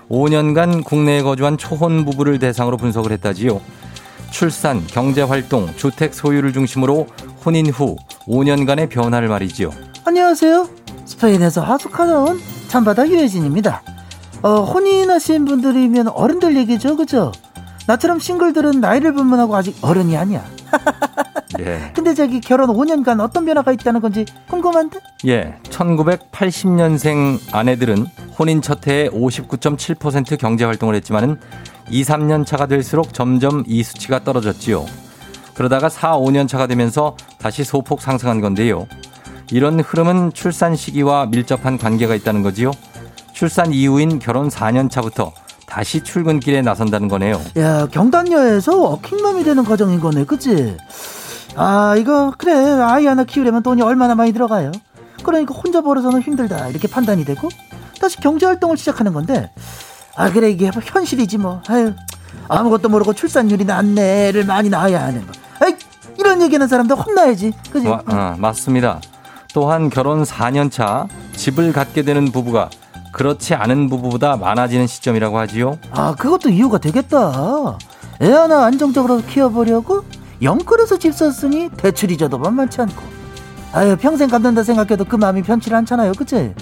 5년간 0.10 0.86
국내에 0.86 1.22
거주한 1.24 1.58
초혼 1.58 2.06
부부를 2.06 2.40
대상으로 2.40 2.78
분석을 2.78 3.12
했다지요. 3.12 3.60
출산, 4.32 4.88
경제활동, 4.88 5.76
주택 5.76 6.14
소유를 6.14 6.54
중심으로 6.54 7.06
혼인 7.46 7.70
후 7.70 7.98
5년간의 8.28 8.90
변화를 8.90 9.28
말이지요. 9.28 9.70
안녕하세요. 10.06 10.70
스페인에서 11.04 11.64
하숙하는 11.64 12.40
참바다 12.70 13.10
유혜진입니다. 13.10 13.82
어, 14.42 14.64
혼인하신 14.64 15.44
분들이면 15.44 16.08
어른들 16.08 16.56
얘기죠, 16.56 16.96
그죠? 16.96 17.34
나처럼 17.88 18.20
싱글들은 18.20 18.80
나이를 18.80 19.14
불문하고 19.14 19.56
아직 19.56 19.76
어른이 19.82 20.16
아니야. 20.18 20.44
예. 21.60 21.92
근데 21.94 22.14
저기 22.14 22.40
결혼 22.40 22.70
5년간 22.70 23.20
어떤 23.20 23.46
변화가 23.46 23.72
있다는 23.74 24.02
건지 24.02 24.26
궁금한데? 24.50 25.00
예, 25.28 25.56
1980년생 25.70 27.40
아내들은 27.54 28.08
혼인 28.40 28.62
첫 28.62 28.88
해에 28.88 29.10
59.7% 29.10 30.40
경제 30.40 30.66
활동을 30.66 30.96
했지만은 30.96 31.40
2, 31.90 32.04
3년 32.04 32.46
차가 32.46 32.66
될수록 32.66 33.14
점점 33.14 33.64
이 33.68 33.84
수치가 33.84 34.24
떨어졌지요. 34.24 34.86
그러다가 35.54 35.90
4, 35.90 36.18
5년 36.18 36.48
차가 36.48 36.66
되면서 36.66 37.16
다시 37.38 37.64
소폭 37.64 38.02
상승한 38.02 38.42
건데요. 38.42 38.88
이런 39.52 39.80
흐름은 39.80 40.34
출산 40.34 40.76
시기와 40.76 41.28
밀접한 41.28 41.78
관계가 41.78 42.16
있다는 42.16 42.42
거지요. 42.42 42.72
출산 43.34 43.72
이후인 43.72 44.18
결혼 44.18 44.50
4년 44.50 44.90
차부터 44.90 45.34
다시 45.74 46.02
출근길에 46.02 46.62
나선다는 46.62 47.08
거네요. 47.08 47.42
야, 47.58 47.88
경단녀에서 47.88 48.78
워킹맘이 48.78 49.44
되는 49.44 49.64
과정인 49.64 50.00
거네, 50.00 50.24
그치? 50.26 50.78
아, 51.56 51.96
이거, 51.98 52.32
그래. 52.38 52.54
아이 52.54 53.08
하나 53.08 53.24
키우려면 53.24 53.64
돈이 53.64 53.82
얼마나 53.82 54.14
많이 54.14 54.32
들어가요? 54.34 54.72
그러니까 55.24 55.56
혼자 55.56 55.82
벌어서는 55.82 56.22
힘들다. 56.22 56.68
이렇게 56.68 56.88
판단이 56.88 57.26
되고, 57.26 57.50
다시 58.00 58.18
경제활동을 58.18 58.78
시작하는 58.78 59.14
건데, 59.14 59.50
아, 60.16 60.32
그래. 60.32 60.52
이게 60.52 60.70
현실이지 60.72 61.40
뭐. 61.40 61.64
아유, 61.68 61.94
아무것도 62.50 62.90
모르고 62.90 63.14
출산율이 63.14 63.66
낮네를 63.66 64.46
많이 64.46 64.70
낳아야 64.70 65.02
하는 65.06 65.26
거. 65.26 65.34
아이, 65.60 65.76
이런 66.20 66.40
얘기하는 66.44 66.68
사람도 66.68 66.94
혼나야지. 66.94 67.52
그지? 67.72 67.88
와, 67.88 68.04
어, 68.06 68.36
맞습니다. 68.38 69.02
또한 69.56 69.90
결혼 69.90 70.22
4년 70.22 70.72
차 70.72 71.08
집을 71.36 71.74
갖게 71.74 72.04
되는 72.04 72.32
부부가 72.32 72.70
그렇지 73.14 73.54
않은 73.54 73.88
부부보다 73.90 74.36
많아지는 74.38 74.88
시점이라고 74.88 75.38
하지요. 75.38 75.78
아, 75.92 76.14
그것도 76.16 76.50
이유가 76.50 76.78
되겠다. 76.80 77.78
애 78.22 78.32
하나 78.32 78.66
안정적으로 78.66 79.22
키워보려고 79.22 80.04
영끌에서 80.42 80.98
집 80.98 81.14
썼으니 81.14 81.70
대출 81.78 82.12
이자도 82.12 82.38
만만치 82.38 82.82
않고. 82.82 83.02
아유, 83.72 83.96
평생 83.98 84.28
갚는다 84.30 84.64
생각해도 84.64 85.06
그 85.06 85.16
마음이 85.16 85.42
편치 85.44 85.74
않잖아요. 85.74 86.12
그치? 86.18 86.54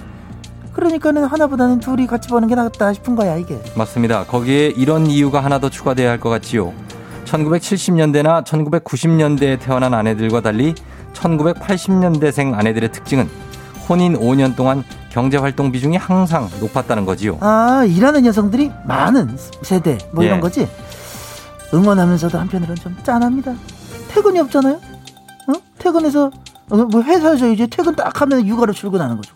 그러니까는 0.73 1.25
하나보다는 1.25 1.79
둘이 1.79 2.05
같이 2.07 2.29
버는 2.29 2.47
게 2.47 2.55
낫다 2.55 2.93
싶은 2.93 3.15
거야, 3.15 3.35
이게. 3.37 3.61
맞습니다. 3.75 4.25
거기에 4.25 4.67
이런 4.69 5.07
이유가 5.07 5.43
하나 5.43 5.59
더 5.59 5.69
추가돼야 5.69 6.09
할 6.11 6.19
것 6.19 6.29
같지요. 6.29 6.73
1970년대나 7.25 8.43
1990년대에 8.45 9.59
태어난 9.59 9.93
아내들과 9.93 10.41
달리 10.41 10.75
1980년대생 11.13 12.53
아내들의 12.57 12.91
특징은 12.91 13.29
혼인 13.89 14.17
5년 14.17 14.55
동안 14.55 14.83
경제 15.09 15.37
활동 15.37 15.71
비중이 15.71 15.97
항상 15.97 16.49
높았다는 16.59 17.05
거지요. 17.05 17.37
아, 17.41 17.83
일하는 17.87 18.25
여성들이 18.25 18.71
많은 18.85 19.37
세대, 19.61 19.97
뭐 20.13 20.23
이런 20.23 20.37
예. 20.37 20.41
거지? 20.41 20.67
응원하면서도 21.73 22.37
한편으로는 22.37 22.75
좀 22.81 22.95
짠합니다. 23.03 23.53
퇴근이 24.09 24.39
없잖아요? 24.39 24.75
어? 24.75 25.53
퇴근해서, 25.77 26.31
어, 26.69 26.75
뭐 26.75 27.01
회사에서 27.01 27.47
이제 27.47 27.67
퇴근 27.67 27.95
딱 27.95 28.21
하면 28.21 28.45
육아로 28.45 28.73
출근하는 28.73 29.15
거죠. 29.17 29.33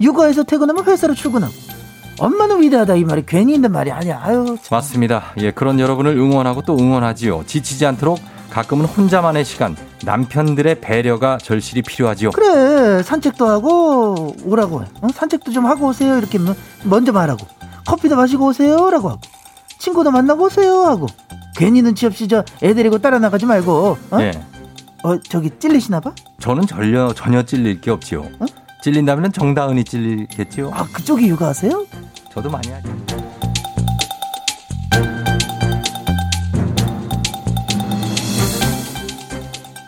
육아에서 0.00 0.44
퇴근하면 0.44 0.84
회사로 0.84 1.14
출근하고. 1.14 1.52
엄마는 2.20 2.60
위대하다 2.62 2.96
이 2.96 3.04
말이 3.04 3.24
괜히 3.26 3.54
있는 3.54 3.70
말이 3.70 3.92
아니야. 3.92 4.20
아유, 4.22 4.56
참. 4.62 4.76
맞습니다. 4.76 5.22
예, 5.38 5.50
그런 5.52 5.78
여러분을 5.78 6.16
응원하고 6.16 6.62
또 6.62 6.76
응원하지요. 6.76 7.44
지치지 7.46 7.86
않도록 7.86 8.18
가끔은 8.50 8.86
혼자만의 8.86 9.44
시간, 9.44 9.76
남편들의 10.04 10.80
배려가 10.80 11.38
절실히 11.38 11.82
필요하지요. 11.82 12.30
그래 12.30 13.02
산책도 13.02 13.46
하고 13.48 14.34
오라고 14.44 14.82
해. 14.82 14.86
어? 15.02 15.08
산책도 15.14 15.52
좀 15.52 15.66
하고 15.66 15.88
오세요 15.88 16.16
이렇게 16.18 16.38
뭐- 16.38 16.54
먼저 16.84 17.12
말하고 17.12 17.46
커피도 17.86 18.16
마시고 18.16 18.46
오세요라고 18.48 19.08
하고 19.10 19.20
친구도 19.78 20.10
만나고 20.10 20.44
오세요 20.46 20.82
하고 20.84 21.06
괜히 21.56 21.82
눈치 21.82 22.06
없이 22.06 22.28
저 22.28 22.44
애 22.62 22.74
데리고 22.74 22.98
따라 22.98 23.18
나가지 23.18 23.46
말고 23.46 23.98
어? 24.10 24.20
예, 24.20 24.30
어, 25.04 25.18
저기 25.20 25.50
찔리시나 25.58 26.00
봐? 26.00 26.12
저는 26.40 26.66
전혀 26.66 27.12
전혀 27.14 27.42
찔릴 27.42 27.80
게 27.80 27.90
없지요. 27.90 28.22
어? 28.40 28.44
찔린다면 28.82 29.32
정다은이 29.32 29.84
찔리겠지요. 29.84 30.70
아 30.72 30.84
그쪽이 30.92 31.28
육아하세요? 31.28 31.86
저도 32.32 32.48
많이 32.50 32.68
하죠. 32.70 32.90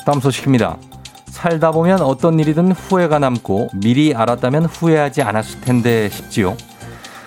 다음 0.05 0.21
소식입니다. 0.21 0.77
살다 1.27 1.71
보면 1.73 2.01
어떤 2.03 2.39
일이든 2.41 2.73
후회가 2.73 3.19
남고 3.19 3.69
미리 3.75 4.15
알았다면 4.15 4.67
후회하지 4.67 5.23
않았을 5.23 5.61
텐데 5.61 6.09
싶지요. 6.09 6.57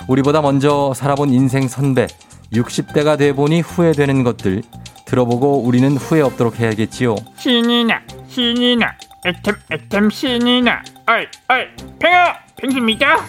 우리보다 0.08 0.42
먼저 0.42 0.94
살아본 0.94 1.30
인생 1.30 1.68
선배, 1.68 2.08
60대가 2.52 3.18
돼 3.18 3.34
보니 3.34 3.62
후회되는 3.62 4.24
것들 4.24 4.62
들어보고 5.06 5.62
우리는 5.62 5.96
후회 5.98 6.22
없도록 6.22 6.60
해야겠지요. 6.60 7.16
신이 7.38 7.86
나 7.86 8.02
신이 8.28 8.76
나 8.76 8.94
애템 9.26 9.56
애템 9.72 10.10
신이 10.10 10.62
나 10.64 10.84
어이 11.08 11.26
어이 11.48 11.66
팽아 12.00 12.34
팽수입니다 12.58 13.20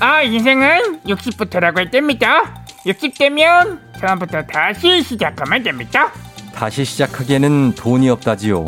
아 0.00 0.22
인생은 0.22 1.00
60부터라고 1.02 1.80
했답니다 1.80 2.64
60대면 2.86 3.78
처음부터 4.00 4.42
다시 4.42 5.02
시작하면 5.02 5.62
됩니다 5.62 6.10
다시 6.54 6.84
시작하기에는 6.84 7.74
돈이 7.74 8.08
없다지요. 8.10 8.66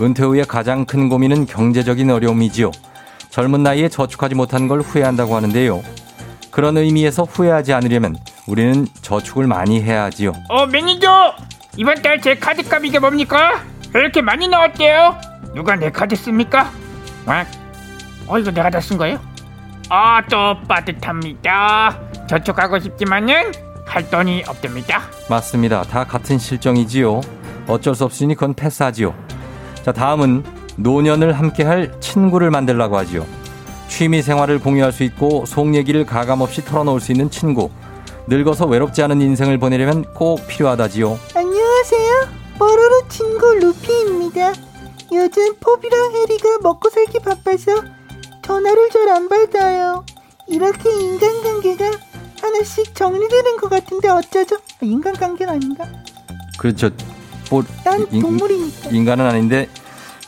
은퇴 0.00 0.24
후에 0.24 0.42
가장 0.44 0.84
큰 0.84 1.08
고민은 1.08 1.46
경제적인 1.46 2.10
어려움이지요. 2.10 2.70
젊은 3.30 3.62
나이에 3.62 3.88
저축하지 3.88 4.34
못한 4.34 4.68
걸 4.68 4.80
후회한다고 4.80 5.36
하는데요. 5.36 5.82
그런 6.50 6.76
의미에서 6.76 7.24
후회하지 7.24 7.72
않으려면 7.72 8.16
우리는 8.46 8.86
저축을 9.02 9.46
많이 9.46 9.82
해야 9.82 10.04
하지요. 10.04 10.32
어 10.48 10.66
매니저 10.66 11.34
이번 11.76 12.00
달 12.02 12.20
제 12.20 12.36
카드값 12.36 12.84
이게 12.84 12.98
뭡니까 12.98 13.62
왜 13.92 14.00
이렇게 14.00 14.22
많이 14.22 14.46
나왔대요 14.46 15.16
누가 15.54 15.74
내 15.76 15.90
카드 15.90 16.14
씁니까 16.16 16.70
와, 17.26 17.44
어 18.28 18.38
이거 18.38 18.50
내가 18.52 18.70
다 18.70 18.80
쓴 18.80 18.96
거예요 18.98 19.18
아 19.88 20.22
또 20.30 20.56
빠듯합니다 20.68 21.98
저축하고 22.28 22.78
싶지만은 22.78 23.52
할 23.84 24.08
돈이 24.08 24.44
없답니다 24.46 25.02
맞습니다. 25.28 25.82
다 25.82 26.04
같은 26.04 26.38
실정이지요. 26.38 27.20
어쩔 27.66 27.94
수 27.96 28.04
없으니 28.04 28.34
그건 28.34 28.54
패스하지요. 28.54 29.12
자, 29.84 29.92
다음은 29.92 30.42
노년을 30.76 31.34
함께할 31.34 32.00
친구를 32.00 32.50
만들라고 32.50 32.96
하지요. 32.96 33.26
취미 33.88 34.22
생활을 34.22 34.58
공유할 34.58 34.92
수 34.92 35.04
있고 35.04 35.44
속 35.46 35.74
얘기를 35.74 36.06
가감 36.06 36.40
없이 36.40 36.64
털어놓을 36.64 37.00
수 37.00 37.12
있는 37.12 37.30
친구. 37.30 37.70
늙어서 38.26 38.64
외롭지 38.66 39.02
않은 39.02 39.20
인생을 39.20 39.58
보내려면 39.58 40.04
꼭 40.14 40.46
필요하다지요. 40.46 41.18
안녕하세요. 41.36 42.28
뽀로로 42.58 43.08
친구 43.08 43.54
루피입니다. 43.54 44.52
요즘 45.12 45.54
포비랑 45.60 46.12
해리가 46.14 46.58
먹고 46.62 46.88
살기 46.88 47.18
바빠서 47.20 47.82
전화를 48.42 48.90
잘 48.90 49.08
안 49.08 49.28
받아요. 49.28 50.04
이렇게 50.48 50.90
인간관계가 50.90 51.90
하나씩 52.40 52.94
정리되는 52.94 53.56
것 53.58 53.68
같은데 53.68 54.08
어쩌죠? 54.08 54.56
아, 54.56 54.60
인간관계는 54.80 55.52
아닌가? 55.52 55.86
그렇죠. 56.58 56.90
뭐, 57.54 57.64
난 57.84 58.04
인- 58.10 58.20
동물이니까. 58.20 58.90
인간은 58.90 59.24
아닌데 59.26 59.68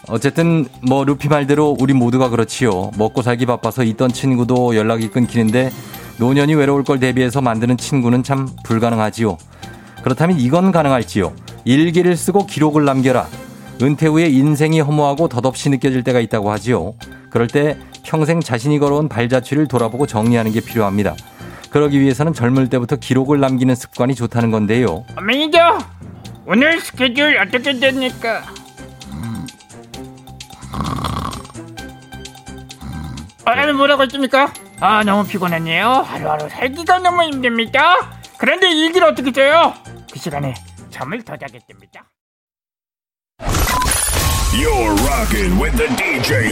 어쨌든 0.09 0.67
뭐 0.87 1.05
루피 1.05 1.29
말대로 1.29 1.77
우리 1.81 1.93
모두가 1.93 2.29
그렇지요. 2.29 2.93
먹고 2.97 3.23
살기 3.23 3.47
바빠서 3.47 3.83
있던 3.83 4.13
친구도 4.13 4.77
연락이 4.77 5.09
끊기는데 5.09 5.73
노년이 6.19 6.55
외로울 6.55 6.85
걸 6.85 7.01
대비해서 7.01 7.41
만드는 7.41 7.77
친구는 7.77 8.23
참 8.23 8.49
불가능하지요. 8.63 9.37
그렇다면 10.05 10.39
이건 10.39 10.71
가능할지요. 10.71 11.33
일기를 11.65 12.17
쓰고 12.17 12.47
기록을 12.47 12.85
남겨라. 12.85 13.27
은퇴 13.83 14.07
후에 14.07 14.27
인생이 14.29 14.79
허무하고 14.81 15.29
덧없이 15.29 15.69
느껴질 15.69 16.05
때가 16.05 16.21
있다고 16.21 16.53
하지요. 16.53 16.95
그럴 17.31 17.49
때 17.49 17.77
평생 18.05 18.41
자신이 18.41 18.79
걸어온 18.79 19.09
발자취를 19.09 19.67
돌아보고 19.67 20.07
정리하는 20.07 20.53
게 20.53 20.61
필요합니다. 20.61 21.17
그러기 21.71 22.01
위해서는 22.01 22.33
젊을 22.33 22.69
때부터 22.71 22.97
기록을 22.97 23.41
남기는 23.41 23.75
습관이 23.75 24.15
좋다는 24.15 24.53
건데요. 24.53 25.05
어, 25.17 25.21
매니저 25.21 25.59
오늘 26.47 26.81
스케줄 26.81 27.37
어떻게 27.39 27.73
됩니까? 27.79 28.45
아, 33.45 33.73
뭐라고 33.73 34.03
했습니까? 34.05 34.53
아 34.81 35.03
너무 35.05 35.27
피곤했네요. 35.27 35.89
하루하루 35.89 36.49
살기가 36.49 36.99
너무 36.99 37.23
힘듭니다. 37.25 38.21
그런데 38.39 38.71
일기를 38.71 39.09
어떻게 39.09 39.33
써요? 39.33 39.75
그 40.13 40.19
시간에 40.19 40.55
잠을 40.91 41.23
더 41.25 41.37
자겠답니다. 41.37 42.05
You're 44.53 44.97
rocking 45.07 45.61
with 45.61 45.77
the 45.77 45.89
DJ. 45.97 46.51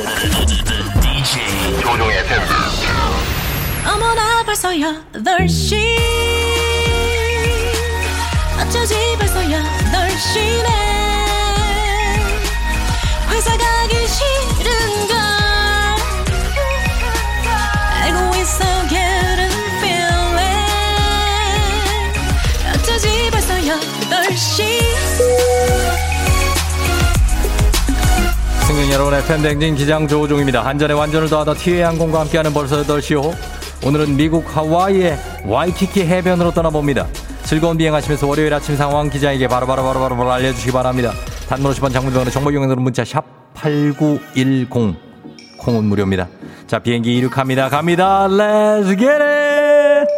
DJ. 1.01 1.43
어머나 3.87 4.43
벌써 4.45 4.71
8시 4.71 6.44
어쩌지 8.61 8.95
벌써 9.19 9.41
8시네 9.41 10.69
회사 13.31 13.57
가기 13.57 13.95
싫은 14.07 14.71
걸 15.09 15.17
알고 18.03 18.37
있어 18.37 18.65
getting 18.89 19.55
feeling 19.79 20.39
어쩌지 22.75 23.31
벌써 23.31 23.55
8시 23.55 24.85
승객 28.67 28.91
여러분의 28.93 29.25
팬댕진 29.27 29.75
기장 29.77 30.09
조우종입니다. 30.09 30.65
한전의 30.65 30.97
완전을 30.97 31.29
더하다 31.29 31.55
티웨이 31.55 31.83
항공과 31.83 32.21
함께하는 32.21 32.53
벌써 32.55 32.83
8시 32.83 33.23
호. 33.23 33.35
오늘은 33.87 34.17
미국 34.17 34.45
하와이의 34.57 35.19
와이키키 35.45 36.01
해변으로 36.01 36.53
떠나봅니다. 36.53 37.07
즐거운 37.45 37.77
비행하시면서 37.77 38.27
월요일 38.27 38.53
아침 38.55 38.77
상황 38.77 39.11
기자에게 39.11 39.49
바로 39.49 39.67
바로 39.67 39.83
바로 39.83 39.99
바로 40.17 40.33
알려주시기 40.33 40.73
바랍니다. 40.73 41.13
단문 41.49 41.73
50원 41.73 41.93
장문병원의 41.93 42.33
정보용으로 42.33 42.77
문자 42.81 43.05
샵 43.05 43.25
8910. 43.55 44.69
콩은 45.59 45.85
무료입니다. 45.85 46.29
자 46.67 46.79
비행기 46.79 47.17
이륙합니다. 47.17 47.69
갑니다. 47.69 48.27
Let's 48.29 48.89
get 48.99 49.09
it! 49.11 50.09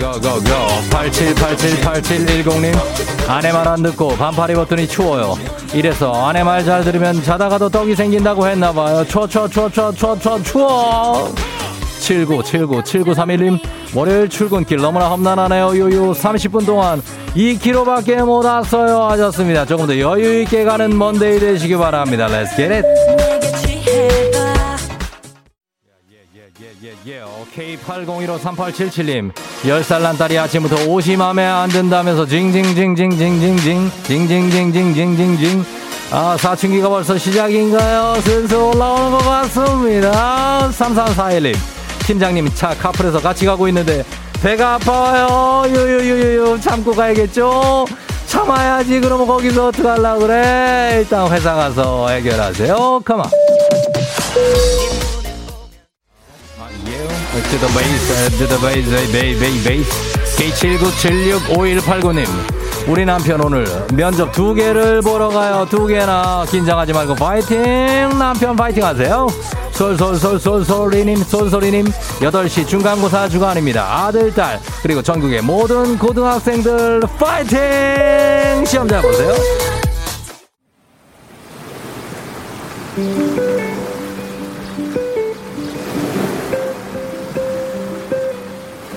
고고고고 0.00 0.48
87878710님 0.90 2.74
아내 3.28 3.52
말 3.52 3.66
안 3.68 3.82
듣고 3.82 4.08
반팔 4.16 4.50
입었더니 4.50 4.86
추워요 4.86 5.36
이래서 5.74 6.12
아내 6.28 6.42
말 6.42 6.64
잘 6.64 6.84
들으면 6.84 7.22
자다가도 7.22 7.68
떡이 7.70 7.94
생긴다고 7.96 8.46
했나봐요 8.48 9.04
추워 9.06 9.26
추워 9.26 9.48
추워 9.48 9.68
추워 9.70 9.92
추워 9.92 10.16
추워 10.42 11.34
추워 12.02 12.42
7979 12.42 12.82
7931님 12.82 13.58
월요일 13.94 14.28
출근길 14.28 14.78
너무나 14.78 15.08
험난하네요. 15.08 15.78
요요 15.78 16.12
30분 16.12 16.66
동안 16.66 17.00
2km밖에 17.36 18.24
못 18.24 18.44
왔어요 18.44 19.04
하셨습니다. 19.04 19.64
조금 19.64 19.86
더 19.86 19.96
여유 19.98 20.42
있게 20.42 20.64
가는 20.64 20.96
먼데이 20.98 21.38
되시기 21.38 21.76
바랍니다. 21.76 22.26
Let's 22.26 22.56
get 22.56 22.72
it. 22.72 22.86
예, 27.04 27.20
K80153877님 27.56 29.32
10살 29.64 30.02
난 30.02 30.16
딸이 30.16 30.38
아침부터 30.38 30.88
옷이 30.88 31.16
맘에 31.16 31.44
안 31.44 31.68
든다면서 31.68 32.26
징징징징징징징 32.26 33.90
징징징징징징징 34.04 35.64
아 36.12 36.36
사춘기가 36.36 36.88
벌써 36.88 37.16
시작인가요? 37.16 38.20
슬슬 38.20 38.56
올라오는 38.56 39.10
것 39.10 39.18
같습니다. 39.18 40.68
3341님 40.70 41.81
팀장님 42.02 42.50
차 42.54 42.70
카풀에서 42.70 43.20
같이 43.20 43.46
가고 43.46 43.68
있는데 43.68 44.04
배가 44.42 44.74
아파요 44.74 45.64
유유유유 45.68 46.58
참고 46.60 46.92
가야겠죠? 46.92 47.86
참아야지 48.26 49.00
그러면 49.00 49.26
거기서 49.26 49.68
어떡하려고 49.68 50.20
그래 50.20 50.98
일단 51.00 51.30
회사 51.30 51.54
가서 51.54 52.08
해결하세요 52.08 53.02
컴온 53.04 53.24
To 57.32 57.40
the 57.58 57.66
base, 57.72 58.36
to 58.38 58.46
the 58.46 58.58
base, 58.60 58.86
base, 59.40 59.64
base. 59.64 59.88
K79765189님. 60.36 62.28
우리 62.88 63.04
남편 63.04 63.40
오늘 63.40 63.64
면접 63.94 64.32
두 64.32 64.54
개를 64.54 65.00
보러 65.02 65.28
가요. 65.28 65.66
두 65.70 65.86
개나 65.86 66.44
긴장하지 66.50 66.92
말고 66.92 67.14
파이팅! 67.14 67.56
남편 68.18 68.56
파이팅 68.56 68.84
하세요. 68.84 69.28
솔솔솔솔솔리님, 69.72 71.16
솔솔이님. 71.22 71.86
8시 71.86 72.66
중간고사 72.66 73.28
주간입니다. 73.28 74.06
아들, 74.06 74.34
딸, 74.34 74.60
그리고 74.82 75.00
전국의 75.00 75.42
모든 75.42 75.96
고등학생들 75.96 77.00
파이팅! 77.18 78.64
시험 78.66 78.88
잘 78.88 79.00
보세요. 79.00 79.32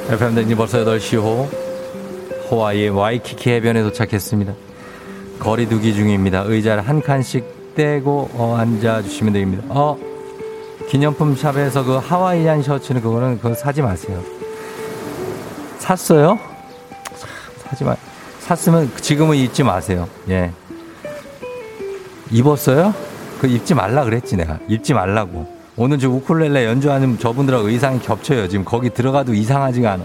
FM댕지 0.09 0.55
벌써 0.55 0.83
8시 0.83 1.17
호 1.17 1.49
하와이의 2.49 2.89
와이키키 2.89 3.49
해변에 3.49 3.81
도착했습니다. 3.83 4.53
거리 5.39 5.67
두기 5.67 5.93
중입니다. 5.93 6.43
의자를 6.45 6.87
한 6.87 7.01
칸씩 7.01 7.75
떼고 7.75 8.29
어, 8.33 8.55
앉아주시면 8.57 9.33
됩니다. 9.33 9.63
어, 9.69 9.97
기념품 10.89 11.35
샵에서 11.35 11.83
그 11.83 11.95
하와이안 11.97 12.61
셔츠는 12.63 13.01
그거는 13.01 13.37
그거 13.37 13.53
사지 13.53 13.81
마세요. 13.81 14.21
샀어요? 15.79 16.39
사지 17.57 17.83
마. 17.83 17.95
샀으면 18.39 18.91
지금은 19.01 19.37
입지 19.37 19.63
마세요. 19.63 20.07
예. 20.29 20.51
입었어요? 22.31 22.93
그 23.39 23.47
입지 23.47 23.73
말라 23.73 24.03
그랬지 24.03 24.35
내가. 24.35 24.59
입지 24.67 24.93
말라고. 24.93 25.53
오늘 25.75 25.99
저 25.99 26.09
우쿨렐레 26.09 26.65
연주하는 26.65 27.19
저분들하고 27.19 27.67
의상이 27.67 27.99
겹쳐요. 27.99 28.47
지금 28.47 28.63
거기 28.63 28.89
들어가도 28.89 29.33
이상하지가 29.33 29.91
않아. 29.93 30.03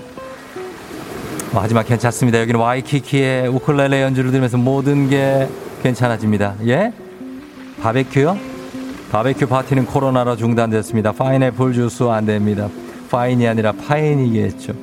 뭐, 1.52 1.60
하지만 1.62 1.84
괜찮습니다. 1.84 2.40
여기는 2.40 2.60
와이키키의 2.60 3.48
우쿨렐레 3.48 4.02
연주를 4.02 4.30
들으면서 4.30 4.56
모든 4.56 5.08
게 5.08 5.48
괜찮아집니다. 5.82 6.54
예? 6.66 6.92
바베큐요? 7.82 8.38
바베큐 9.10 9.48
파티는 9.48 9.86
코로나로 9.86 10.36
중단됐습니다. 10.36 11.12
파인애플 11.12 11.72
주스 11.72 12.04
안 12.04 12.26
됩니다. 12.26 12.68
파인이 13.10 13.48
아니라 13.48 13.72
파인이겠죠. 13.72 14.74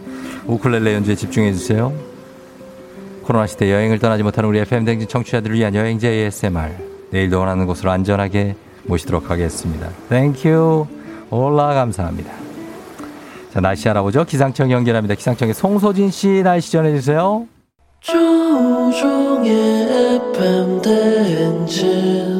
우쿨렐레 0.47 0.95
연주에 0.95 1.15
집중해 1.15 1.53
주세요. 1.53 1.93
코로나 3.24 3.47
시대 3.47 3.72
여행을 3.72 3.99
떠나지 3.99 4.24
못하는 4.24 4.49
우리 4.49 4.59
FM 4.59 4.84
댕진 4.84 5.07
청취자들을 5.07 5.55
위한 5.55 5.74
여행제 5.74 6.09
ASMR. 6.09 6.72
내일도 7.11 7.39
원하는 7.39 7.65
곳으로 7.65 7.91
안전하게 7.91 8.55
모시도록 8.84 9.30
하겠습니다. 9.30 9.89
Thank 10.09 10.86
you. 11.30 11.51
Hola 11.51 11.73
감사합니다. 11.74 12.46
자, 13.58 13.62
날씨 13.62 13.89
알아보죠. 13.89 14.24
기상청 14.24 14.72
연결합니다. 14.72 15.16
기상청의 15.16 15.55
송소진 15.55 16.12
씨 16.12 16.43
날씨 16.43 16.72
전해주세요. 16.74 17.47
조종의 18.01 19.49
FM 20.36 20.82
대행진 20.84 22.36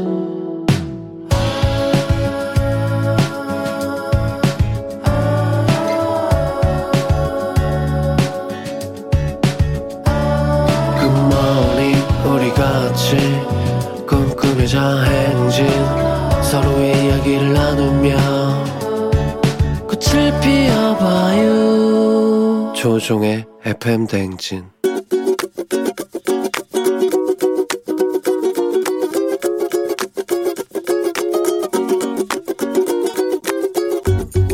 조종의 22.74 23.46
FM 23.66 24.08
대행진 24.08 24.64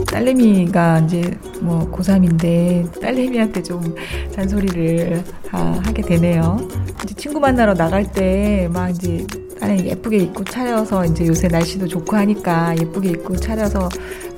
딸내미가 0.08 1.00
이제 1.00 1.38
뭐 1.62 1.90
고3인데 1.92 3.00
딸내미한테 3.02 3.62
좀 3.64 3.96
잔소리를 4.32 5.24
하, 5.50 5.82
게 5.94 6.02
되네요. 6.02 6.58
이제 7.04 7.14
친구 7.16 7.40
만나러 7.40 7.74
나갈 7.74 8.12
때 8.12 8.68
막 8.72 8.90
이제 8.90 9.26
딸이 9.60 9.86
예쁘게 9.86 10.18
입고 10.18 10.44
차려서 10.46 11.06
이제 11.06 11.28
요새 11.28 11.48
날씨도 11.48 11.88
좋고 11.88 12.16
하니까 12.18 12.76
예쁘게 12.80 13.10
입고 13.12 13.36
차려서 13.38 13.90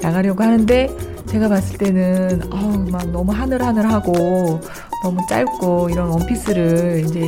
나가려고 0.02 0.44
하는데 0.44 0.90
제가 1.28 1.50
봤을 1.50 1.78
때는 1.78 2.42
어우 2.52 2.90
막 2.92 3.10
너무 3.12 3.32
하늘하늘하고 3.32 4.62
너무 5.04 5.20
짧고 5.30 5.90
이런 5.90 6.10
원피스를 6.10 7.04
이제, 7.06 7.20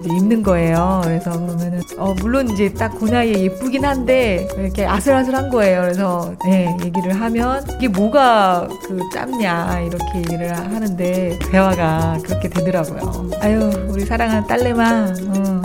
이제 0.00 0.14
입는 0.16 0.42
거예요. 0.42 1.00
그래서 1.04 1.30
그러면은 1.32 1.80
어 1.98 2.14
물론 2.20 2.48
이제 2.50 2.72
딱 2.72 2.90
그 3.00 3.06
나이에 3.06 3.44
예쁘긴 3.44 3.84
한데 3.84 4.46
이렇게 4.58 4.84
아슬아슬한 4.86 5.48
거예요. 5.50 5.80
그래서 5.82 6.34
네 6.44 6.76
얘기를 6.84 7.12
하면 7.18 7.64
이게 7.76 7.88
뭐가 7.88 8.68
그 8.86 8.98
짧냐 9.12 9.80
이렇게 9.80 10.18
얘기를 10.18 10.54
하는데 10.54 11.38
대화가 11.50 12.18
그렇게 12.22 12.48
되더라고요. 12.48 13.30
아유 13.40 13.70
우리 13.88 14.04
사랑하는 14.04 14.46
딸내마. 14.46 15.14
어. 15.28 15.62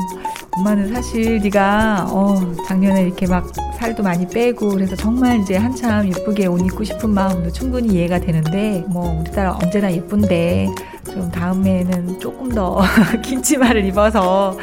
엄마는 0.58 0.93
사실 0.93 1.39
네가 1.39 2.08
어, 2.12 2.36
작년에 2.66 3.03
이렇게 3.03 3.28
막 3.28 3.45
살도 3.78 4.03
많이 4.03 4.26
빼고 4.26 4.70
그래서 4.70 4.95
정말 4.95 5.39
이제 5.41 5.58
한참 5.58 6.08
예쁘게 6.08 6.45
옷 6.47 6.60
입고 6.66 6.84
싶은 6.86 7.10
마음도 7.10 7.51
충분히 7.51 7.89
이해가 7.95 8.20
되는데 8.20 8.84
뭐 8.88 9.20
우리 9.20 9.30
딸 9.32 9.47
언제나 9.47 9.91
예쁜데 9.91 10.70
좀 11.12 11.30
다음에는 11.30 12.20
조금 12.20 12.49
더 12.49 12.82
긴 13.22 13.43
치마를 13.43 13.84
입어서 13.86 14.58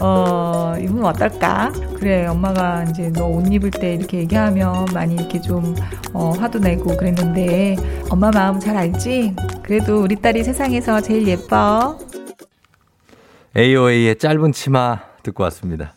어 0.00 0.74
입으면 0.80 1.04
어떨까? 1.04 1.70
그래 1.98 2.26
엄마가 2.26 2.84
이제 2.84 3.10
너 3.10 3.26
옷 3.28 3.46
입을 3.52 3.70
때 3.70 3.94
이렇게 3.94 4.18
얘기하면 4.20 4.86
많이 4.94 5.14
이렇게 5.14 5.40
좀 5.40 5.74
어, 6.14 6.30
화도 6.30 6.58
내고 6.58 6.96
그랬는데 6.96 7.76
엄마 8.08 8.30
마음 8.30 8.58
잘 8.58 8.76
알지? 8.78 9.34
그래도 9.62 10.00
우리 10.02 10.16
딸이 10.16 10.42
세상에서 10.42 11.00
제일 11.02 11.28
예뻐. 11.28 11.98
AOA의 13.56 14.18
짧은 14.18 14.52
치마 14.52 15.00
듣고 15.24 15.42
왔습니다. 15.44 15.94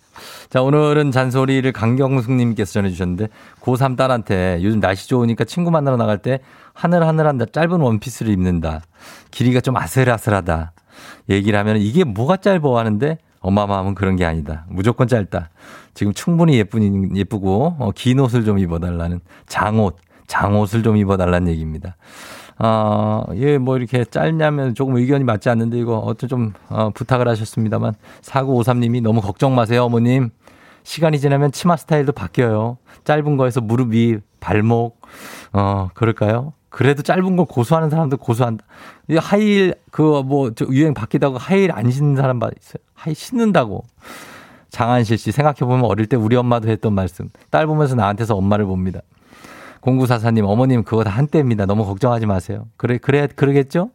자, 0.50 0.62
오늘은 0.62 1.12
잔소리를 1.12 1.72
강경숙님께서 1.72 2.72
전해주셨는데, 2.72 3.28
고3 3.62 3.96
딸한테 3.96 4.60
요즘 4.64 4.80
날씨 4.80 5.08
좋으니까 5.08 5.44
친구 5.44 5.70
만나러 5.70 5.98
나갈 5.98 6.18
때 6.18 6.40
하늘하늘한 6.74 7.40
짧은 7.52 7.80
원피스를 7.80 8.34
입는다. 8.34 8.82
길이가 9.30 9.62
좀 9.62 9.78
아슬아슬하다. 9.78 10.72
얘기를 11.30 11.60
하면 11.60 11.78
이게 11.78 12.04
뭐가 12.04 12.38
짧어 12.38 12.78
하는데, 12.78 13.20
엄마 13.40 13.68
마음은 13.68 13.94
그런 13.94 14.16
게 14.16 14.26
아니다. 14.26 14.66
무조건 14.68 15.08
짧다. 15.08 15.50
지금 15.94 16.14
충분히 16.14 16.58
예쁜, 16.58 17.16
예쁘고, 17.16 17.76
어, 17.80 17.92
긴 17.94 18.20
옷을 18.20 18.44
좀 18.44 18.58
입어달라는 18.58 19.20
장옷, 19.46 19.98
장옷을 20.28 20.84
좀 20.84 20.98
입어달라는 20.98 21.48
얘기입니다. 21.50 21.96
어, 22.60 23.24
예, 23.36 23.58
뭐 23.58 23.78
이렇게 23.78 24.04
짧냐면 24.06 24.74
조금 24.74 24.96
의견이 24.98 25.24
맞지 25.24 25.50
않는데 25.50 25.78
이거 25.78 25.98
어떤 25.98 26.28
좀 26.28 26.54
어, 26.70 26.90
부탁을 26.90 27.28
하셨습니다만 27.28 27.94
4953님이 28.22 29.02
너무 29.02 29.22
걱정 29.22 29.56
마세요, 29.56 29.84
어머님. 29.84 30.30
시간이 30.84 31.20
지나면 31.20 31.52
치마 31.52 31.76
스타일도 31.76 32.14
바뀌어요. 32.14 32.78
짧은 33.04 33.38
거에서 33.38 33.62
무릎 33.62 33.92
위, 33.92 34.18
발목, 34.40 35.02
어, 35.54 35.90
그럴까요? 35.94 36.54
그래도 36.70 37.02
짧은 37.04 37.36
걸 37.36 37.46
고수하는 37.46 37.90
사람도 37.90 38.18
고수한다. 38.18 38.64
하이힐, 39.20 39.76
그거 39.92 40.24
뭐, 40.24 40.52
유행 40.72 40.94
바뀌다고 40.94 41.38
하이힐 41.38 41.72
안 41.72 41.90
신는 41.90 42.16
사람 42.16 42.40
봐 42.40 42.50
있어요. 42.58 42.82
하이힐 42.94 43.16
신는다고. 43.16 43.84
장한실 44.70 45.18
씨 45.18 45.32
생각해보면 45.32 45.86
어릴 45.86 46.08
때 46.08 46.16
우리 46.16 46.36
엄마도 46.36 46.70
했던 46.70 46.94
말씀. 46.94 47.30
딸 47.50 47.66
보면서 47.68 47.96
나한테서 47.96 48.36
엄마를 48.36 48.66
봅니다. 48.66 49.02
공구사사님, 49.82 50.46
어머님 50.46 50.84
그거 50.84 51.04
다 51.04 51.12
한때입니다. 51.12 51.66
너무 51.66 51.86
걱정하지 51.86 52.26
마세요. 52.26 52.66
그래, 52.78 52.98
그래, 52.98 53.28
그러겠죠? 53.28 53.92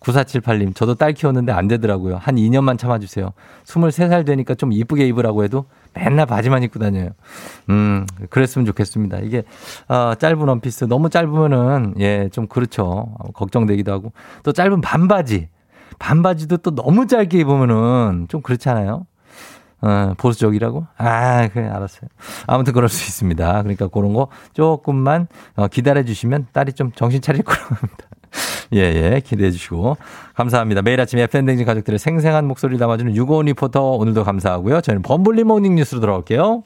9478님, 0.00 0.74
저도 0.74 0.94
딸 0.94 1.12
키웠는데 1.12 1.52
안 1.52 1.68
되더라고요. 1.68 2.16
한 2.16 2.36
2년만 2.36 2.78
참아주세요. 2.78 3.32
23살 3.64 4.24
되니까 4.24 4.54
좀 4.54 4.72
이쁘게 4.72 5.06
입으라고 5.08 5.44
해도 5.44 5.66
맨날 5.92 6.26
바지만 6.26 6.62
입고 6.62 6.78
다녀요. 6.78 7.10
음, 7.68 8.06
그랬으면 8.30 8.64
좋겠습니다. 8.66 9.18
이게, 9.18 9.42
어, 9.88 10.14
짧은 10.14 10.40
원피스, 10.40 10.84
너무 10.84 11.10
짧으면은, 11.10 11.94
예, 12.00 12.30
좀 12.32 12.46
그렇죠. 12.46 13.14
걱정되기도 13.34 13.92
하고. 13.92 14.12
또 14.42 14.52
짧은 14.52 14.80
반바지. 14.80 15.48
반바지도 15.98 16.58
또 16.58 16.74
너무 16.74 17.06
짧게 17.06 17.38
입으면은 17.38 18.26
좀 18.28 18.40
그렇잖아요. 18.40 19.06
어, 19.82 20.14
보수적이라고? 20.18 20.86
아, 20.98 21.48
그래, 21.48 21.66
알았어요. 21.66 22.08
아무튼 22.46 22.72
그럴 22.72 22.88
수 22.88 23.04
있습니다. 23.06 23.62
그러니까 23.62 23.88
그런 23.88 24.12
거 24.12 24.28
조금만 24.52 25.26
어, 25.56 25.68
기다려 25.68 26.02
주시면 26.02 26.48
딸이 26.52 26.74
좀 26.74 26.92
정신 26.92 27.20
차릴 27.20 27.42
거라고 27.42 27.74
합니다. 27.74 28.06
예, 28.74 28.80
예, 28.80 29.20
기대해 29.24 29.50
주시고. 29.50 29.96
감사합니다. 30.34 30.82
매일 30.82 31.00
아침 31.00 31.18
FM댕진 31.18 31.66
가족들의 31.66 31.98
생생한 31.98 32.46
목소리를 32.46 32.78
담아주는 32.78 33.16
유고원 33.16 33.46
리포터 33.46 33.82
오늘도 33.92 34.24
감사하고요. 34.24 34.80
저희는 34.80 35.02
범블리 35.02 35.44
모닝 35.44 35.74
뉴스로 35.74 36.00
돌아올게요. 36.00 36.62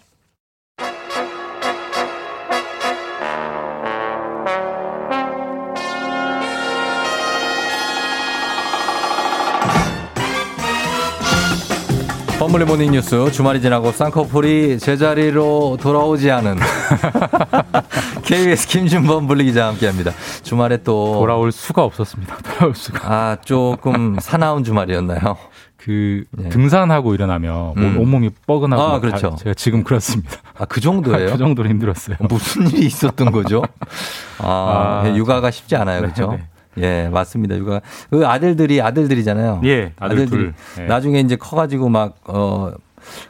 범블리 12.44 12.66
모닝 12.66 12.92
뉴스 12.92 13.32
주말이 13.32 13.62
지나고 13.62 13.90
쌍꺼풀이 13.90 14.78
제자리로 14.78 15.78
돌아오지 15.80 16.30
않은 16.30 16.58
KBS 18.22 18.68
김준범 18.68 19.26
블리 19.28 19.44
기자와 19.44 19.70
함께합니다. 19.70 20.10
주말에 20.42 20.82
또 20.82 21.14
돌아올 21.14 21.52
수가 21.52 21.84
없었습니다. 21.84 22.36
돌아올 22.44 22.74
수가. 22.74 23.00
아 23.10 23.36
조금 23.42 24.18
사나운 24.20 24.62
주말이었나요? 24.62 25.38
그 25.78 26.24
네. 26.32 26.50
등산하고 26.50 27.14
일어나면 27.14 27.78
음. 27.78 27.96
온몸이 27.98 28.28
뻐근하고 28.46 28.82
아, 28.82 29.00
그렇죠. 29.00 29.36
제가 29.38 29.54
지금 29.54 29.82
그렇습니다. 29.82 30.32
아 30.58 30.66
그 30.66 30.82
정도예요? 30.82 31.32
그 31.32 31.38
정도로 31.38 31.70
힘들었어요. 31.70 32.18
무슨 32.28 32.68
일이 32.68 32.84
있었던 32.84 33.32
거죠? 33.32 33.62
아, 34.36 35.02
아 35.06 35.16
육아가 35.16 35.50
쉽지 35.50 35.76
않아요, 35.76 36.02
그렇죠? 36.02 36.32
네, 36.32 36.36
네. 36.36 36.48
예, 36.78 37.08
맞습니다. 37.12 37.56
육아. 37.56 37.80
그 38.10 38.26
아들들이 38.26 38.80
아들들이잖아요. 38.82 39.60
예, 39.64 39.92
아들 39.98 40.16
아들들이 40.16 40.28
둘. 40.28 40.54
예. 40.80 40.86
나중에 40.86 41.20
이제 41.20 41.36
커가지고 41.36 41.88
막, 41.88 42.16
어, 42.26 42.72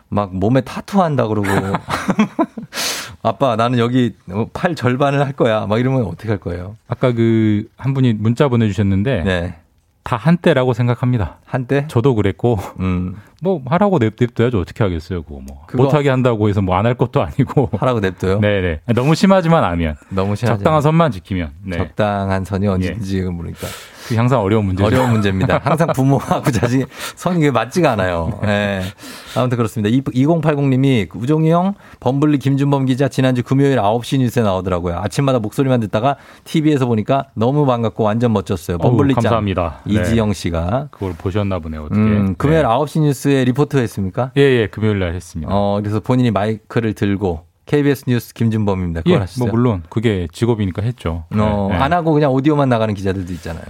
막 0.09 0.35
몸에 0.35 0.61
타투 0.63 1.03
한다 1.03 1.27
그러고. 1.27 1.49
아빠 3.23 3.57
나는 3.57 3.79
여기 3.79 4.15
팔 4.53 4.75
절반을 4.75 5.25
할 5.25 5.33
거야. 5.33 5.67
막 5.67 5.79
이러면 5.79 6.05
어떻게 6.05 6.29
할 6.29 6.39
거예요? 6.39 6.77
아까 6.89 7.13
그 7.13 7.65
한 7.77 7.95
분이 7.95 8.13
문자 8.15 8.49
보내주셨는데 8.49 9.23
네. 9.25 9.55
다 10.05 10.17
한때라고 10.17 10.75
생각합니다. 10.75 11.39
한때? 11.47 11.87
저도 11.89 12.15
그랬고, 12.15 12.59
음. 12.79 13.17
뭐 13.43 13.63
하라고 13.67 13.99
냅둬야죠. 13.99 14.61
어떻게 14.61 14.85
하겠어요, 14.85 15.23
그거 15.23 15.41
뭐. 15.41 15.67
못하게 15.73 16.11
한다고 16.11 16.49
해서 16.51 16.61
뭐 16.61 16.77
안 16.77 16.85
할 16.85 16.95
것도 16.95 17.23
아니고. 17.23 17.71
하라고 17.81 18.01
냅둬요? 18.01 18.39
네네. 18.41 18.81
너무 18.95 19.15
심하지만 19.15 19.65
않으면. 19.65 19.97
너무 20.11 20.37
심하지 20.37 20.59
적당한 20.59 20.83
선만 20.83 21.11
지키면. 21.11 21.53
네. 21.65 21.79
적당한 21.79 22.45
선이 22.45 22.67
언제인지 22.69 23.19
예. 23.19 23.23
모르니까. 23.25 23.67
그 24.09 24.15
항상 24.17 24.41
어려운 24.41 24.67
문제죠. 24.67 24.87
어려운 24.87 25.11
문제입니다. 25.13 25.61
항상 25.65 25.89
부모하고 25.95 26.51
자식 26.51 26.87
선이 27.17 27.51
맞지가 27.51 27.93
않아요. 27.93 28.39
예. 28.43 28.47
네. 28.47 28.83
아무튼 29.37 29.57
그렇습니다. 29.57 29.95
2080님이 30.11 31.09
우종이 31.15 31.51
형, 31.51 31.75
범블리 32.01 32.39
김준범 32.39 32.87
기자 32.87 33.09
지난주 33.09 33.43
금요일 33.43 33.79
9시 33.79 34.19
뉴스에 34.19 34.43
나오더라고요. 34.43 34.99
아침마다 34.99 35.39
목소리만 35.39 35.81
듣다가 35.81 36.17
TV에서 36.45 36.87
보니까 36.87 37.27
너무 37.35 37.67
반갑고 37.67 38.05
완전 38.05 38.33
멋졌어요. 38.33 38.79
범블리 38.79 39.15
짱. 39.15 39.23
감사합니다. 39.23 39.81
이지영 39.87 40.33
씨가. 40.33 40.89
그걸 40.91 41.15
보셨나 41.17 41.59
보네요. 41.59 41.85
어떻게. 41.85 42.01
음, 42.01 42.35
금요일 42.37 42.63
네. 42.63 42.69
9시 42.69 43.01
뉴스에 43.01 43.45
리포트 43.45 43.77
했습니까? 43.77 44.31
예, 44.37 44.43
예. 44.43 44.67
금요일 44.67 44.99
날 44.99 45.15
했습니다. 45.15 45.51
어, 45.53 45.81
그래서 45.83 46.01
본인이 46.01 46.31
마이크를 46.31 46.95
들고 46.95 47.45
KBS 47.67 48.05
뉴스 48.09 48.35
김준범입니다. 48.35 49.01
그걸 49.01 49.15
예, 49.15 49.21
하시죠? 49.21 49.45
뭐 49.45 49.51
물론 49.51 49.83
그게 49.89 50.29
직업이니까 50.33 50.83
했죠. 50.83 51.25
어, 51.31 51.69
네, 51.71 51.77
안 51.79 51.93
하고 51.93 52.13
그냥 52.13 52.31
오디오만 52.33 52.69
나가는 52.69 52.93
기자들도 52.95 53.33
있잖아요. 53.35 53.65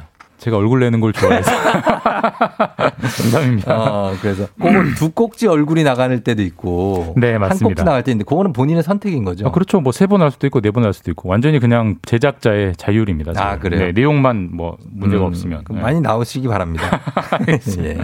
제가 0.44 0.58
얼굴 0.58 0.80
내는 0.80 1.00
걸 1.00 1.14
좋아해서. 1.14 1.50
농담입니다. 3.22 3.74
어, 3.74 4.12
그래서 4.20 4.46
그건 4.60 4.94
두 4.94 5.10
꼭지 5.10 5.46
얼굴이 5.46 5.84
나가는 5.84 6.20
때도 6.22 6.42
있고. 6.42 7.14
네, 7.16 7.38
맞습니다. 7.38 7.64
한 7.64 7.74
꼭지 7.74 7.84
나갈 7.84 8.02
때 8.02 8.10
있는데 8.12 8.24
그거는 8.28 8.52
본인의 8.52 8.82
선택인 8.82 9.24
거죠. 9.24 9.46
아, 9.46 9.50
그렇죠. 9.50 9.80
뭐 9.80 9.90
세 9.92 10.06
번 10.06 10.20
할 10.20 10.30
수도 10.30 10.46
있고 10.46 10.60
네 10.60 10.70
번 10.70 10.84
할 10.84 10.92
수도 10.92 11.10
있고 11.12 11.30
완전히 11.30 11.58
그냥 11.60 11.96
제작자의 12.04 12.74
자율입니다. 12.76 13.32
아, 13.36 13.54
지금. 13.56 13.70
그래요? 13.70 13.86
네, 13.86 13.92
내용만 13.92 14.50
뭐 14.52 14.76
문제가 14.92 15.22
음, 15.22 15.28
없으면. 15.28 15.64
네. 15.70 15.80
많이 15.80 16.00
나오시기 16.02 16.46
바랍니다. 16.46 17.00
예. 17.48 17.94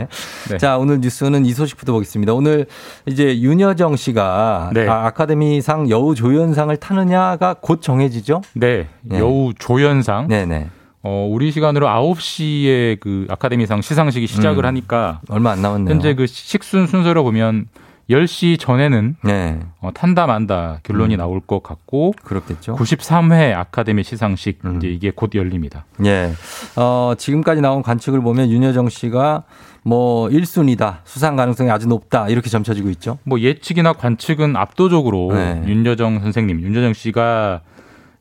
네. 0.50 0.56
자, 0.58 0.78
오늘 0.78 1.00
뉴스는 1.00 1.44
이 1.44 1.52
소식부터 1.52 1.92
보겠습니다. 1.92 2.32
오늘 2.32 2.64
이제 3.04 3.38
윤여정 3.38 3.96
씨가 3.96 4.70
네. 4.72 4.88
아, 4.88 5.10
카데미상 5.10 5.90
여우 5.90 6.14
조연상을 6.14 6.74
타느냐가 6.78 7.56
곧 7.60 7.82
정해지죠? 7.82 8.40
네. 8.54 8.88
여우 9.12 9.52
조연상. 9.58 10.26
네 10.28 10.46
네. 10.46 10.68
어, 11.02 11.26
우리 11.30 11.50
시간으로 11.50 11.86
9시에 11.86 13.00
그 13.00 13.26
아카데미상 13.30 13.80
시상식이 13.80 14.26
시작을 14.26 14.64
음. 14.64 14.66
하니까 14.66 15.20
얼마 15.28 15.52
안 15.52 15.62
남았네요. 15.62 15.94
현재 15.94 16.14
그 16.14 16.26
식순 16.26 16.86
순서로 16.86 17.24
보면 17.24 17.66
10시 18.10 18.58
전에는 18.58 19.16
네. 19.22 19.60
어, 19.80 19.90
탄다 19.94 20.26
만다 20.26 20.80
결론이 20.82 21.14
음. 21.14 21.18
나올 21.18 21.40
것 21.40 21.62
같고 21.62 22.12
그렇겠죠. 22.24 22.74
93회 22.74 23.54
아카데미 23.54 24.02
시상식 24.02 24.58
음. 24.64 24.76
이제 24.76 24.88
이게 24.88 25.12
곧 25.14 25.30
열립니다. 25.34 25.84
예. 26.04 26.32
어, 26.76 27.14
지금까지 27.16 27.60
나온 27.60 27.82
관측을 27.82 28.20
보면 28.20 28.50
윤여정 28.50 28.88
씨가 28.88 29.44
뭐 29.82 30.28
1순위다. 30.28 30.98
수상 31.04 31.36
가능성이 31.36 31.70
아주 31.70 31.86
높다. 31.86 32.28
이렇게 32.28 32.50
점쳐지고 32.50 32.90
있죠. 32.90 33.18
뭐 33.24 33.40
예측이나 33.40 33.92
관측은 33.94 34.56
압도적으로 34.56 35.32
네. 35.32 35.62
윤여정 35.66 36.20
선생님, 36.20 36.60
윤여정 36.60 36.92
씨가 36.92 37.62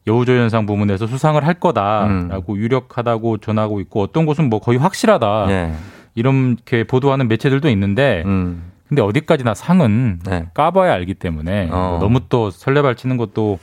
여우조연상 0.10 0.66
부문에서 0.66 1.07
수상을 1.07 1.45
할 1.45 1.53
거다라고 1.55 2.57
유력하다고 2.57 3.38
전하고 3.38 3.80
있고 3.82 4.01
어떤 4.01 4.26
곳은 4.26 4.49
뭐 4.49 4.60
거의 4.60 4.78
확실하다 4.78 5.45
음. 5.45 5.49
예. 5.49 5.74
이렇게 6.16 6.84
보도하는 6.84 7.28
매체들도 7.28 7.70
있는데 7.70 8.24
음. 8.26 8.64
근데 8.88 9.03
어디까지나 9.03 9.53
상은 9.53 10.20
네. 10.26 10.47
까봐야 10.53 10.91
알기 10.93 11.14
때문에 11.14 11.70
어. 11.72 11.89
뭐 11.91 11.99
너무 11.99 12.22
또 12.28 12.49
설레발 12.49 12.95
치는 12.95 13.18
것도 13.18 13.60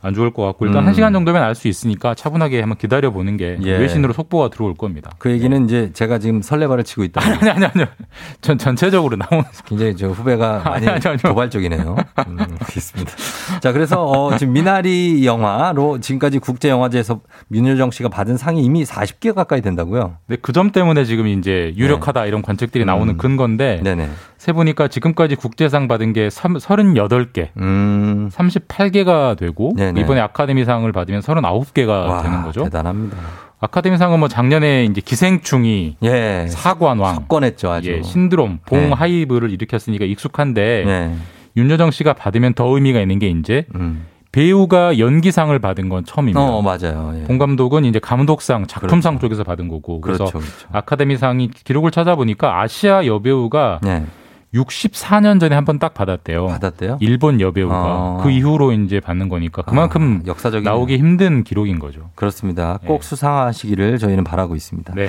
안 0.00 0.14
좋을 0.14 0.32
것 0.32 0.44
같고 0.46 0.66
일단 0.66 0.82
음. 0.82 0.86
한 0.88 0.94
시간 0.94 1.12
정도면 1.12 1.42
알 1.42 1.58
수 1.58 1.66
있으니까 1.66 2.14
차분하게 2.14 2.60
한번 2.60 2.78
기다려 2.78 3.10
보는 3.10 3.36
게 3.36 3.58
예. 3.62 3.78
외신으로 3.78 4.12
속보가 4.12 4.50
들어올 4.50 4.74
겁니다. 4.74 5.10
그 5.18 5.30
얘기는 5.30 5.64
이제 5.64 5.90
제가 5.92 6.20
지금 6.20 6.40
설레발을 6.40 6.84
치고 6.84 7.02
있다. 7.04 7.20
아니 7.40 7.50
아니 7.50 7.64
아니요. 7.64 7.86
전 8.40 8.56
전체적으로 8.58 9.16
나온 9.16 9.42
굉장히 9.66 9.96
저 9.96 10.08
후배가 10.08 10.62
많이 10.64 10.86
아니, 10.88 11.00
아니. 11.04 11.18
도발적이네요. 11.18 11.96
음, 12.28 12.38
알겠습니다. 12.60 13.12
자, 13.60 13.72
그래서 13.72 14.04
어, 14.06 14.36
지금 14.36 14.52
미나리 14.52 15.26
영화로 15.26 15.98
지금까지 15.98 16.38
국제 16.38 16.68
영화제에서 16.68 17.20
윤여정 17.52 17.90
씨가 17.90 18.08
받은 18.08 18.36
상이 18.36 18.62
이미 18.62 18.84
40개 18.84 19.34
가까이 19.34 19.60
된다고요. 19.60 20.18
근데 20.26 20.40
그점 20.40 20.70
때문에 20.70 21.04
지금 21.04 21.26
이제 21.26 21.72
유력하다 21.76 22.26
이런 22.26 22.42
관측들이 22.42 22.84
나오는 22.84 23.14
음. 23.14 23.18
근건데 23.18 23.80
네네. 23.82 24.08
세 24.38 24.52
보니까 24.52 24.86
지금까지 24.86 25.34
국제상 25.34 25.88
받은 25.88 26.12
게 26.12 26.28
38개, 26.28 27.48
음. 27.58 28.30
38개가 28.32 29.36
되고 29.36 29.74
네네. 29.76 30.00
이번에 30.00 30.20
아카데미상을 30.20 30.90
받으면 30.92 31.20
39개가 31.20 31.88
와, 31.88 32.22
되는 32.22 32.42
거죠. 32.42 32.62
대단합니다. 32.62 33.16
아카데미상은 33.58 34.20
뭐 34.20 34.28
작년에 34.28 34.84
이제 34.84 35.00
기생충이 35.00 35.96
예. 36.04 36.46
사관왕, 36.48 37.14
사건했죠, 37.14 37.72
아주. 37.72 37.90
예, 37.90 38.02
신드롬, 38.02 38.60
봉 38.64 38.78
네. 38.78 38.92
하이브를 38.92 39.50
일으켰으니까 39.50 40.04
익숙한데 40.04 40.84
네. 40.86 41.16
윤여정 41.56 41.90
씨가 41.90 42.12
받으면 42.12 42.54
더 42.54 42.68
의미가 42.68 43.00
있는 43.00 43.18
게 43.18 43.28
이제 43.28 43.66
음. 43.74 44.06
배우가 44.30 45.00
연기상을 45.00 45.58
받은 45.58 45.88
건 45.88 46.04
처음입니다. 46.04 46.40
어, 46.40 46.62
맞아요. 46.62 47.12
예. 47.16 47.24
봉 47.24 47.38
감독은 47.38 47.84
이제 47.84 47.98
감독상, 47.98 48.68
작품상 48.68 49.18
쪽에서 49.18 49.42
받은 49.42 49.66
거고 49.66 50.00
그래서 50.00 50.26
그렇죠, 50.26 50.38
그렇죠. 50.38 50.68
아카데미상이 50.70 51.50
기록을 51.64 51.90
찾아보니까 51.90 52.60
아시아 52.60 53.04
여배우가 53.04 53.80
네. 53.82 54.04
64년 54.54 55.38
전에 55.40 55.54
한 55.54 55.64
번 55.64 55.78
딱 55.78 55.92
받았대요. 55.94 56.46
받았대요? 56.46 56.96
일본 57.00 57.40
여배우가 57.40 57.74
어. 57.76 58.20
그 58.22 58.30
이후로 58.30 58.72
이제 58.72 59.00
받는 59.00 59.28
거니까 59.28 59.62
그만큼 59.62 60.22
아, 60.24 60.28
역사적인 60.28 60.64
나오기 60.64 60.96
힘든 60.96 61.44
기록인 61.44 61.78
거죠. 61.78 62.10
그렇습니다. 62.14 62.78
꼭 62.86 63.04
수상하시기를 63.04 63.98
저희는 63.98 64.24
바라고 64.24 64.56
있습니다. 64.56 64.94
네. 64.94 65.08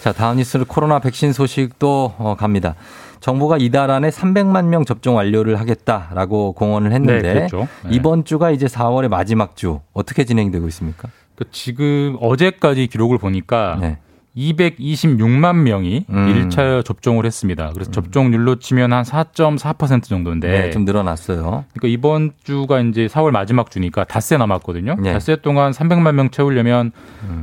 자, 0.00 0.12
다음 0.12 0.38
뉴스는 0.38 0.64
코로나 0.66 0.98
백신 0.98 1.32
소식도 1.32 2.14
어, 2.18 2.34
갑니다. 2.38 2.74
정부가 3.20 3.58
이달 3.60 3.90
안에 3.90 4.08
300만 4.08 4.64
명 4.66 4.84
접종 4.86 5.16
완료를 5.16 5.60
하겠다라고 5.60 6.52
공언을 6.54 6.92
했는데 6.92 7.20
네, 7.22 7.34
그랬죠. 7.34 7.68
네. 7.84 7.90
이번 7.92 8.24
주가 8.24 8.50
이제 8.50 8.66
4월의 8.66 9.08
마지막 9.08 9.56
주 9.56 9.80
어떻게 9.92 10.24
진행되고 10.24 10.66
있습니까? 10.68 11.08
그 11.36 11.44
지금 11.52 12.16
어제까지 12.20 12.86
기록을 12.86 13.18
보니까 13.18 13.76
네. 13.80 13.98
226만 14.36 15.56
명이 15.56 16.06
음. 16.08 16.48
1차 16.48 16.84
접종을 16.84 17.26
했습니다. 17.26 17.70
그래서 17.74 17.90
접종률로 17.90 18.56
치면 18.56 18.92
한 18.92 19.02
4.4% 19.02 20.04
정도인데 20.04 20.48
네, 20.48 20.70
좀 20.70 20.84
늘어났어요. 20.84 21.64
그러니까 21.72 21.88
이번 21.88 22.32
주가 22.44 22.80
이제 22.80 23.06
4월 23.06 23.30
마지막 23.30 23.70
주니까 23.70 24.04
닷새 24.04 24.36
남았거든요. 24.36 24.96
네. 25.00 25.12
닷새 25.12 25.36
동안 25.36 25.72
300만 25.72 26.14
명 26.14 26.30
채우려면 26.30 26.92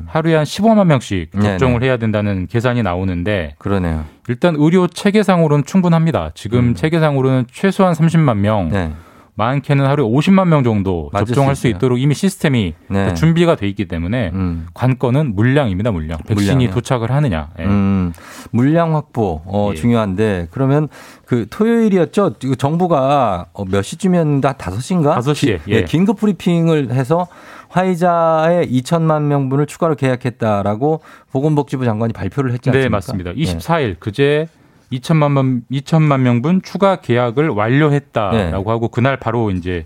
하루에 0.07 0.35
한 0.35 0.43
15만 0.43 0.85
명씩 0.87 1.31
음. 1.35 1.39
네, 1.39 1.47
접종을 1.49 1.83
해야 1.83 1.97
된다는 1.97 2.47
계산이 2.47 2.83
나오는데 2.83 3.55
그러네요. 3.57 4.05
일단 4.29 4.55
의료 4.57 4.87
체계상으로는 4.87 5.65
충분합니다. 5.65 6.31
지금 6.33 6.75
체계상으로는 6.75 7.45
최소한 7.51 7.93
30만 7.93 8.37
명, 8.37 8.67
음. 8.67 8.69
네. 8.69 8.93
많게는 9.37 9.85
하루에 9.85 10.05
50만 10.05 10.47
명 10.47 10.63
정도 10.63 11.11
접종할 11.15 11.55
수 11.55 11.61
수. 11.61 11.67
있도록 11.67 11.99
이미 11.99 12.15
시스템이 12.15 12.73
네. 12.89 13.13
준비가 13.13 13.55
돼 13.55 13.67
있기 13.69 13.87
때문에 13.87 14.31
음. 14.33 14.65
관건은 14.73 15.35
물량입니다. 15.35 15.91
물량. 15.91 16.17
백신이 16.25 16.53
물량이요? 16.53 16.71
도착을 16.71 17.11
하느냐. 17.11 17.49
예. 17.59 17.65
음, 17.65 18.13
물량 18.49 18.95
확보 18.95 19.41
어, 19.45 19.69
예. 19.71 19.75
중요한데 19.75 20.47
그러면 20.49 20.89
그 21.25 21.45
토요일이었죠. 21.51 22.33
이거 22.43 22.55
정부가 22.55 23.45
어, 23.53 23.63
몇 23.65 23.83
시쯤이었는데 23.83 24.53
5시인가? 24.53 25.17
5시에, 25.19 25.63
기, 25.65 25.71
예. 25.71 25.83
긴급 25.83 26.17
브리핑을 26.17 26.91
해서 26.91 27.27
화이자의 27.69 28.67
2천만 28.71 29.23
명분을 29.23 29.67
추가로 29.67 29.95
계약했다라고 29.95 31.01
보건복지부 31.31 31.85
장관이 31.85 32.13
발표를 32.13 32.53
했지 32.53 32.69
않습니까? 32.69 32.85
네, 32.85 32.89
맞습니다. 32.89 33.31
24일 33.33 33.97
그제 33.99 34.47
2천만 34.91 35.31
명 35.33 35.61
2천만 35.71 36.21
명분 36.21 36.61
추가 36.61 36.97
계약을 36.97 37.49
완료했다라고 37.49 38.71
하고 38.71 38.87
그날 38.87 39.17
바로 39.17 39.51
이제 39.51 39.85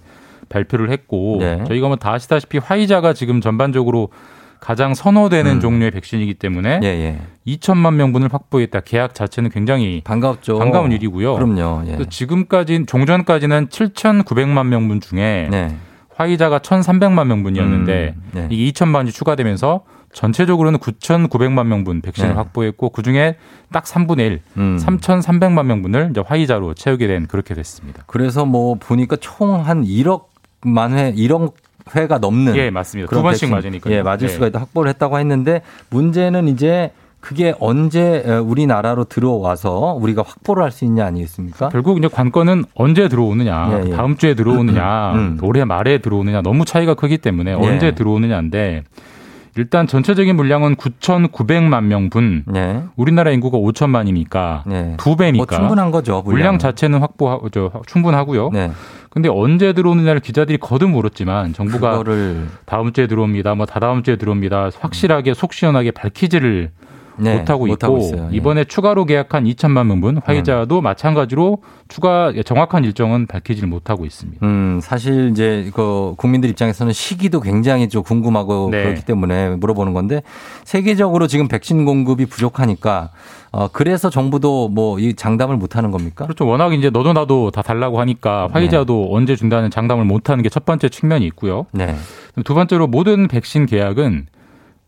발표를 0.50 0.90
했고 0.92 1.38
네. 1.40 1.64
저희가 1.68 1.88
뭐 1.88 1.96
다 1.96 2.14
아시다시피 2.14 2.58
화이자가 2.58 3.14
지금 3.14 3.42
전반적으로 3.42 4.10
가장 4.60 4.94
선호되는 4.94 5.54
음. 5.54 5.60
종류의 5.60 5.90
백신이기 5.92 6.36
때문에 6.36 6.82
예, 6.84 6.88
예. 6.88 7.20
2천만 7.48 7.96
명분을 7.96 8.32
확보했다. 8.32 8.82
계약 8.82 9.16
자체는 9.16 9.50
굉장히 9.50 10.02
반갑죠. 10.04 10.60
반가운 10.60 10.92
일이고요. 10.92 11.34
그럼요. 11.36 11.84
예. 11.88 11.98
지금까지 12.08 12.86
종전까지는 12.86 13.68
7,900만 13.70 14.68
명분 14.68 15.02
중에 15.02 15.48
네. 15.50 15.76
화이자가 16.16 16.60
1,300만 16.60 17.26
명분이었는데 17.26 18.14
음, 18.16 18.30
네. 18.34 18.48
이게 18.52 18.72
2천만이 18.72 19.12
추가되면서 19.12 19.82
전체적으로는 20.14 20.80
9,900만 20.80 21.68
명분 21.68 22.02
백신을 22.02 22.30
네. 22.30 22.36
확보했고 22.36 22.90
그 22.90 23.02
중에 23.02 23.36
딱 23.72 23.86
3분의 23.86 24.20
1, 24.20 24.42
음. 24.58 24.78
3,300만 24.82 25.66
명분을 25.66 26.10
이제 26.12 26.22
화이자로 26.26 26.74
채우게 26.74 27.08
된 27.08 27.28
그렇게 27.28 27.54
됐습니다. 27.54 28.04
그래서 28.08 28.46
뭐 28.46 28.76
보니까 28.76 29.16
총 29.18 29.52
한 29.62 29.84
1억 29.84 30.26
만 30.66 30.98
회, 30.98 31.14
1억 31.14 31.54
회가 31.96 32.20
넘는 32.20 32.56
예, 32.58 32.70
맞습니다. 32.70 33.10
두 33.10 33.22
번씩 33.24 33.50
백신, 33.50 33.56
맞으니까요. 33.56 33.94
예, 33.96 34.02
맞을 34.02 34.28
네. 34.28 34.34
수가 34.34 34.48
있다 34.48 34.60
확보를 34.60 34.90
했다고 34.90 35.18
했는데 35.20 35.62
문제는 35.90 36.48
이제 36.48 36.92
그게 37.20 37.54
언제 37.60 38.24
에, 38.26 38.32
우리나라로 38.38 39.04
들어와서 39.06 39.96
우리가 40.00 40.24
확보를 40.26 40.64
할 40.64 40.72
수 40.72 40.86
있냐 40.86 41.06
아니겠습니까? 41.06 41.70
결국 41.70 41.98
이제 42.00 42.08
관건은 42.08 42.66
언제 42.76 43.08
들어오느냐, 43.08 43.82
예, 43.84 43.90
예. 43.90 43.96
다음 43.96 44.18
주에 44.18 44.34
들어오느냐, 44.36 45.14
음. 45.14 45.38
올해 45.44 45.64
말에 45.66 46.00
들어오느냐 46.00 46.42
너무 46.42 46.66
차이가 46.66 46.94
크기 46.96 47.18
때문에 47.18 47.52
예. 47.52 47.56
언제 47.56 47.92
들어오느냐인데 47.94 48.84
일단 49.58 49.88
전체적인 49.88 50.36
물량은 50.36 50.76
9,900만 50.76 51.84
명분. 51.84 52.44
네. 52.48 52.84
우리나라 52.96 53.32
인구가 53.32 53.58
5천만이니까 53.58 54.64
네. 54.66 54.96
두 54.98 55.16
배니까 55.16 55.46
뭐 55.46 55.58
충분한 55.58 55.92
거죠. 55.92 56.22
물량 56.22 56.52
물량 56.52 56.60
자체는 56.60 57.00
확보 57.00 57.50
저 57.52 57.72
충분하고요. 57.86 58.50
네. 58.52 58.72
근데 59.10 59.28
언제 59.28 59.74
들어오느냐를 59.74 60.22
기자들이 60.22 60.58
거듭 60.58 60.90
물었지만 60.90 61.54
정부가 61.54 61.92
그거를 61.92 62.48
다음 62.66 62.94
주에 62.94 63.08
들어옵니다. 63.08 63.56
뭐 63.56 63.66
다다음 63.66 64.04
주에 64.04 64.16
들어옵니다. 64.16 64.70
확실하게 64.80 65.34
속 65.34 65.54
시원하게 65.54 65.92
밝히지를 65.92 66.72
네, 67.18 67.38
못하고 67.40 67.68
있고 67.68 67.74
못하고 67.74 67.98
있어요. 68.00 68.30
예. 68.32 68.36
이번에 68.36 68.64
추가로 68.64 69.06
계약한 69.06 69.44
2천만 69.46 69.86
명분 69.88 70.20
화이자도 70.24 70.82
마찬가지로 70.82 71.60
추가 71.88 72.32
정확한 72.46 72.84
일정은 72.86 73.28
밝히지를 73.28 73.68
못하고 73.68 74.06
있습니다. 74.06 74.46
음, 74.46 74.80
사실 74.82 75.30
이제 75.32 75.70
그 75.76 76.14
국민들 76.18 76.50
입장에서는 76.50 76.94
시기도 76.94 77.42
굉장히 77.42 77.90
좀 77.90 78.04
궁금하고 78.04 78.70
네. 78.72 78.84
그렇기 78.84 79.06
때문에 79.06 79.50
물어보는 79.58 79.94
건데 79.94 80.22
세계적으로 80.64 81.28
지금 81.28 81.48
백신 81.48 81.86
공급이 81.86 82.26
부족하니까 82.28 83.10
어 83.52 83.68
그래서 83.72 84.10
정부도 84.10 84.70
뭐 84.70 84.98
이 85.00 85.14
장담을 85.16 85.58
못 85.58 85.76
하는 85.76 85.90
겁니까? 85.92 86.26
그렇죠. 86.26 86.46
워낙 86.46 86.74
이제 86.74 86.90
너도 86.90 87.12
나도 87.14 87.50
다 87.52 87.62
달라고 87.62 88.00
하니까 88.00 88.48
화이자도 88.52 89.10
언제 89.12 89.36
준다는 89.36 89.70
장담을 89.72 90.06
못 90.06 90.30
하는 90.30 90.44
게 90.44 90.50
첫 90.52 90.66
번째 90.66 90.90
측면이 90.90 91.26
있고요. 91.28 91.66
네. 91.72 91.96
두 92.44 92.54
번째로 92.54 92.88
모든 92.88 93.28
백신 93.30 93.66
계약은 93.66 94.28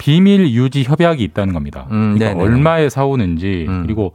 비밀 0.04 0.49
유지 0.49 0.84
협약이 0.84 1.24
있다는 1.24 1.54
겁니다. 1.54 1.88
음, 1.89 2.16
그러니까 2.16 2.38
네네. 2.38 2.43
얼마에 2.43 2.89
사오는지 2.89 3.68
그리고 3.84 4.12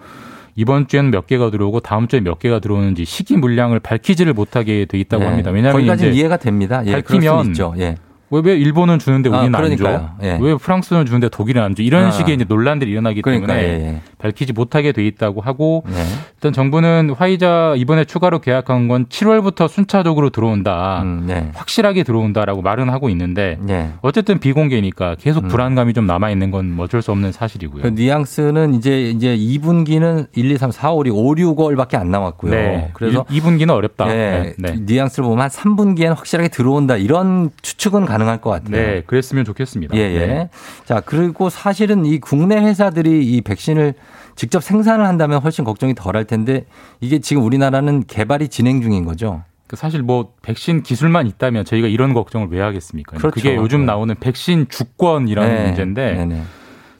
이번 0.54 0.86
주에는 0.86 1.10
몇 1.10 1.26
개가 1.26 1.50
들어오고 1.50 1.80
다음 1.80 2.08
주에 2.08 2.20
몇 2.20 2.38
개가 2.38 2.58
들어오는지 2.58 3.06
시기 3.06 3.38
물량을 3.38 3.80
밝히지를 3.80 4.34
못하게 4.34 4.84
돼 4.84 4.98
있다고 4.98 5.22
네. 5.22 5.28
합니다. 5.30 5.50
왜냐하면 5.50 5.72
거기까지는 5.72 6.12
이제 6.12 6.20
이해가 6.20 6.36
됩니다. 6.36 6.82
예, 6.84 6.92
밝히면. 6.92 7.54
예. 7.78 7.94
왜, 8.30 8.40
왜 8.44 8.56
일본은 8.56 8.98
주는데 8.98 9.30
아, 9.30 9.38
우리는 9.40 9.54
안 9.54 9.60
그러니까요. 9.62 9.98
줘? 9.98 10.26
예. 10.26 10.38
왜 10.40 10.54
프랑스는 10.56 11.06
주는데 11.06 11.28
독일은 11.28 11.62
안 11.62 11.74
줘? 11.74 11.82
이런 11.82 12.06
아. 12.06 12.10
식의 12.10 12.34
이제 12.34 12.44
논란들이 12.46 12.90
일어나기 12.90 13.22
그러니까, 13.22 13.54
때문에 13.54 13.68
예, 13.68 13.86
예. 13.86 14.00
밝히지 14.18 14.52
못하게 14.52 14.92
돼 14.92 15.06
있다고 15.06 15.40
하고 15.40 15.84
네. 15.86 16.04
일단 16.34 16.52
정부는 16.52 17.14
화이자 17.16 17.74
이번에 17.76 18.04
추가로 18.04 18.40
계약한 18.40 18.88
건 18.88 19.06
7월부터 19.06 19.68
순차적으로 19.68 20.30
들어온다. 20.30 21.02
음, 21.02 21.24
네. 21.26 21.50
확실하게 21.54 22.02
들어온다라고 22.02 22.62
말은 22.62 22.90
하고 22.90 23.08
있는데 23.10 23.56
네. 23.60 23.92
어쨌든 24.02 24.38
비공개니까 24.38 25.16
계속 25.18 25.44
음. 25.44 25.48
불안감이 25.48 25.94
좀 25.94 26.06
남아 26.06 26.30
있는 26.30 26.50
건 26.50 26.76
어쩔 26.78 27.00
수 27.00 27.12
없는 27.12 27.32
사실이고요. 27.32 27.82
그 27.82 27.88
뉘앙스는 27.88 28.74
이제 28.74 29.10
이제 29.10 29.36
2분기는 29.36 30.26
1, 30.34 30.50
2, 30.50 30.58
3, 30.58 30.70
4, 30.70 30.92
5, 30.92 31.04
6, 31.06 31.16
5, 31.16 31.34
6월밖에 31.34 31.94
안 31.96 32.10
남았고요. 32.10 32.50
네. 32.50 32.90
그래서 32.92 33.24
2, 33.30 33.40
분기는 33.40 33.72
어렵다. 33.72 34.06
네, 34.06 34.54
네. 34.58 34.72
네. 34.72 34.80
뉘앙스를 34.80 35.24
보면 35.28 35.42
한 35.42 35.48
3분기에는 35.48 36.16
확실하게 36.16 36.48
들어온다 36.48 36.96
이런 36.96 37.50
추측은 37.62 38.04
가 38.04 38.17
능할 38.18 38.40
것 38.40 38.50
같아요. 38.50 38.70
네, 38.70 39.02
그랬으면 39.06 39.44
좋겠습니다. 39.44 39.96
예, 39.96 40.00
예. 40.00 40.26
네. 40.26 40.50
자, 40.84 41.00
그리고 41.00 41.48
사실은 41.50 42.04
이 42.04 42.18
국내 42.18 42.56
회사들이 42.56 43.24
이 43.24 43.40
백신을 43.40 43.94
직접 44.36 44.62
생산을 44.62 45.06
한다면 45.06 45.40
훨씬 45.40 45.64
걱정이 45.64 45.94
덜 45.94 46.16
할 46.16 46.24
텐데 46.24 46.64
이게 47.00 47.18
지금 47.18 47.42
우리나라는 47.44 48.04
개발이 48.06 48.48
진행 48.48 48.82
중인 48.82 49.04
거죠. 49.04 49.42
그 49.66 49.76
사실 49.76 50.02
뭐 50.02 50.32
백신 50.42 50.82
기술만 50.82 51.26
있다면 51.26 51.64
저희가 51.64 51.88
이런 51.88 52.14
걱정을 52.14 52.48
왜 52.50 52.60
하겠습니까? 52.60 53.18
그렇죠. 53.18 53.40
게 53.40 53.56
요즘 53.56 53.80
네. 53.80 53.86
나오는 53.86 54.14
백신 54.18 54.68
주권이라는 54.68 55.54
네. 55.54 55.64
문제인데 55.66 56.14
네네. 56.14 56.42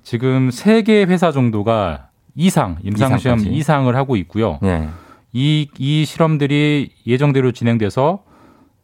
지금 0.02 0.50
세 0.50 0.82
개 0.82 1.04
회사 1.04 1.32
정도가 1.32 2.08
이상 2.34 2.76
임상 2.82 3.18
시험 3.18 3.38
이상까지. 3.38 3.56
이상을 3.56 3.96
하고 3.96 4.16
있고요. 4.16 4.58
네. 4.62 4.88
이, 5.32 5.68
이 5.78 6.04
실험들이 6.04 6.90
예정대로 7.06 7.52
진행돼서 7.52 8.22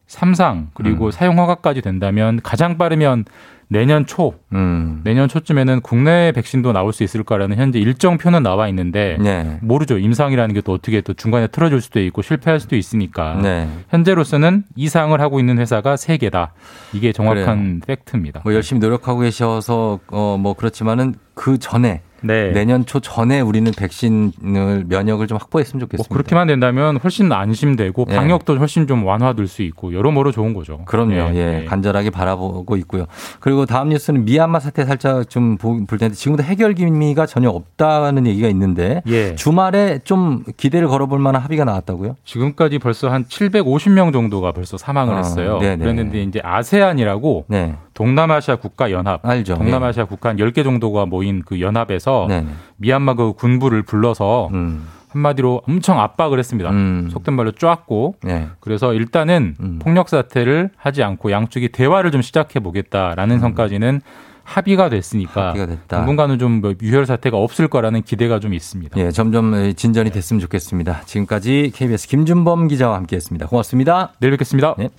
삼상 0.07 0.69
그리고 0.75 1.07
음. 1.07 1.11
사용 1.11 1.39
허가까지 1.39 1.81
된다면 1.83 2.41
가장 2.43 2.77
빠르면 2.79 3.25
내년 3.69 4.05
초 4.05 4.35
음. 4.53 5.01
내년 5.05 5.27
초쯤에는 5.27 5.81
국내 5.81 6.33
백신도 6.33 6.73
나올 6.73 6.93
수 6.93 7.03
있을 7.03 7.25
거라는 7.25 7.57
현재 7.57 7.79
일정표는 7.79 8.43
나와 8.43 8.69
있는데 8.69 9.17
네. 9.19 9.59
모르죠. 9.63 9.99
임상이라는 9.99 10.55
게 10.55 10.61
또 10.61 10.73
어떻게 10.73 11.01
또 11.01 11.15
중간에 11.15 11.47
틀어질 11.47 11.81
수도 11.81 12.01
있고 12.01 12.21
실패할 12.23 12.61
수도 12.61 12.77
있으니까. 12.77 13.35
네. 13.43 13.69
현재로서는 13.89 14.65
이상을 14.77 15.19
하고 15.21 15.41
있는 15.41 15.59
회사가 15.59 15.97
세 15.97 16.19
개다 16.19 16.53
이게 16.93 17.13
정확한 17.13 17.81
팩트입니다. 17.87 18.41
뭐 18.45 18.55
열심히 18.55 18.81
노력하고 18.81 19.21
계셔서 19.21 19.99
어 20.11 20.37
뭐 20.39 20.53
그렇지만은 20.55 21.15
그 21.35 21.59
전에 21.59 22.03
네. 22.25 22.53
내년 22.53 22.87
초 22.87 23.01
전에 23.01 23.41
우리는 23.41 23.71
백신을 23.71 24.85
면역을 24.87 25.27
좀 25.27 25.39
확보했으면 25.39 25.81
뭐 25.81 25.87
좋겠습니다. 25.87 26.13
그렇게만 26.13 26.47
된다면 26.47 26.99
훨씬 27.03 27.31
안심되고 27.31 28.07
예. 28.11 28.15
방역도 28.15 28.57
훨씬 28.57 28.87
좀 28.87 29.05
완화될 29.05 29.47
수 29.47 29.63
있고 29.63 29.93
여러모로 29.93 30.33
좋은 30.33 30.55
거죠. 30.55 30.81
그럼요. 30.87 31.15
예, 31.15 31.35
예, 31.35 31.61
예. 31.63 31.65
간절하게 31.67 32.11
바라보고 32.11 32.77
있고요. 32.79 33.07
그리고 33.41 33.67
다음 33.67 33.91
뉴스는 33.91 34.25
미얀마 34.25 34.61
사태 34.61 34.85
살짝 34.85 35.29
좀 35.29 35.57
볼 35.59 35.99
텐데 35.99 36.15
지금도 36.15 36.43
해결 36.43 36.75
기미가 36.75 37.27
전혀 37.27 37.49
없다는 37.51 38.27
얘기가 38.27 38.49
있는데 38.49 39.03
예. 39.07 39.35
주말에 39.35 40.01
좀 40.05 40.45
기대를 40.57 40.89
걸어볼 40.89 41.19
만한 41.19 41.43
합의가 41.43 41.65
나왔다고요? 41.65 42.17
지금까지 42.25 42.79
벌써 42.79 43.09
한 43.09 43.25
750명 43.25 44.13
정도가 44.13 44.53
벌써 44.53 44.77
사망을 44.77 45.15
아, 45.15 45.19
했어요. 45.19 45.59
네네. 45.59 45.77
그랬는데 45.79 46.23
이제 46.23 46.41
아세안이라고 46.43 47.45
네. 47.49 47.75
동남아시아 47.95 48.57
국가 48.57 48.91
연합, 48.91 49.25
알죠. 49.25 49.55
동남아시아 49.55 50.05
국가 50.05 50.29
한 50.29 50.37
10개 50.37 50.65
정도가 50.65 51.07
모인 51.07 51.43
그 51.43 51.61
연합에서 51.61 52.27
네. 52.29 52.43
네. 52.43 52.49
미얀마 52.77 53.15
그 53.15 53.33
군부를 53.35 53.83
불러서 53.83 54.51
음. 54.53 54.87
한마디로 55.09 55.63
엄청 55.69 56.01
압박을 56.01 56.39
했습니다. 56.39 56.71
음. 56.71 57.09
속된 57.11 57.35
말로 57.35 57.53
쪼았고 57.53 58.17
네. 58.25 58.49
그래서 58.61 58.93
일단은 58.93 59.55
음. 59.61 59.79
폭력 59.81 60.09
사태를 60.09 60.71
하지 60.77 61.03
않고 61.05 61.31
양쪽이 61.31 61.69
대화를 61.69 62.11
좀 62.11 62.21
시작해 62.21 62.59
보겠다라는 62.61 63.39
선까지는 63.39 64.01
합의가 64.43 64.91
됐으니까 64.91 65.41
음. 65.41 65.49
합의가 65.49 65.67
됐다. 65.67 65.97
당분간은 65.97 66.39
좀뭐 66.39 66.75
유혈 66.83 67.07
사태가 67.07 67.37
없을 67.37 67.69
거라는 67.69 68.03
기대가 68.03 68.41
좀 68.41 68.53
있습니다. 68.55 69.01
예, 69.01 69.11
점점 69.11 69.73
진전이 69.75 70.11
됐으면 70.11 70.41
좋겠습니다. 70.41 71.03
지금까지 71.07 71.71
KBS 71.75 72.09
김준범 72.09 72.69
기자와 72.69 72.97
함께했습니다. 72.97 73.47
고맙습니다. 73.47 74.13
내일 74.19 74.33
뵙겠습니다. 74.33 74.75
네. 74.77 74.91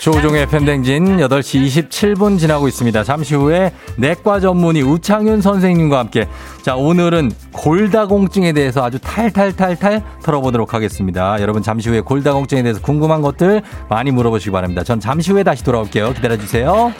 조종의 0.00 0.46
팬댕진 0.48 1.18
8시 1.18 1.88
27분 1.88 2.38
지나고 2.38 2.66
있습니다. 2.66 3.04
잠시 3.04 3.36
후에 3.36 3.72
내과 3.96 4.40
전문의 4.40 4.82
우창윤 4.82 5.40
선생님과 5.40 5.98
함께 5.98 6.26
자 6.62 6.74
오늘은 6.74 7.30
골다공증에 7.52 8.52
대해서 8.52 8.84
아주 8.84 8.98
탈탈탈탈 8.98 10.02
털어보도록 10.24 10.74
하겠습니다. 10.74 11.40
여러분 11.40 11.62
잠시 11.62 11.90
후에 11.90 12.00
골다공증에 12.00 12.62
대해서 12.62 12.80
궁금한 12.80 13.22
것들 13.22 13.62
많이 13.88 14.10
물어보시기 14.10 14.50
바랍니다. 14.50 14.82
전 14.82 14.98
잠시 14.98 15.30
후에 15.30 15.44
다시 15.44 15.62
돌아올게요. 15.62 16.14
기다려주세요. 16.14 16.92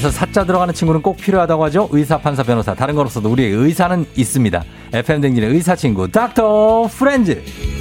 살아가면서 0.00 0.10
사자 0.10 0.44
들어가는 0.44 0.72
친구는 0.74 1.02
꼭 1.02 1.16
필요하다고 1.16 1.64
하죠. 1.64 1.88
의사, 1.92 2.18
판사, 2.18 2.42
변호사. 2.42 2.74
다른 2.74 2.94
건 2.94 3.06
없어도 3.06 3.30
우리의 3.30 3.52
의사는 3.52 4.04
있습니다. 4.16 4.64
FM 4.92 5.20
댕진의 5.20 5.50
의사 5.50 5.76
친구, 5.76 6.10
닥터 6.10 6.88
프렌즈. 6.90 7.79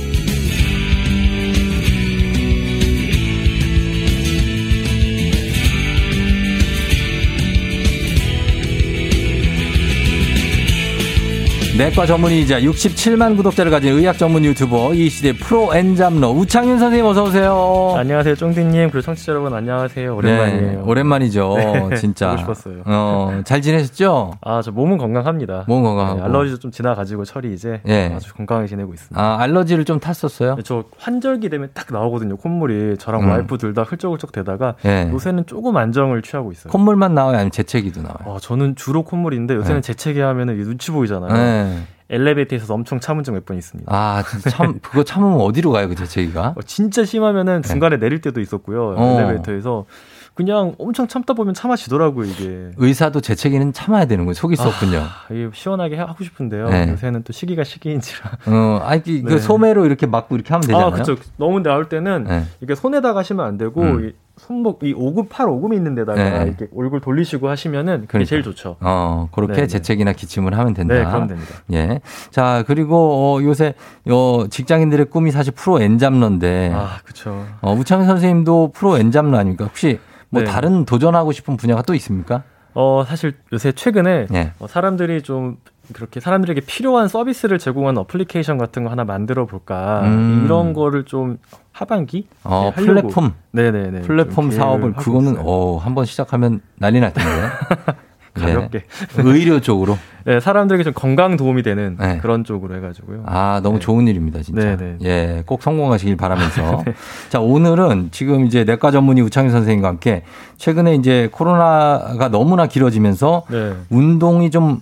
내과 11.79 12.05
전문의이자 12.05 12.59
67만 12.59 13.37
구독자를 13.37 13.71
가진 13.71 13.93
의학 13.93 14.17
전문 14.17 14.43
유튜버 14.43 14.95
이 14.95 15.07
시대 15.07 15.31
프로 15.31 15.73
엔잡러 15.73 16.29
우창윤 16.29 16.77
선생님 16.77 17.05
어서 17.05 17.23
오세요. 17.23 17.93
안녕하세요, 17.95 18.35
쫑디님. 18.35 18.89
그리고 18.89 18.99
청취자 18.99 19.31
여러분 19.31 19.53
안녕하세요. 19.53 20.13
오랜만이에요. 20.13 20.71
네, 20.71 20.75
오랜만이죠. 20.83 21.55
네, 21.89 21.95
진짜. 21.95 22.31
보고 22.31 22.39
싶었어요. 22.41 22.81
어, 22.85 23.41
잘 23.45 23.61
지내셨죠? 23.61 24.33
아, 24.41 24.61
저 24.61 24.71
몸은 24.73 24.97
건강합니다. 24.97 25.63
몸 25.69 25.83
건강하고. 25.83 26.19
네, 26.19 26.25
알러지도 26.25 26.59
좀 26.59 26.69
지나가지고 26.71 27.23
철이 27.23 27.53
이제 27.53 27.79
예. 27.87 28.11
아주 28.13 28.33
건강하게 28.33 28.67
지내고 28.67 28.93
있습니다. 28.93 29.17
아, 29.21 29.39
알러지를 29.39 29.85
좀 29.85 30.01
탔었어요? 30.01 30.55
네, 30.55 30.61
저 30.65 30.83
환절기 30.97 31.47
되면 31.47 31.69
딱 31.73 31.85
나오거든요. 31.93 32.35
콧물이 32.35 32.97
저랑 32.97 33.23
음. 33.23 33.29
와이프 33.29 33.57
둘 33.57 33.73
다 33.73 33.83
훌쩍훌쩍 33.83 34.33
대다가 34.33 34.75
예. 34.83 35.09
요새는 35.13 35.45
조금 35.45 35.77
안정을 35.77 36.23
취하고 36.23 36.51
있어요. 36.51 36.71
콧물만 36.73 37.13
나와요? 37.13 37.35
아니면 37.35 37.51
재채기도 37.51 38.01
나와요? 38.01 38.35
아, 38.35 38.37
저는 38.41 38.75
주로 38.75 39.03
콧물인데 39.03 39.53
요새는 39.55 39.79
네. 39.79 39.81
재채기 39.81 40.19
하면은 40.19 40.57
눈치 40.57 40.91
보이잖아요. 40.91 41.68
네. 41.69 41.83
엘리베이터에서 42.11 42.73
엄청 42.73 42.99
참은 42.99 43.23
적 43.23 43.33
몇 43.33 43.45
번 43.45 43.57
있습니다. 43.57 43.91
아, 43.93 44.23
참, 44.49 44.79
그거 44.81 45.03
참으면 45.03 45.39
어디로 45.41 45.71
가요, 45.71 45.87
그 45.89 45.95
재채기가? 45.95 46.55
어, 46.57 46.61
진짜 46.65 47.05
심하면은 47.05 47.61
중간에 47.61 47.97
내릴 47.97 48.19
때도 48.21 48.41
있었고요. 48.41 48.93
네. 48.93 48.99
어. 48.99 49.19
엘리베이터에서 49.21 49.85
그냥 50.33 50.73
엄청 50.79 51.07
참다 51.07 51.33
보면 51.33 51.53
참아지더라고요, 51.53 52.25
이게. 52.25 52.71
의사도 52.77 53.19
재채기는 53.21 53.73
참아야 53.73 54.05
되는 54.05 54.25
거예요. 54.25 54.33
속일 54.33 54.55
수 54.57 54.63
없군요. 54.63 54.99
아, 54.99 55.27
시원하게 55.53 55.97
하고 55.97 56.23
싶은데요. 56.23 56.69
네. 56.69 56.89
요새는 56.89 57.23
또 57.23 57.33
시기가 57.33 57.63
시기인지라. 57.65 58.31
어, 58.47 58.79
아니, 58.83 59.03
그, 59.03 59.21
그 59.21 59.33
네. 59.33 59.37
소매로 59.39 59.85
이렇게 59.85 60.05
막고 60.07 60.35
이렇게 60.35 60.49
하면 60.53 60.61
되잖아요. 60.61 60.87
아, 60.87 60.91
그렇죠. 60.91 61.17
너무 61.37 61.61
나올 61.61 61.89
때는 61.89 62.23
네. 62.23 62.45
이게 62.61 62.73
손에다가 62.73 63.19
하시면 63.19 63.45
안 63.45 63.57
되고 63.57 63.81
음. 63.81 64.13
이 64.39 64.45
손목 64.45 64.79
이 64.83 64.93
오금 64.95 65.27
팔 65.27 65.49
오금이 65.49 65.75
있는 65.75 65.95
데다가 65.95 66.43
네. 66.43 66.45
이렇게 66.45 66.67
얼굴 66.75 67.01
돌리시고 67.01 67.49
하시면은 67.49 68.01
그게 68.01 68.07
그러니까. 68.07 68.29
제일 68.29 68.43
좋죠. 68.43 68.77
어, 68.79 69.27
그렇게 69.33 69.53
네, 69.53 69.61
네. 69.61 69.67
재채기나 69.67 70.13
기침을 70.13 70.57
하면 70.57 70.73
된다. 70.73 70.93
네, 70.93 71.03
그럼 71.03 71.27
됩니다. 71.27 71.55
예. 71.73 71.99
자, 72.31 72.63
그리고, 72.65 73.37
어, 73.37 73.43
요새, 73.43 73.73
어, 74.09 74.45
직장인들의 74.49 75.07
꿈이 75.07 75.31
사실 75.31 75.53
프로 75.53 75.81
엔잡러인데. 75.81 76.71
아, 76.73 76.99
그렇죠. 77.03 77.45
어, 77.61 77.73
우창 77.73 78.05
선생님도 78.05 78.71
프로 78.73 78.97
엔잡러 78.97 79.37
아닙니까? 79.37 79.65
혹시 79.65 79.99
뭐 80.29 80.43
네. 80.43 80.49
다른 80.49 80.85
도전하고 80.85 81.31
싶은 81.31 81.57
분야가 81.57 81.81
또 81.81 81.93
있습니까? 81.95 82.43
어, 82.73 83.03
사실 83.05 83.33
요새 83.51 83.71
최근에 83.71 84.27
예. 84.33 84.53
어, 84.59 84.67
사람들이 84.67 85.21
좀 85.21 85.57
그렇게 85.93 86.19
사람들에게 86.19 86.61
필요한 86.61 87.07
서비스를 87.07 87.59
제공하는 87.59 88.01
어플리케이션 88.01 88.57
같은 88.57 88.83
거 88.83 88.91
하나 88.91 89.03
만들어 89.03 89.45
볼까 89.45 90.01
음. 90.03 90.43
이런 90.45 90.73
거를 90.73 91.03
좀 91.05 91.37
하반기 91.71 92.27
어, 92.43 92.71
네. 92.75 92.83
플랫폼. 92.83 93.33
네네네 93.51 94.01
플랫폼 94.01 94.49
좀 94.49 94.51
사업을 94.51 94.93
그거는 94.93 95.33
있어요. 95.33 95.45
어, 95.45 95.77
한번 95.77 96.05
시작하면 96.05 96.61
난리 96.75 96.99
날 96.99 97.13
텐데. 97.13 97.29
가볍게 98.39 98.83
의료 99.17 99.59
쪽으로. 99.59 99.97
네, 100.23 100.39
사람들에게 100.39 100.83
좀 100.83 100.93
건강 100.93 101.35
도움이 101.35 101.63
되는 101.63 101.97
그런 102.21 102.43
쪽으로 102.43 102.75
해가지고요. 102.75 103.23
아, 103.25 103.59
너무 103.63 103.79
좋은 103.79 104.07
일입니다, 104.07 104.41
진짜. 104.41 104.75
네, 104.75 104.77
네. 104.77 104.97
예, 105.03 105.43
꼭 105.45 105.61
성공하시길 105.61 106.15
바라면서. 106.15 106.83
자, 107.29 107.39
오늘은 107.39 108.09
지금 108.11 108.45
이제 108.45 108.63
내과 108.63 108.91
전문의 108.91 109.23
우창희 109.23 109.49
선생님과 109.49 109.87
함께 109.87 110.23
최근에 110.57 110.95
이제 110.95 111.29
코로나가 111.31 112.29
너무나 112.29 112.67
길어지면서 112.67 113.43
네. 113.49 113.73
운동이 113.89 114.51
좀 114.51 114.81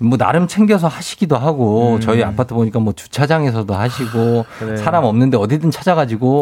뭐 0.00 0.16
나름 0.16 0.46
챙겨서 0.46 0.88
하시기도 0.88 1.36
하고 1.36 1.96
음. 1.96 2.00
저희 2.00 2.24
아파트 2.24 2.54
보니까 2.54 2.80
뭐 2.80 2.92
주차장에서도 2.94 3.74
하시고 3.74 4.46
그래요. 4.58 4.76
사람 4.76 5.04
없는데 5.04 5.36
어디든 5.36 5.70
찾아가지고 5.70 6.40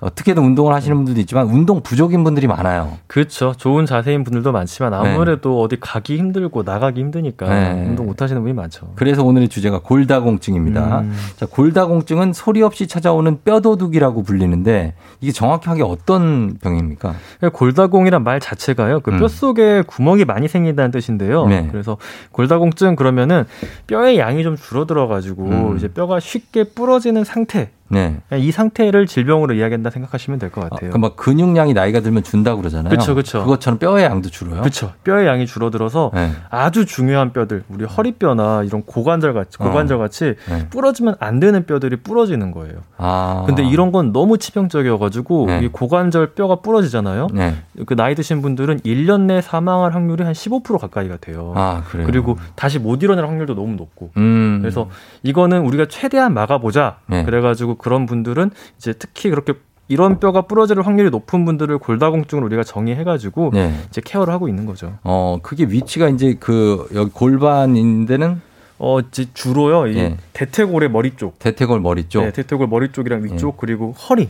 어떻게든 0.00 0.42
운동을 0.42 0.74
하시는 0.74 0.96
분들도 0.96 1.20
있지만 1.22 1.46
운동 1.46 1.82
부족인 1.82 2.22
분들이 2.22 2.46
많아요. 2.46 2.98
그렇죠. 3.08 3.52
좋은 3.56 3.84
자세인 3.84 4.22
분들도 4.22 4.52
많지만 4.52 4.94
아무래도 4.94 5.60
어디 5.60 5.76
가기 5.80 6.16
힘들고 6.18 6.62
나가기 6.62 7.00
힘드니까 7.00 7.48
네. 7.48 7.84
운동 7.88 8.06
못 8.06 8.22
하시는 8.22 8.40
분이 8.40 8.54
많죠. 8.54 8.92
그래서 8.94 9.24
오늘의 9.24 9.48
주제가 9.48 9.80
골다공증입니다. 9.80 11.00
음. 11.00 11.12
자, 11.36 11.46
골다공증은 11.46 12.32
소리 12.32 12.62
없이 12.62 12.86
찾아오는 12.86 13.40
뼈도둑이라고 13.44 14.22
불리는데 14.22 14.94
이게 15.20 15.32
정확하게 15.32 15.82
어떤 15.82 16.58
병입니까? 16.62 17.14
골다공이란 17.52 18.22
말 18.22 18.38
자체가요. 18.38 19.00
그 19.00 19.10
음. 19.10 19.18
뼈속에 19.18 19.82
구멍이 19.82 20.24
많이 20.24 20.46
생긴다는 20.46 20.92
뜻인데요. 20.92 21.46
네. 21.46 21.68
그래서 21.72 21.96
골다공증 22.30 22.87
그러면은 22.96 23.44
뼈의 23.86 24.18
양이 24.18 24.42
좀 24.42 24.56
줄어들어 24.56 25.08
가지고 25.08 25.44
음. 25.44 25.76
이제 25.76 25.88
뼈가 25.88 26.20
쉽게 26.20 26.64
부러지는 26.64 27.24
상태. 27.24 27.70
네. 27.88 28.18
이 28.36 28.50
상태를 28.52 29.06
질병으로 29.06 29.54
이야기한다 29.54 29.90
생각하시면 29.90 30.38
될 30.38 30.50
것 30.50 30.68
같아요. 30.68 30.90
그막 30.90 31.16
근육량이 31.16 31.72
나이가 31.74 32.00
들면 32.00 32.22
준다고 32.22 32.58
그러잖아요. 32.60 32.90
그쵸, 32.90 33.14
그쵸. 33.14 33.42
그것처럼 33.44 33.78
뼈의 33.78 34.04
양도 34.04 34.28
줄어요. 34.30 34.60
그렇죠. 34.60 34.92
뼈의 35.04 35.26
양이 35.26 35.46
줄어들어서 35.46 36.10
네. 36.14 36.32
아주 36.50 36.84
중요한 36.86 37.32
뼈들, 37.32 37.64
우리 37.68 37.84
허리뼈나 37.84 38.62
이런 38.64 38.82
고관절 38.82 39.32
같이 39.34 39.58
고관절 39.58 39.98
같이 39.98 40.34
네. 40.48 40.68
부러지면 40.68 41.16
안 41.20 41.40
되는 41.40 41.64
뼈들이 41.66 41.96
부러지는 41.96 42.50
거예요. 42.52 42.74
아. 42.96 43.44
근데 43.46 43.64
이런 43.64 43.92
건 43.92 44.12
너무 44.12 44.38
치명적이어가지고 44.38 45.46
네. 45.46 45.60
이 45.64 45.68
고관절 45.68 46.34
뼈가 46.34 46.56
부러지잖아요. 46.56 47.28
네. 47.32 47.54
그 47.86 47.94
나이 47.96 48.14
드신 48.14 48.42
분들은 48.42 48.80
1년 48.80 49.22
내 49.22 49.40
사망할 49.40 49.94
확률이 49.94 50.24
한 50.24 50.32
15% 50.32 50.78
가까이가 50.78 51.16
돼요. 51.18 51.52
아, 51.56 51.82
그래요. 51.88 52.06
그리고 52.06 52.36
다시 52.54 52.78
못 52.78 53.02
일어날 53.02 53.26
확률도 53.26 53.54
너무 53.54 53.76
높고. 53.76 54.10
음. 54.16 54.58
그래서 54.60 54.88
이거는 55.22 55.60
우리가 55.62 55.86
최대한 55.88 56.34
막아보자. 56.34 56.98
네. 57.06 57.24
그래가지고 57.24 57.76
그런 57.78 58.06
분들은 58.06 58.50
이제 58.76 58.92
특히 58.92 59.30
그렇게 59.30 59.54
이런 59.88 60.20
뼈가 60.20 60.42
부러질 60.42 60.80
확률이 60.82 61.08
높은 61.10 61.44
분들을 61.46 61.78
골다공증으로 61.78 62.44
우리가 62.46 62.62
정의해가지고 62.62 63.52
네. 63.54 63.72
이제 63.88 64.02
케어를 64.04 64.32
하고 64.34 64.48
있는 64.48 64.66
거죠. 64.66 64.98
어, 65.02 65.38
그게 65.42 65.64
위치가 65.64 66.08
이제 66.10 66.36
그 66.38 66.86
여기 66.94 67.10
골반인데는 67.10 68.40
어, 68.78 69.00
이제 69.00 69.26
주로요. 69.32 69.86
이 69.86 69.96
예. 69.96 70.16
대퇴골의 70.34 70.90
머리 70.90 71.16
쪽. 71.16 71.38
대퇴골 71.38 71.80
머리 71.80 72.04
쪽, 72.08 72.22
네, 72.22 72.32
대퇴골 72.32 72.66
머리 72.68 72.92
쪽이랑 72.92 73.24
위쪽 73.24 73.56
그리고 73.56 73.92
허리. 73.92 74.28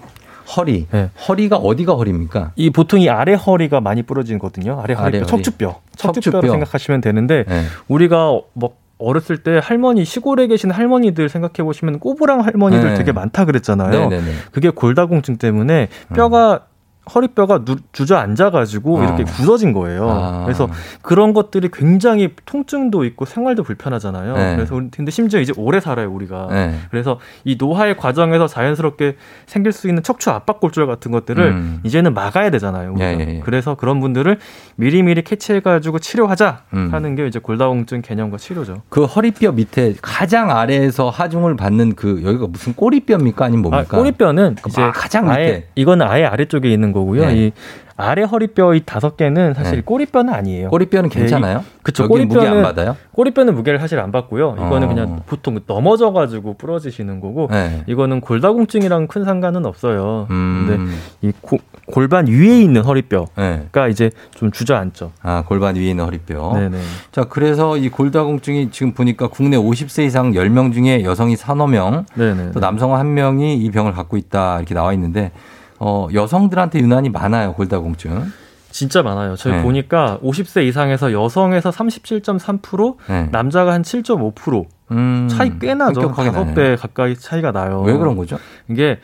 허리. 0.56 0.86
네. 0.90 1.10
허리가 1.28 1.56
어디가 1.56 1.94
허리입니까? 1.94 2.52
이 2.56 2.70
보통 2.70 3.00
이 3.00 3.08
아래 3.10 3.34
허리가 3.34 3.80
많이 3.80 4.02
부러지거든요. 4.02 4.80
아래 4.80 4.94
아래 4.94 5.18
허리. 5.18 5.26
척추뼈. 5.26 5.80
척추뼈. 5.96 6.12
척추뼈로 6.12 6.50
생각하시면 6.50 7.00
되는데 7.02 7.44
네. 7.46 7.64
우리가 7.88 8.40
뭐 8.54 8.76
어렸을 8.98 9.38
때 9.38 9.60
할머니 9.62 10.04
시골에 10.04 10.46
계신 10.46 10.70
할머니들 10.70 11.28
생각해 11.28 11.64
보시면 11.64 12.00
꼬부랑 12.00 12.40
할머니들 12.40 12.90
네. 12.90 12.94
되게 12.94 13.12
많다 13.12 13.44
그랬잖아요. 13.44 13.90
네네네. 13.90 14.16
음. 14.22 14.38
그게 14.50 14.70
골다공증 14.70 15.38
때문에 15.38 15.88
뼈가 16.14 16.66
허리뼈가 17.14 17.64
누- 17.64 17.76
주저앉아가지고 17.92 18.98
어. 18.98 19.02
이렇게 19.04 19.24
굳어진 19.24 19.72
거예요. 19.72 20.08
아. 20.10 20.42
그래서 20.44 20.68
그런 21.02 21.32
것들이 21.32 21.68
굉장히 21.72 22.30
통증도 22.44 23.04
있고 23.04 23.24
생활도 23.24 23.62
불편하잖아요. 23.62 24.34
네. 24.36 24.56
그래서 24.56 24.74
근데 24.94 25.10
심지어 25.10 25.40
이제 25.40 25.52
오래 25.56 25.80
살아요 25.80 26.10
우리가. 26.12 26.48
네. 26.50 26.74
그래서 26.90 27.18
이 27.44 27.56
노화의 27.58 27.96
과정에서 27.96 28.46
자연스럽게 28.46 29.16
생길 29.46 29.72
수 29.72 29.88
있는 29.88 30.02
척추 30.02 30.30
압박골절 30.30 30.86
같은 30.86 31.10
것들을 31.12 31.44
음. 31.44 31.80
이제는 31.84 32.14
막아야 32.14 32.50
되잖아요. 32.50 32.92
우리가. 32.92 33.04
예, 33.04 33.16
예, 33.20 33.34
예. 33.36 33.40
그래서 33.44 33.74
그런 33.74 34.00
분들을 34.00 34.38
미리미리 34.76 35.22
캐치해가지고 35.22 35.98
치료하자 35.98 36.62
음. 36.74 36.88
하는 36.92 37.14
게 37.14 37.26
이제 37.26 37.38
골다공증 37.38 38.02
개념과 38.02 38.36
치료죠. 38.38 38.82
그 38.88 39.04
허리뼈 39.04 39.52
밑에 39.52 39.94
가장 40.02 40.50
아래에서 40.50 41.08
하중을 41.10 41.56
받는 41.56 41.94
그 41.94 42.22
여기가 42.24 42.46
무슨 42.48 42.74
꼬리뼈입니까? 42.74 43.44
아니면 43.44 43.66
아, 43.66 43.68
뭡니까? 43.70 43.96
꼬리뼈는 43.96 44.56
그 44.62 44.68
이제 44.70 44.82
가장 44.94 45.28
아예 45.30 45.44
밑에. 45.46 45.66
이거는 45.74 46.06
아예 46.06 46.24
아래쪽에 46.24 46.68
있는 46.70 46.92
거 46.92 46.97
고요. 47.04 47.26
네. 47.26 47.34
이 47.46 47.52
아래 48.00 48.22
허리뼈 48.22 48.74
이 48.74 48.82
다섯 48.86 49.16
개는 49.16 49.54
사실 49.54 49.78
네. 49.78 49.82
꼬리뼈는 49.82 50.32
아니에요. 50.32 50.70
꼬리뼈는 50.70 51.08
괜찮아요? 51.08 51.64
그쵸. 51.82 52.04
여기 52.04 52.24
무게 52.26 52.46
안 52.46 52.58
꼬리뼈는- 52.58 52.62
받아요? 52.62 52.96
꼬리뼈는 53.10 53.56
무게를 53.56 53.80
사실 53.80 53.98
안 53.98 54.12
받고요. 54.12 54.54
이거는 54.56 54.84
어. 54.84 54.88
그냥 54.88 55.22
보통 55.26 55.58
넘어져 55.66 56.12
가지고 56.12 56.54
부러지시는 56.54 57.18
거고 57.20 57.48
네. 57.50 57.82
이거는 57.88 58.20
골다공증이랑 58.20 59.08
큰 59.08 59.24
상관은 59.24 59.66
없어요. 59.66 60.28
음. 60.30 60.66
근데 60.68 60.92
이 61.22 61.32
고- 61.40 61.58
골반 61.86 62.28
위에 62.28 62.60
있는 62.62 62.82
허리뼈가 62.84 63.30
네. 63.36 63.90
이제 63.90 64.10
좀 64.36 64.52
주저앉죠. 64.52 65.10
아, 65.22 65.42
골반 65.48 65.74
위에 65.74 65.90
있는 65.90 66.04
허리뼈. 66.04 66.52
네네. 66.54 66.78
자, 67.10 67.24
그래서 67.24 67.76
이 67.78 67.88
골다공증이 67.88 68.70
지금 68.70 68.92
보니까 68.92 69.26
국내 69.26 69.56
50세 69.56 70.04
이상 70.06 70.30
10명 70.34 70.72
중에 70.72 71.02
여성이 71.02 71.34
3명, 71.34 72.04
네네. 72.14 72.52
또 72.52 72.60
남성 72.60 72.94
한 72.94 73.12
명이 73.14 73.56
이 73.56 73.70
병을 73.72 73.90
갖고 73.90 74.16
있다 74.16 74.58
이렇게 74.58 74.74
나와 74.74 74.92
있는데 74.92 75.32
어, 75.78 76.08
여성들한테 76.12 76.80
유난히 76.80 77.08
많아요, 77.10 77.52
골다공증. 77.54 78.32
진짜 78.70 79.02
많아요. 79.02 79.34
저희 79.36 79.54
네. 79.54 79.62
보니까 79.62 80.18
50세 80.22 80.66
이상에서 80.66 81.12
여성에서 81.12 81.70
37.3%, 81.70 82.96
네. 83.08 83.28
남자가 83.32 83.72
한 83.72 83.82
7.5% 83.82 84.66
음, 84.90 85.28
차이 85.30 85.58
꽤 85.58 85.74
나죠. 85.74 86.00
엄격하게 86.00 86.30
다섯 86.30 86.44
나네요. 86.46 86.54
배 86.54 86.76
가까이 86.76 87.14
차이가 87.16 87.52
나요. 87.52 87.82
왜 87.82 87.96
그런 87.96 88.16
거죠? 88.16 88.38
이게 88.68 88.98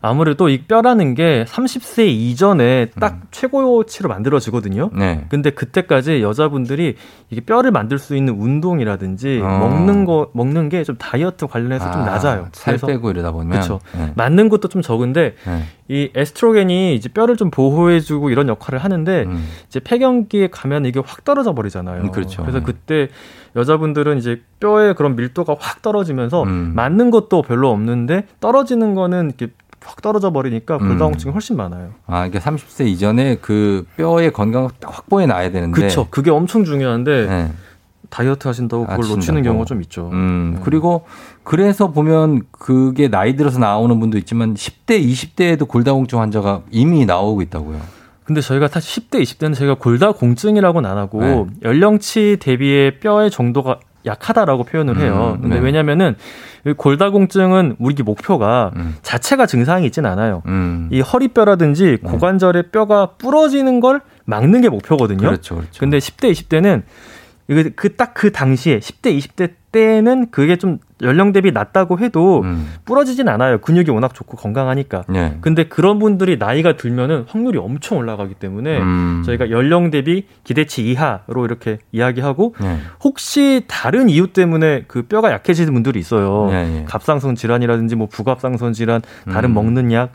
아무래도 0.00 0.48
이 0.48 0.62
뼈라는 0.62 1.14
게 1.14 1.44
30세 1.48 2.06
이전에 2.06 2.90
딱 3.00 3.20
최고치로 3.30 4.08
만들어지거든요. 4.08 4.90
음. 4.92 4.98
네. 4.98 5.24
근데 5.28 5.50
그때까지 5.50 6.22
여자분들이 6.22 6.96
이게 7.30 7.40
뼈를 7.40 7.70
만들 7.70 7.98
수 7.98 8.16
있는 8.16 8.34
운동이라든지 8.40 9.40
어. 9.42 9.46
먹는 9.58 10.04
거 10.04 10.30
먹는 10.32 10.68
게 10.68 10.84
좀 10.84 10.96
다이어트 10.98 11.46
관련해서 11.48 11.90
좀 11.90 12.02
아, 12.02 12.04
낮아요. 12.04 12.48
살 12.52 12.76
빼고 12.78 13.10
이러다 13.10 13.32
보면. 13.32 13.50
그렇죠. 13.50 13.80
네. 13.96 14.12
맞는 14.14 14.48
것도 14.48 14.68
좀 14.68 14.82
적은데 14.82 15.34
네. 15.44 15.62
이 15.88 16.10
에스트로겐이 16.14 16.94
이제 16.94 17.08
뼈를 17.08 17.36
좀 17.36 17.50
보호해주고 17.50 18.30
이런 18.30 18.48
역할을 18.48 18.78
하는데 18.78 19.24
음. 19.24 19.48
이제 19.66 19.80
폐경기에 19.80 20.48
가면 20.48 20.84
이게 20.84 21.00
확 21.04 21.24
떨어져 21.24 21.54
버리잖아요. 21.54 22.02
음, 22.02 22.10
그렇죠. 22.12 22.44
래서 22.44 22.58
네. 22.58 22.64
그때 22.64 23.08
여자분들은 23.56 24.18
이제 24.18 24.42
뼈의 24.60 24.94
그런 24.94 25.16
밀도가 25.16 25.56
확 25.58 25.82
떨어지면서 25.82 26.42
음. 26.44 26.72
맞는 26.76 27.10
것도 27.10 27.42
별로 27.42 27.70
없는데 27.70 28.26
떨어지는 28.40 28.94
거는 28.94 29.32
이렇게 29.38 29.52
확 29.86 30.02
떨어져 30.02 30.30
버리니까 30.32 30.76
음. 30.76 30.88
골다공증이 30.88 31.32
훨씬 31.32 31.56
많아요. 31.56 31.90
아, 32.06 32.28
그러니까 32.28 32.40
30세 32.40 32.86
이전에 32.86 33.36
그 33.36 33.86
뼈의 33.96 34.32
건강을 34.32 34.70
딱 34.80 34.96
확보해 34.96 35.26
놔야 35.26 35.50
되는데. 35.50 35.74
그렇죠. 35.74 36.08
그게 36.10 36.30
엄청 36.30 36.64
중요한데 36.64 37.26
네. 37.26 37.52
다이어트 38.10 38.46
하신다고 38.48 38.82
그걸 38.84 38.98
하신다고. 38.98 39.16
놓치는 39.16 39.42
경우가 39.42 39.64
좀 39.64 39.80
있죠. 39.82 40.10
음, 40.12 40.60
그리고 40.62 41.06
그래서 41.42 41.90
보면 41.90 42.42
그게 42.50 43.08
나이 43.08 43.36
들어서 43.36 43.58
나오는 43.58 43.98
분도 44.00 44.18
있지만 44.18 44.54
10대, 44.54 45.00
20대에도 45.04 45.66
골다공증 45.68 46.20
환자가 46.20 46.62
이미 46.70 47.06
나오고 47.06 47.42
있다고요. 47.42 47.80
근데 48.24 48.40
저희가 48.40 48.66
사실 48.68 49.04
10대, 49.04 49.22
20대는 49.22 49.54
저희가 49.54 49.74
골다공증이라고는 49.74 50.88
안 50.90 50.98
하고 50.98 51.20
네. 51.20 51.46
연령치 51.62 52.38
대비의 52.40 52.98
뼈의 52.98 53.30
정도가 53.30 53.78
약하다라고 54.06 54.64
표현을 54.64 54.98
해요. 55.00 55.34
음, 55.36 55.42
근데 55.42 55.56
네. 55.56 55.62
왜냐면은 55.62 56.14
이 56.66 56.72
골다공증은 56.72 57.76
우리 57.78 58.02
목표가 58.02 58.72
음. 58.76 58.96
자체가 59.02 59.46
증상이 59.46 59.86
있진 59.86 60.06
않아요. 60.06 60.42
음. 60.46 60.88
이 60.90 61.00
허리뼈라든지 61.00 61.98
고관절의 62.02 62.70
뼈가 62.72 63.10
부러지는 63.18 63.80
걸 63.80 64.00
막는 64.24 64.60
게 64.60 64.68
목표거든요. 64.68 65.18
그렇죠, 65.18 65.56
그렇죠. 65.56 65.80
근데 65.80 65.98
10대, 65.98 66.32
20대는 66.32 66.82
이게 67.48 67.70
그딱그 67.70 68.32
당시에 68.32 68.80
10대, 68.80 69.16
20대 69.18 69.52
때는 69.70 70.30
그게 70.30 70.56
좀 70.56 70.78
연령 71.02 71.32
대비 71.32 71.52
낮다고 71.52 71.98
해도 71.98 72.40
음. 72.42 72.72
부러지진 72.86 73.28
않아요. 73.28 73.58
근육이 73.58 73.90
워낙 73.90 74.14
좋고 74.14 74.36
건강하니까. 74.36 75.04
네. 75.08 75.36
근데 75.42 75.64
그런 75.64 75.98
분들이 75.98 76.38
나이가 76.38 76.76
들면은 76.76 77.24
확률이 77.28 77.58
엄청 77.58 77.98
올라가기 77.98 78.34
때문에 78.34 78.78
음. 78.78 79.22
저희가 79.26 79.50
연령 79.50 79.90
대비 79.90 80.26
기대치 80.44 80.90
이하로 80.90 81.44
이렇게 81.44 81.78
이야기하고 81.92 82.54
네. 82.60 82.78
혹시 83.04 83.64
다른 83.68 84.08
이유 84.08 84.28
때문에 84.28 84.84
그 84.88 85.02
뼈가 85.02 85.30
약해지는 85.30 85.72
분들이 85.74 86.00
있어요. 86.00 86.48
네, 86.50 86.66
네. 86.66 86.84
갑상선 86.88 87.34
질환이라든지 87.34 87.96
뭐 87.96 88.08
부갑상선 88.10 88.72
질환, 88.72 89.02
다른 89.30 89.50
음. 89.50 89.54
먹는 89.54 89.92
약 89.92 90.12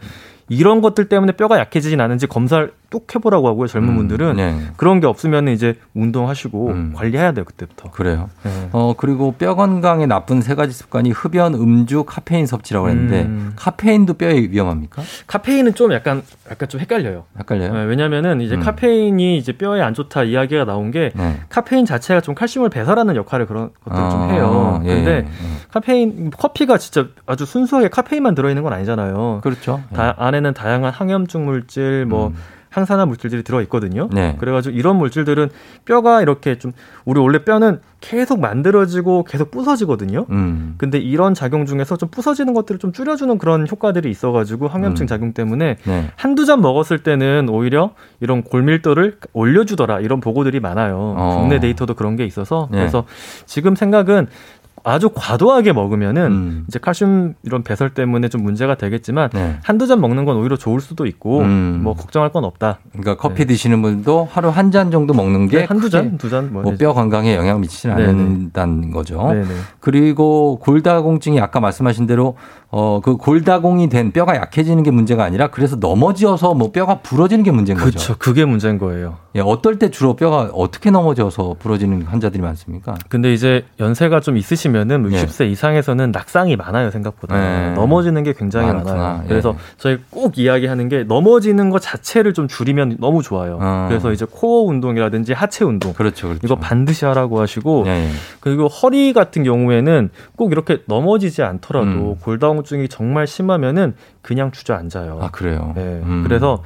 이런 0.49 0.81
것들 0.81 1.05
때문에 1.05 1.33
뼈가 1.33 1.59
약해지진 1.59 2.01
않은지 2.01 2.27
검사를 2.27 2.73
뚝 2.91 3.15
해보라고 3.15 3.47
하고요. 3.47 3.67
젊은 3.67 3.95
분들은 3.95 4.35
네. 4.35 4.59
그런 4.75 4.99
게 4.99 5.07
없으면 5.07 5.47
이제 5.47 5.75
운동하시고 5.95 6.91
관리해야 6.93 7.31
돼요 7.31 7.45
그때부터. 7.45 7.89
그래요. 7.89 8.29
네. 8.43 8.69
어, 8.73 8.93
그리고 8.97 9.31
뼈 9.31 9.55
건강에 9.55 10.05
나쁜 10.05 10.41
세 10.41 10.55
가지 10.55 10.73
습관이 10.73 11.11
흡연, 11.11 11.53
음주, 11.53 12.03
카페인 12.03 12.45
섭취라고 12.45 12.89
했는데 12.89 13.23
음. 13.23 13.53
카페인도 13.55 14.15
뼈에 14.15 14.49
위험합니까? 14.51 15.01
카페인은 15.25 15.73
좀 15.73 15.93
약간 15.93 16.21
약간 16.51 16.67
좀 16.67 16.81
헷갈려요. 16.81 17.23
헷갈려요? 17.39 17.73
네, 17.73 17.83
왜냐면은 17.85 18.41
이제 18.41 18.55
음. 18.55 18.59
카페인이 18.59 19.37
이제 19.37 19.53
뼈에 19.53 19.81
안 19.81 19.93
좋다 19.93 20.23
이야기가 20.23 20.65
나온 20.65 20.91
게 20.91 21.11
네. 21.15 21.39
카페인 21.47 21.85
자체가 21.85 22.19
좀 22.19 22.35
칼슘을 22.35 22.69
배설하는 22.69 23.15
역할을 23.15 23.45
그런 23.45 23.69
것들을 23.85 24.09
좀 24.09 24.21
아, 24.21 24.27
해요. 24.27 24.81
예, 24.83 24.95
근데 24.95 25.11
예. 25.11 25.27
카페인 25.71 26.29
커피가 26.29 26.77
진짜 26.77 27.07
아주 27.25 27.45
순수하게 27.45 27.87
카페인만 27.87 28.35
들어있는 28.35 28.63
건 28.63 28.73
아니잖아요. 28.73 29.39
그렇죠. 29.43 29.81
다, 29.93 30.13
안에는 30.17 30.53
다양한 30.53 30.91
항염증 30.91 31.45
물질 31.45 32.05
뭐 32.05 32.33
항산화 32.71 33.05
물질들이 33.05 33.43
들어 33.43 33.61
있거든요. 33.63 34.07
음. 34.11 34.15
네. 34.15 34.35
그래가지고 34.39 34.75
이런 34.75 34.95
물질들은 34.95 35.49
뼈가 35.85 36.21
이렇게 36.21 36.57
좀 36.57 36.71
우리 37.05 37.19
원래 37.19 37.43
뼈는 37.43 37.81
계속 37.99 38.39
만들어지고 38.39 39.25
계속 39.25 39.51
부서지거든요. 39.51 40.25
음. 40.31 40.75
근데 40.77 40.97
이런 40.97 41.33
작용 41.33 41.65
중에서 41.65 41.97
좀 41.97 42.09
부서지는 42.09 42.53
것들을 42.53 42.79
좀 42.79 42.93
줄여주는 42.93 43.37
그런 43.37 43.67
효과들이 43.69 44.09
있어가지고 44.09 44.69
항염증 44.69 45.03
음. 45.03 45.07
작용 45.07 45.33
때문에 45.33 45.77
네. 45.83 46.07
한두 46.15 46.45
잔 46.45 46.61
먹었을 46.61 47.03
때는 47.03 47.49
오히려 47.49 47.91
이런 48.21 48.41
골밀도를 48.41 49.17
올려주더라 49.33 49.99
이런 49.99 50.21
보고들이 50.21 50.61
많아요. 50.61 51.15
어. 51.17 51.39
국내 51.41 51.59
데이터도 51.59 51.93
그런 51.93 52.15
게 52.15 52.25
있어서 52.25 52.69
네. 52.71 52.79
그래서 52.79 53.05
지금 53.45 53.75
생각은 53.75 54.27
아주 54.83 55.09
과도하게 55.13 55.73
먹으면은 55.73 56.25
음. 56.31 56.65
이제 56.67 56.79
칼슘 56.79 57.35
이런 57.43 57.63
배설 57.63 57.91
때문에 57.91 58.29
좀 58.29 58.43
문제가 58.43 58.75
되겠지만 58.75 59.29
네. 59.33 59.57
한두 59.63 59.87
잔 59.87 60.01
먹는 60.01 60.25
건 60.25 60.37
오히려 60.37 60.55
좋을 60.57 60.81
수도 60.81 61.05
있고 61.05 61.39
음. 61.41 61.81
뭐 61.83 61.93
걱정할 61.93 62.31
건 62.31 62.43
없다. 62.45 62.79
그러니까 62.91 63.15
커피 63.17 63.45
드시는 63.45 63.81
분도 63.81 64.27
하루 64.31 64.49
한 64.49 64.71
잔 64.71 64.89
정도 64.89 65.13
먹는 65.13 65.49
게 65.49 65.57
네, 65.59 65.63
한두 65.65 65.89
잔, 65.89 66.17
두 66.17 66.29
잔, 66.29 66.53
뭐, 66.53 66.61
뭐뼈 66.63 66.93
건강에 66.93 67.35
영향을 67.35 67.59
미치지는 67.59 67.95
네네. 67.97 68.09
않는다는 68.09 68.91
거죠. 68.91 69.21
네네. 69.33 69.45
그리고 69.81 70.59
골다공증이 70.61 71.39
아까 71.41 71.59
말씀하신 71.59 72.07
대로 72.07 72.35
어 72.69 73.01
그 73.03 73.17
골다공이 73.17 73.89
된 73.89 74.11
뼈가 74.13 74.35
약해지는 74.35 74.83
게 74.83 74.91
문제가 74.91 75.23
아니라 75.25 75.47
그래서 75.49 75.75
넘어져서 75.75 76.53
뭐 76.53 76.71
뼈가 76.71 76.99
부러지는 76.99 77.43
게 77.43 77.51
문제인 77.51 77.77
거죠. 77.77 77.89
그렇죠. 77.91 78.15
그게 78.17 78.45
문제인 78.45 78.77
거예요. 78.77 79.17
예, 79.35 79.41
어떨 79.41 79.77
때 79.79 79.89
주로 79.89 80.15
뼈가 80.15 80.49
어떻게 80.53 80.89
넘어져서 80.91 81.55
부러지는 81.59 82.03
환자들이 82.03 82.41
많습니까? 82.41 82.95
근데 83.09 83.33
이제 83.33 83.65
연세가 83.79 84.19
좀 84.21 84.37
있으 84.37 84.55
시면은 84.71 85.11
예. 85.11 85.23
60세 85.25 85.51
이상에서는 85.51 86.11
낙상이 86.11 86.55
많아요 86.55 86.89
생각보다 86.91 87.37
네. 87.37 87.73
넘어지는 87.73 88.23
게 88.23 88.33
굉장히 88.33 88.67
많구나. 88.67 88.95
많아요. 88.95 89.21
예. 89.25 89.27
그래서 89.27 89.55
저희 89.77 89.97
꼭 90.09 90.37
이야기하는 90.37 90.89
게 90.89 91.03
넘어지는 91.03 91.69
것 91.69 91.79
자체를 91.79 92.33
좀 92.33 92.47
줄이면 92.47 92.97
너무 92.99 93.21
좋아요. 93.21 93.59
어. 93.61 93.85
그래서 93.89 94.11
이제 94.11 94.25
코어 94.29 94.63
운동이라든지 94.63 95.33
하체 95.33 95.65
운동 95.65 95.93
그렇죠, 95.93 96.29
그렇죠. 96.29 96.41
이거 96.45 96.55
반드시 96.55 97.05
하라고 97.05 97.39
하시고 97.39 97.83
예, 97.87 97.91
예. 97.91 98.09
그리고 98.39 98.67
허리 98.67 99.13
같은 99.13 99.43
경우에는 99.43 100.09
꼭 100.35 100.51
이렇게 100.51 100.79
넘어지지 100.85 101.43
않더라도 101.43 101.87
음. 101.87 102.15
골다공증이 102.21 102.87
정말 102.87 103.27
심하면은 103.27 103.93
그냥 104.21 104.51
주저앉아요. 104.51 105.19
아 105.21 105.29
그래요. 105.31 105.73
네. 105.75 105.81
음. 106.03 106.23
그래서 106.25 106.63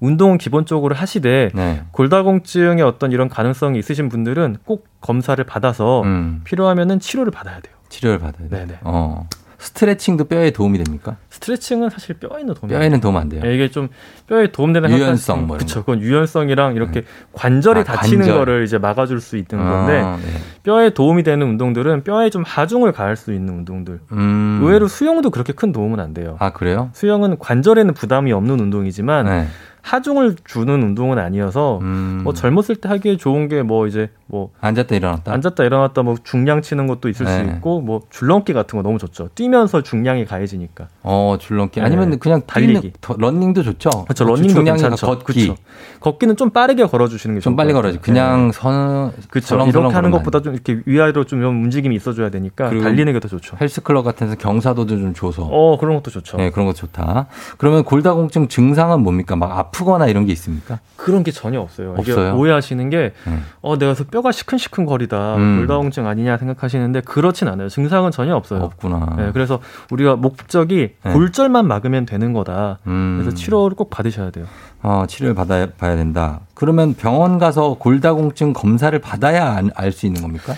운동은 0.00 0.38
기본적으로 0.38 0.94
하시되 0.94 1.50
네. 1.54 1.82
골다공증의 1.92 2.82
어떤 2.84 3.12
이런 3.12 3.28
가능성이 3.28 3.78
있으신 3.78 4.08
분들은 4.08 4.58
꼭 4.64 4.86
검사를 5.00 5.42
받아서 5.44 6.02
음. 6.02 6.40
필요하면은 6.44 7.00
치료를 7.00 7.30
받아야 7.32 7.60
돼요. 7.60 7.74
치료를 7.88 8.18
받아야 8.18 8.48
돼요. 8.48 8.66
네네. 8.66 8.78
어. 8.82 9.26
스트레칭도 9.60 10.26
뼈에 10.26 10.52
도움이 10.52 10.78
됩니까? 10.78 11.16
스트레칭은 11.30 11.90
사실 11.90 12.14
뼈에는 12.14 12.54
도움이 12.54 12.72
뼈에는 12.72 13.00
도움 13.00 13.16
안 13.16 13.28
돼요. 13.28 13.42
네, 13.42 13.54
이게 13.56 13.68
좀 13.68 13.88
뼈에 14.28 14.52
도움되는 14.52 14.88
유연성 14.88 15.48
뭐 15.48 15.56
그렇죠. 15.56 15.80
그건 15.80 16.00
유연성이랑 16.00 16.76
이렇게 16.76 17.02
관절이 17.32 17.80
아, 17.80 17.82
다치는 17.82 18.20
관절. 18.20 18.38
거를 18.38 18.62
이제 18.64 18.78
막아줄 18.78 19.20
수 19.20 19.36
있는 19.36 19.58
아, 19.58 19.68
건데 19.68 20.02
네. 20.02 20.38
뼈에 20.62 20.90
도움이 20.90 21.24
되는 21.24 21.44
운동들은 21.44 22.04
뼈에 22.04 22.30
좀 22.30 22.44
하중을 22.46 22.92
가할 22.92 23.16
수 23.16 23.32
있는 23.32 23.54
운동들. 23.58 23.98
음. 24.12 24.60
의외로 24.62 24.86
수영도 24.86 25.30
그렇게 25.30 25.52
큰 25.52 25.72
도움은 25.72 25.98
안 25.98 26.14
돼요. 26.14 26.36
아 26.38 26.50
그래요? 26.52 26.90
수영은 26.92 27.38
관절에는 27.40 27.94
부담이 27.94 28.32
없는 28.32 28.60
운동이지만 28.60 29.26
네. 29.26 29.48
하중을 29.82 30.36
주는 30.44 30.82
운동은 30.82 31.18
아니어서 31.18 31.78
음. 31.82 32.20
뭐 32.24 32.32
젊었을 32.32 32.76
때 32.76 32.88
하기에 32.88 33.16
좋은 33.16 33.48
게 33.48 33.62
뭐 33.62 33.86
이제 33.86 34.10
뭐 34.30 34.50
앉았다 34.60 34.94
일어났다. 34.94 35.32
앉았다 35.32 35.64
일어났다 35.64 36.02
뭐 36.02 36.14
중량 36.22 36.60
치는 36.60 36.86
것도 36.86 37.08
있을 37.08 37.26
수 37.26 37.42
네. 37.42 37.50
있고 37.56 37.80
뭐 37.80 38.02
줄넘기 38.10 38.52
같은 38.52 38.76
거 38.78 38.82
너무 38.82 38.98
좋죠. 38.98 39.28
뛰면서 39.34 39.82
중량이 39.82 40.26
가해지니까. 40.26 40.88
어 41.02 41.36
줄넘기 41.40 41.80
네. 41.80 41.86
아니면 41.86 42.18
그냥 42.18 42.42
달리기. 42.46 42.92
더, 43.00 43.14
런닝도 43.18 43.62
좋죠. 43.62 43.88
그렇죠. 44.04 44.24
런닝도 44.24 44.52
중량이 44.52 44.80
괜찮죠. 44.80 45.06
걷기 45.06 45.46
그렇죠. 45.46 45.62
걷기는 46.00 46.36
좀 46.36 46.50
빠르게 46.50 46.84
걸어주시는 46.86 47.36
게 47.36 47.40
좀 47.40 47.56
빨리 47.56 47.72
것 47.72 47.78
걸어야지. 47.78 47.98
그냥 48.00 48.48
네. 48.48 48.52
선 48.52 49.12
그렇죠. 49.30 49.66
이렇게 49.66 49.94
하는 49.94 50.10
것보다 50.10 50.40
좀 50.42 50.52
이렇게 50.54 50.82
위아래로 50.84 51.24
좀 51.24 51.42
움직임이 51.42 51.96
있어줘야 51.96 52.28
되니까 52.30 52.68
달리는 52.68 53.12
게 53.12 53.18
더 53.20 53.28
좋죠. 53.28 53.56
헬스클럽 53.60 54.04
같은 54.04 54.26
데서 54.28 54.36
경사도도 54.38 54.88
좀 54.98 55.14
줘서. 55.14 55.42
어 55.50 55.78
그런 55.78 55.96
것도 55.96 56.10
좋죠. 56.10 56.36
네, 56.36 56.50
그런 56.50 56.66
거 56.66 56.72
좋다. 56.74 57.26
그러면 57.56 57.82
골다공증 57.84 58.48
증상은 58.48 59.00
뭡니까? 59.02 59.34
막 59.36 59.58
아프거나 59.58 60.06
이런 60.06 60.26
게 60.26 60.32
있습니까? 60.32 60.78
그런 60.96 61.24
게 61.24 61.30
전혀 61.30 61.60
없어요. 61.60 61.94
없어요? 61.96 62.36
오해하시는 62.36 62.90
게, 62.90 63.12
네. 63.24 63.38
어, 63.62 63.78
내가 63.78 63.94
그래서 63.94 64.04
뼈가 64.18 64.32
시큰시큰 64.32 64.84
거리다, 64.84 65.36
음. 65.36 65.58
골다공증 65.58 66.08
아니냐 66.08 66.38
생각하시는데, 66.38 67.02
그렇진 67.02 67.46
않아요. 67.46 67.68
증상은 67.68 68.10
전혀 68.10 68.34
없어요. 68.34 68.62
없구나. 68.62 69.14
네, 69.16 69.30
그래서 69.32 69.60
우리가 69.92 70.16
목적이 70.16 70.94
네. 71.04 71.12
골절만 71.12 71.68
막으면 71.68 72.04
되는 72.04 72.32
거다. 72.32 72.80
음. 72.88 73.18
그래서 73.20 73.36
치료를 73.36 73.76
꼭 73.76 73.90
받으셔야 73.90 74.30
돼요. 74.32 74.46
어, 74.82 75.04
치료를 75.06 75.36
받아야 75.36 75.68
봐야 75.70 75.94
된다. 75.94 76.40
그러면 76.54 76.94
병원 76.94 77.38
가서 77.38 77.74
골다공증 77.74 78.54
검사를 78.54 78.96
받아야 78.98 79.62
알 79.76 79.92
수 79.92 80.06
있는 80.06 80.20
겁니까? 80.22 80.54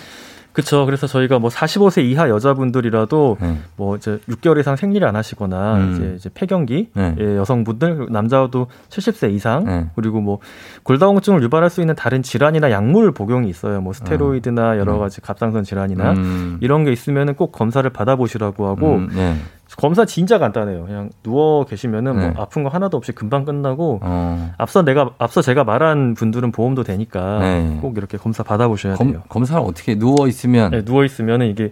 그렇죠. 0.53 0.85
그래서 0.85 1.07
저희가 1.07 1.39
뭐 1.39 1.49
45세 1.49 2.03
이하 2.03 2.29
여자분들이라도 2.29 3.37
네. 3.39 3.57
뭐 3.77 3.95
이제 3.95 4.19
6개월 4.29 4.59
이상 4.59 4.75
생리를 4.75 5.05
안 5.07 5.15
하시거나 5.15 5.75
음. 5.77 5.93
이제, 5.93 6.13
이제 6.17 6.29
폐경기 6.33 6.89
네. 6.93 7.15
예, 7.19 7.37
여성분들 7.37 8.07
남자도 8.09 8.67
70세 8.89 9.33
이상 9.33 9.63
네. 9.65 9.87
그리고 9.95 10.19
뭐 10.19 10.39
골다공증을 10.83 11.41
유발할 11.43 11.69
수 11.69 11.81
있는 11.81 11.95
다른 11.95 12.21
질환이나 12.21 12.71
약물 12.71 13.11
복용이 13.13 13.49
있어요. 13.49 13.81
뭐 13.81 13.93
스테로이드나 13.93 14.77
여러 14.77 14.97
가지 14.97 15.21
갑상선 15.21 15.63
질환이나 15.63 16.09
아. 16.09 16.11
음. 16.13 16.57
이런 16.61 16.83
게 16.83 16.91
있으면은 16.91 17.35
꼭 17.35 17.51
검사를 17.51 17.89
받아보시라고 17.89 18.67
하고 18.67 18.95
음, 18.95 19.09
네. 19.13 19.35
검사 19.77 20.05
진짜 20.05 20.37
간단해요. 20.37 20.85
그냥 20.85 21.09
누워 21.23 21.65
계시면은 21.65 22.17
네. 22.19 22.29
뭐 22.29 22.43
아픈 22.43 22.63
거 22.63 22.69
하나도 22.69 22.97
없이 22.97 23.11
금방 23.11 23.45
끝나고 23.45 23.99
어. 24.01 24.51
앞서 24.57 24.81
내가 24.83 25.11
앞서 25.17 25.41
제가 25.41 25.63
말한 25.63 26.13
분들은 26.15 26.51
보험도 26.51 26.83
되니까 26.83 27.39
네. 27.39 27.77
꼭 27.81 27.97
이렇게 27.97 28.17
검사 28.17 28.43
받아보셔야 28.43 28.95
검, 28.95 29.11
돼요. 29.11 29.21
검사를 29.29 29.61
어떻게 29.63 29.95
누워 29.97 30.27
있으면 30.27 30.71
네, 30.71 30.83
누워 30.83 31.05
있으면은 31.05 31.47
이게 31.47 31.69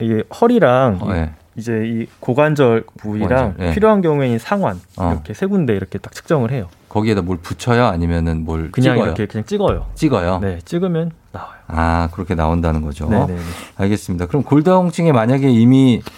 이게 0.00 0.22
허리랑 0.40 0.98
어, 1.02 1.12
네. 1.12 1.32
이제 1.56 1.82
이 1.84 2.06
고관절 2.20 2.84
부위랑 2.96 3.28
고관절, 3.28 3.54
네. 3.66 3.74
필요한 3.74 4.00
경우에는 4.00 4.38
상완 4.38 4.80
어. 4.96 5.12
이렇게 5.12 5.34
세 5.34 5.46
군데 5.46 5.74
이렇게 5.76 5.98
딱 5.98 6.12
측정을 6.14 6.50
해요. 6.50 6.68
거기에다 6.88 7.22
뭘 7.22 7.38
붙여요? 7.38 7.86
아니면은 7.86 8.44
뭘 8.44 8.70
그냥 8.70 8.94
찍어요? 8.94 9.06
이렇게 9.06 9.26
그냥 9.26 9.44
찍어요. 9.44 9.86
찍어요. 9.94 10.38
네, 10.40 10.58
찍으면 10.64 11.12
나와요. 11.32 11.52
아 11.66 12.08
그렇게 12.12 12.34
나온다는 12.34 12.80
거죠. 12.82 13.06
네, 13.08 13.18
네, 13.26 13.34
네. 13.34 13.40
알겠습니다. 13.76 14.26
그럼 14.26 14.42
골다공증에 14.42 15.12
만약에 15.12 15.48
이미 15.50 16.00
다- 16.04 16.10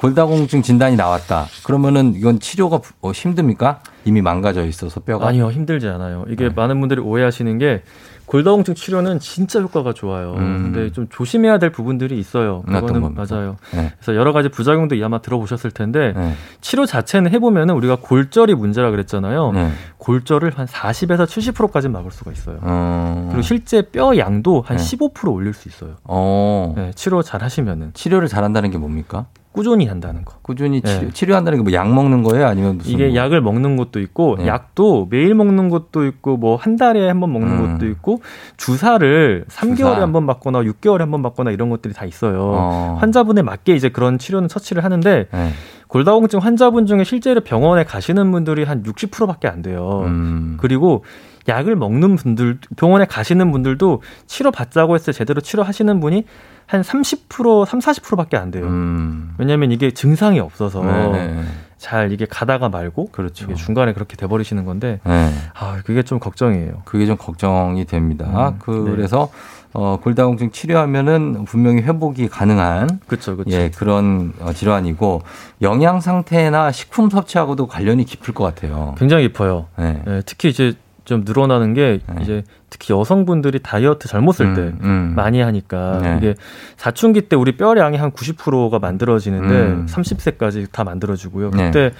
골다공증 0.00 0.62
진단이 0.62 0.96
나왔다. 0.96 1.46
그러면은 1.64 2.14
이건 2.14 2.40
치료가 2.40 2.78
부- 2.78 2.92
어, 3.00 3.12
힘듭니까? 3.12 3.80
이미 4.04 4.22
망가져 4.22 4.64
있어서 4.66 5.00
뼈가 5.00 5.28
아니요, 5.28 5.50
힘들지 5.50 5.88
않아요. 5.88 6.24
이게 6.28 6.48
네. 6.48 6.54
많은 6.54 6.80
분들이 6.80 7.00
오해하시는 7.00 7.58
게 7.58 7.82
골다공증 8.26 8.74
치료는 8.74 9.20
진짜 9.20 9.60
효과가 9.60 9.94
좋아요. 9.94 10.34
음. 10.36 10.70
근데 10.72 10.92
좀 10.92 11.06
조심해야 11.08 11.58
될 11.58 11.70
부분들이 11.70 12.18
있어요. 12.18 12.62
어떤 12.68 12.86
그거는? 12.86 13.14
맞아요. 13.14 13.56
네. 13.72 13.92
그래서 13.98 14.16
여러 14.18 14.32
가지 14.32 14.48
부작용도 14.50 14.96
아마 15.02 15.20
들어보셨을 15.22 15.70
텐데 15.70 16.12
네. 16.14 16.34
치료 16.60 16.84
자체는 16.84 17.30
해보면은 17.32 17.74
우리가 17.74 17.96
골절이 18.00 18.54
문제라 18.54 18.90
그랬잖아요. 18.90 19.52
네. 19.52 19.70
골절을 19.96 20.52
한 20.58 20.66
40에서 20.66 21.24
70%까지 21.26 21.88
막을 21.88 22.10
수가 22.10 22.32
있어요. 22.32 22.58
어. 22.62 23.26
그리고 23.30 23.42
실제 23.42 23.82
뼈 23.82 24.16
양도 24.18 24.62
한 24.66 24.76
네. 24.76 24.82
15% 24.82 25.32
올릴 25.32 25.54
수 25.54 25.68
있어요. 25.68 25.94
어. 26.04 26.74
네, 26.76 26.92
치료 26.94 27.22
잘 27.22 27.42
하시면은 27.42 27.92
치료를 27.94 28.28
잘한다는 28.28 28.70
게 28.70 28.76
뭡니까? 28.78 29.26
꾸준히 29.58 29.86
한다는 29.86 30.24
거. 30.24 30.34
꾸준히 30.42 30.80
치료, 30.82 31.00
네. 31.06 31.10
치료한다는 31.12 31.62
게 31.64 31.70
뭐 31.70 31.74
약 31.74 31.92
먹는 31.92 32.22
거예요? 32.22 32.46
아니면 32.46 32.78
무슨 32.78 32.92
이게 32.92 33.08
뭐- 33.08 33.16
약을 33.16 33.40
먹는 33.42 33.76
것도 33.76 34.00
있고 34.00 34.36
네. 34.38 34.46
약도 34.46 35.06
매일 35.10 35.34
먹는 35.34 35.68
것도 35.68 36.06
있고 36.06 36.36
뭐 36.36 36.56
한 36.56 36.76
달에 36.76 37.06
한 37.08 37.20
번 37.20 37.32
먹는 37.32 37.50
음. 37.58 37.72
것도 37.78 37.86
있고 37.88 38.20
주사를 38.56 39.44
3개월에 39.48 39.76
주사. 39.76 40.00
한번 40.00 40.26
받거나 40.26 40.60
6개월에 40.62 40.98
한번 41.00 41.22
받거나 41.22 41.50
이런 41.50 41.70
것들이 41.70 41.94
다 41.94 42.04
있어요. 42.04 42.38
어. 42.54 42.96
환자분에 43.00 43.42
맞게 43.42 43.74
이제 43.74 43.88
그런 43.88 44.18
치료는 44.18 44.48
처치를 44.48 44.84
하는데 44.84 45.26
네. 45.32 45.50
골다공증 45.88 46.40
환자분 46.40 46.86
중에 46.86 47.04
실제로 47.04 47.40
병원에 47.40 47.82
가시는 47.84 48.30
분들이 48.30 48.64
한 48.64 48.82
60%밖에 48.82 49.48
안 49.48 49.62
돼요. 49.62 50.02
음. 50.04 50.56
그리고 50.60 51.04
약을 51.48 51.76
먹는 51.76 52.16
분들 52.16 52.58
병원에 52.76 53.06
가시는 53.06 53.50
분들도 53.52 54.02
치료 54.26 54.50
받자고 54.50 54.94
했을 54.94 55.12
때 55.14 55.16
제대로 55.16 55.40
치료하시는 55.40 55.98
분이 56.00 56.24
한 56.68 56.82
30% 56.82 57.64
3, 57.66 57.80
40%밖에 57.80 58.36
안 58.36 58.50
돼요. 58.50 58.66
음. 58.66 59.34
왜냐하면 59.38 59.72
이게 59.72 59.90
증상이 59.90 60.38
없어서 60.38 60.82
네, 60.84 61.08
네. 61.12 61.44
잘 61.78 62.12
이게 62.12 62.26
가다가 62.26 62.68
말고 62.68 63.06
그렇죠. 63.06 63.46
이게 63.46 63.54
중간에 63.54 63.94
그렇게 63.94 64.16
돼버리시는 64.16 64.66
건데 64.66 65.00
네. 65.04 65.32
아 65.54 65.80
그게 65.84 66.02
좀 66.02 66.18
걱정이에요. 66.18 66.82
그게 66.84 67.06
좀 67.06 67.16
걱정이 67.16 67.86
됩니다. 67.86 68.50
음, 68.50 68.58
그래서 68.60 69.30
어, 69.72 69.98
골다공증 70.02 70.50
치료하면은 70.50 71.46
분명히 71.46 71.80
회복이 71.80 72.28
가능한 72.28 73.00
그렇죠, 73.06 73.36
그렇죠. 73.36 73.56
예, 73.56 73.70
그런 73.70 74.34
어, 74.40 74.52
질환이고 74.52 75.22
영양 75.62 76.00
상태나 76.00 76.70
식품 76.70 77.08
섭취하고도 77.08 77.66
관련이 77.66 78.04
깊을 78.04 78.34
것 78.34 78.44
같아요. 78.44 78.94
굉장히 78.98 79.28
깊어요. 79.28 79.68
네. 79.78 80.02
예, 80.06 80.22
특히 80.26 80.50
이제 80.50 80.74
좀 81.08 81.22
늘어나는 81.24 81.72
게 81.72 82.00
이제 82.20 82.44
특히 82.68 82.92
여성분들이 82.92 83.60
다이어트 83.60 84.08
젊었을 84.08 84.52
때 84.52 84.60
음. 84.82 85.14
많이 85.16 85.40
하니까 85.40 86.00
네. 86.02 86.16
이게 86.18 86.34
사춘기 86.76 87.22
때 87.30 87.34
우리 87.34 87.56
뼈량이 87.56 87.96
한 87.96 88.10
90%가 88.12 88.78
만들어지는데 88.78 89.54
음. 89.54 89.86
30세까지 89.88 90.70
다 90.70 90.84
만들어지고요. 90.84 91.50
네. 91.52 91.66
그때 91.66 91.92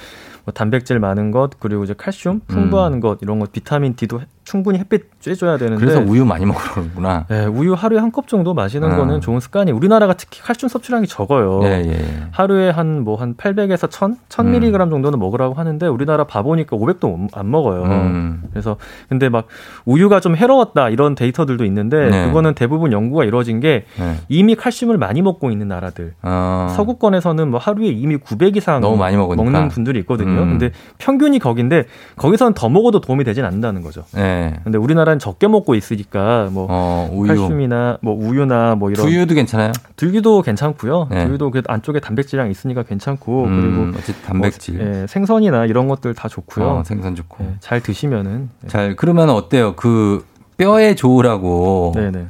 뭐 0.44 0.52
단백질 0.52 0.98
많은 0.98 1.30
것 1.30 1.58
그리고 1.58 1.84
이제 1.84 1.94
칼슘 1.96 2.40
풍부한 2.48 2.94
음. 2.94 3.00
것 3.00 3.18
이런 3.22 3.38
것 3.38 3.50
비타민 3.50 3.96
D도 3.96 4.20
충분히 4.48 4.78
햇빛 4.78 5.20
쬐줘야 5.20 5.58
되는데 5.58 5.78
그래서 5.84 6.00
우유 6.00 6.24
많이 6.24 6.46
먹으라구나. 6.46 7.26
네, 7.28 7.44
우유 7.44 7.74
하루에 7.74 7.98
한 7.98 8.08
컵 8.10 8.26
정도 8.26 8.54
마시는 8.54 8.90
음. 8.90 8.96
거는 8.96 9.20
좋은 9.20 9.38
습관이 9.38 9.70
우리나라가 9.70 10.14
특히 10.14 10.40
칼슘 10.40 10.68
섭취량이 10.68 11.06
적어요. 11.06 11.60
예, 11.64 11.84
예. 11.86 12.04
하루에 12.30 12.70
한 12.70 13.04
뭐한 13.04 13.34
800에서 13.36 13.90
1000, 13.90 14.16
1000mg 14.30 14.90
정도는 14.90 15.18
먹으라고 15.18 15.52
하는데 15.54 15.86
우리나라 15.86 16.24
바보니까 16.24 16.74
500도 16.76 17.28
안 17.34 17.50
먹어요. 17.50 17.82
음. 17.82 18.42
그래서 18.50 18.76
근데 19.10 19.28
막 19.28 19.46
우유가 19.84 20.20
좀 20.20 20.34
해로웠다 20.36 20.88
이런 20.88 21.14
데이터들도 21.14 21.64
있는데 21.66 22.08
네. 22.08 22.26
그거는 22.26 22.54
대부분 22.54 22.92
연구가 22.92 23.24
이루어진 23.24 23.60
게 23.60 23.84
네. 23.98 24.14
이미 24.30 24.54
칼슘을 24.54 24.96
많이 24.96 25.20
먹고 25.20 25.50
있는 25.50 25.68
나라들. 25.68 26.14
어, 26.22 26.72
서구권에서는 26.74 27.50
뭐 27.50 27.60
하루에 27.60 27.88
이미 27.88 28.16
900 28.16 28.56
이상 28.56 28.80
너무 28.80 28.96
많이 28.96 29.16
먹으니까. 29.18 29.44
먹는 29.50 29.68
분들이 29.68 29.98
있거든요. 30.00 30.30
음. 30.42 30.58
근데 30.58 30.70
평균이 30.96 31.38
거긴데 31.40 31.84
거기서는 32.16 32.54
더 32.54 32.70
먹어도 32.70 33.02
도움이 33.02 33.24
되진 33.24 33.44
않는다는 33.44 33.82
거죠. 33.82 34.04
예. 34.38 34.60
근데 34.64 34.78
우리나라는 34.78 35.18
적게 35.18 35.48
먹고 35.48 35.74
있으니까 35.74 36.48
뭐 36.52 36.66
어, 36.70 37.10
우유. 37.12 37.28
칼슘이나 37.28 37.98
뭐 38.00 38.14
우유나 38.14 38.76
뭐 38.76 38.90
이런 38.90 39.06
두유도 39.06 39.34
괜찮아요? 39.34 39.72
두유도 39.96 40.42
괜찮고요. 40.42 41.08
네. 41.10 41.26
두유도 41.26 41.50
그 41.50 41.62
안쪽에 41.66 42.00
단백질량 42.00 42.50
있으니까 42.50 42.82
괜찮고 42.82 43.44
음, 43.44 43.60
그리고 43.60 43.98
어쨌든 43.98 44.22
단백질. 44.24 44.76
뭐, 44.76 44.86
예, 44.86 45.06
생선이나 45.06 45.66
이런 45.66 45.88
것들 45.88 46.14
다 46.14 46.28
좋고요. 46.28 46.66
어, 46.66 46.82
생선 46.84 47.14
좋고. 47.14 47.44
예, 47.44 47.54
잘 47.60 47.80
드시면은 47.80 48.50
잘 48.66 48.96
그러면 48.96 49.30
어때요? 49.30 49.74
그 49.76 50.24
뼈에 50.56 50.94
좋으라고 50.94 51.92
네네. 51.94 52.28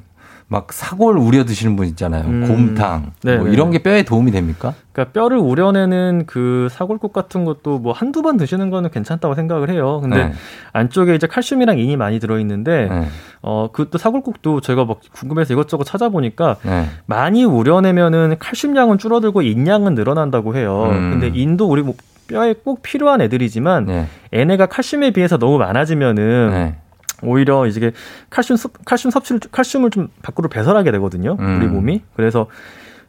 막 0.50 0.72
사골 0.72 1.18
우려 1.18 1.44
드시는 1.44 1.76
분 1.76 1.86
있잖아요. 1.88 2.24
음. 2.24 2.48
곰탕. 2.48 3.02
뭐 3.02 3.10
네네. 3.22 3.52
이런 3.52 3.70
게 3.70 3.82
뼈에 3.82 4.02
도움이 4.02 4.30
됩니까? 4.30 4.72
그러니까 4.92 5.12
뼈를 5.12 5.36
우려내는 5.36 6.24
그 6.26 6.68
사골국 6.70 7.12
같은 7.12 7.44
것도 7.44 7.78
뭐 7.78 7.92
한두 7.92 8.22
번 8.22 8.38
드시는 8.38 8.70
거는 8.70 8.90
괜찮다고 8.90 9.34
생각을 9.34 9.68
해요. 9.68 10.00
근데 10.00 10.28
네. 10.28 10.32
안쪽에 10.72 11.14
이제 11.14 11.26
칼슘이랑 11.26 11.78
인이 11.78 11.98
많이 11.98 12.18
들어 12.18 12.38
있는데 12.40 12.88
네. 12.90 13.08
어 13.42 13.68
그것도 13.70 13.98
사골국도 13.98 14.62
제가 14.62 14.86
막 14.86 15.00
궁금해서 15.12 15.52
이것저것 15.52 15.84
찾아보니까 15.84 16.56
네. 16.62 16.86
많이 17.04 17.44
우려내면은 17.44 18.36
칼슘량은 18.38 18.96
줄어들고 18.96 19.42
인량은 19.42 19.94
늘어난다고 19.94 20.56
해요. 20.56 20.88
음. 20.90 21.10
근데 21.20 21.30
인도 21.38 21.68
우리 21.68 21.82
뭐 21.82 21.94
뼈에 22.26 22.54
꼭 22.54 22.82
필요한 22.82 23.20
애들이지만 23.20 23.84
네. 23.84 24.06
얘네가 24.32 24.66
칼슘에 24.66 25.10
비해서 25.10 25.36
너무 25.36 25.58
많아지면은 25.58 26.50
네. 26.50 26.76
오히려 27.22 27.66
이게 27.66 27.92
칼슘 28.30 28.56
섭- 28.56 28.84
칼슘 28.84 29.10
섭취를 29.10 29.40
칼슘을 29.50 29.90
좀 29.90 30.08
밖으로 30.22 30.48
배설하게 30.48 30.90
되거든요. 30.92 31.36
음. 31.40 31.58
우리 31.58 31.66
몸이. 31.66 32.02
그래서 32.14 32.46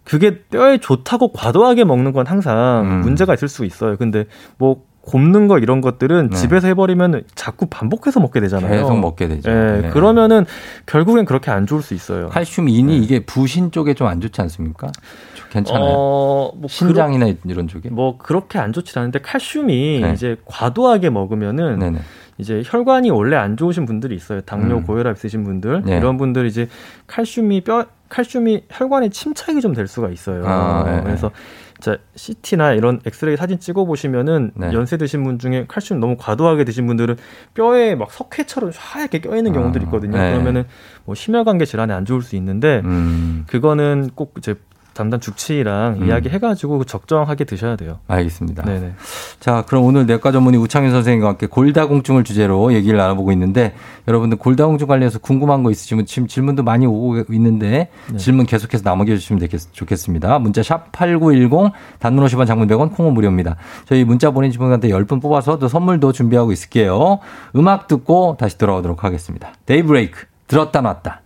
그게 0.04 0.42
뼈에 0.44 0.80
좋다고 0.80 1.34
과도하게 1.34 1.84
먹는 1.84 2.14
건 2.14 2.26
항상 2.26 2.82
음. 2.86 3.02
문제가 3.02 3.34
있을 3.34 3.48
수 3.48 3.66
있어요. 3.66 3.96
근데 3.98 4.26
뭐 4.58 4.84
굽는 5.02 5.48
거 5.48 5.58
이런 5.58 5.82
것들은 5.82 6.30
네. 6.30 6.36
집에서 6.36 6.68
해버리면 6.68 7.24
자꾸 7.34 7.66
반복해서 7.68 8.20
먹게 8.20 8.40
되잖아요. 8.42 8.70
계속 8.70 9.00
먹게 9.00 9.28
되죠. 9.28 9.50
예, 9.50 9.82
네. 9.84 9.90
그러면은 9.90 10.46
결국엔 10.86 11.26
그렇게 11.26 11.50
안 11.52 11.66
좋을 11.66 11.82
수 11.82 11.94
있어요. 11.94 12.28
칼슘 12.30 12.70
인이 12.70 12.98
이게 13.00 13.20
부신 13.26 13.72
쪽에 13.72 13.94
좀 13.94 14.08
안 14.08 14.20
좋지 14.22 14.40
않습니까? 14.42 14.88
좀 15.36 15.48
괜찮아요. 15.52 15.84
어, 15.96 16.52
뭐 16.56 16.68
신장이나 16.68 17.28
이런 17.46 17.68
쪽에. 17.68 17.90
뭐 17.90 18.18
그렇게 18.18 18.60
안 18.60 18.72
좋지 18.74 18.98
않은데 19.00 19.20
칼슘이 19.20 20.00
네. 20.04 20.12
이제 20.14 20.36
과도하게 20.46 21.10
먹으면은 21.12 21.80
네네. 21.80 22.00
이제 22.40 22.64
혈관이 22.66 23.12
원래 23.12 23.36
안 23.36 23.58
좋으신 23.58 23.86
분들이 23.86 24.16
있어요. 24.16 24.42
당뇨, 24.42 24.78
음. 24.78 24.84
고혈압 24.84 25.18
있으신 25.18 25.44
분들 25.44 25.84
네. 25.86 25.98
이런 25.98 26.18
분들 26.18 26.46
이제 26.48 26.68
칼슘이 27.08 27.62
뼈 27.62 27.86
칼슘이 28.10 28.64
혈관에 28.70 29.10
침착이 29.10 29.62
좀 29.62 29.74
될 29.74 29.88
수가 29.88 30.10
있어요. 30.10 30.44
아, 30.48 30.84
네. 30.86 31.02
그래서 31.04 31.32
자 31.80 31.98
CT나 32.16 32.74
이런 32.74 33.00
엑스레이 33.06 33.38
사진 33.38 33.60
찍어 33.60 33.86
보시면은 33.86 34.52
네. 34.56 34.72
연세 34.74 34.98
드신 34.98 35.24
분 35.24 35.38
중에 35.38 35.66
칼슘 35.68 36.00
너무 36.00 36.16
과도하게 36.18 36.64
드신 36.64 36.88
분들은 36.88 37.18
뼈에 37.54 37.96
막 37.96 38.12
석회처럼 38.12 38.72
하얗게 38.76 39.20
껴 39.20 39.36
있는 39.36 39.54
경우들이 39.54 39.84
있거든요. 39.86 40.18
네. 40.18 40.32
그러면은 40.32 40.64
뭐 41.06 41.16
심혈관계 41.16 41.66
질환에 41.66 41.94
안 41.94 42.06
좋을 42.06 42.22
수 42.22 42.36
있는데 42.38 42.82
음, 42.86 43.44
그거는 43.48 44.10
꼭 44.16 44.34
이제 44.38 44.56
담당 45.00 45.22
주치의랑 45.22 46.00
음. 46.02 46.08
이야기해가지고 46.08 46.84
적정하게 46.84 47.46
드셔야 47.46 47.78
돼요. 47.78 48.00
알겠습니다. 48.10 48.64
네네. 48.64 48.96
자, 49.40 49.64
그럼 49.66 49.86
오늘 49.86 50.06
내과 50.06 50.34
전문의 50.34 50.60
우창윤 50.60 50.92
선생님과 50.92 51.30
함께 51.30 51.48
골다공증을 51.48 52.26
주제로 52.26 52.74
얘기를 52.74 52.98
나눠보고 52.98 53.32
있는데 53.32 53.76
여러분들 54.10 54.38
골다공증 54.38 54.88
관련해서 54.88 55.20
궁금한 55.20 55.64
거 55.64 55.72
있으시면 55.72 56.06
지금 56.06 56.28
질문도 56.28 56.64
많이 56.64 56.86
오고 56.86 57.24
있는데 57.32 57.88
네. 58.12 58.18
질문 58.18 58.46
계속해서 58.46 58.84
남겨주시면 58.84 59.40
되겠, 59.40 59.62
좋겠습니다. 59.72 60.38
문자 60.40 60.62
샵 60.64 60.92
8910 60.92 61.72
단문 62.00 62.26
50원 62.26 62.46
장문 62.46 62.68
100원 62.68 62.94
콩은 62.94 63.14
무료입니다. 63.14 63.56
저희 63.86 64.04
문자 64.04 64.32
보내주신 64.32 64.60
분한테 64.60 64.90
10분 64.90 65.22
뽑아서 65.22 65.60
또 65.60 65.70
선물도 65.70 66.12
준비하고 66.12 66.52
있을게요. 66.52 67.20
음악 67.56 67.88
듣고 67.88 68.36
다시 68.38 68.58
돌아오도록 68.58 69.06
하겠습니다. 69.06 69.54
데이브레이크 69.66 70.26
들었다 70.48 70.82
놨다. 70.82 71.22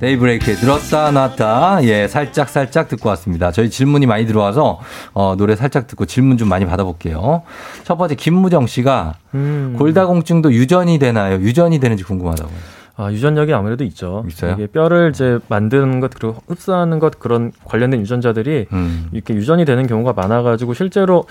데이브레이크에 0.00 0.54
들었다 0.54 1.10
놨다. 1.10 1.84
예, 1.84 2.06
살짝 2.06 2.48
살짝 2.48 2.88
듣고 2.88 3.08
왔습니다. 3.10 3.50
저희 3.50 3.68
질문이 3.68 4.06
많이 4.06 4.26
들어와서 4.26 4.78
어, 5.12 5.34
노래 5.36 5.56
살짝 5.56 5.86
듣고 5.86 6.06
질문 6.06 6.36
좀 6.38 6.48
많이 6.48 6.66
받아볼게요. 6.66 7.42
첫 7.84 7.96
번째 7.96 8.14
김무정 8.14 8.66
씨가 8.66 9.14
음. 9.34 9.74
골다공증도 9.78 10.52
유전이 10.52 10.98
되나요? 10.98 11.36
유전이 11.36 11.80
되는지 11.80 12.04
궁금하다고요. 12.04 12.78
아, 12.96 13.12
유전력이 13.12 13.52
아무래도 13.52 13.84
있죠. 13.84 14.24
있어요? 14.28 14.54
이게 14.54 14.66
뼈를 14.66 15.10
이제 15.14 15.38
만드는 15.48 16.00
것 16.00 16.10
그리고 16.14 16.36
흡수하는 16.48 16.98
것 16.98 17.20
그런 17.20 17.52
관련된 17.64 18.00
유전자들이 18.00 18.66
음. 18.72 19.08
이렇게 19.12 19.34
유전이 19.34 19.64
되는 19.64 19.86
경우가 19.86 20.14
많아가지고 20.14 20.74
실제로 20.74 21.24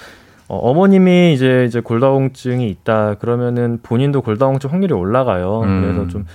어, 0.48 0.58
어머님이 0.58 1.34
이제 1.34 1.66
이제 1.68 1.82
골다공증이 1.82 2.70
있다 2.70 3.16
그러면은 3.16 3.80
본인도 3.84 4.22
골다공증 4.22 4.72
확률이 4.72 4.94
올라가요. 4.94 5.62
음. 5.64 5.82
그래서 5.82 6.08
좀 6.08 6.26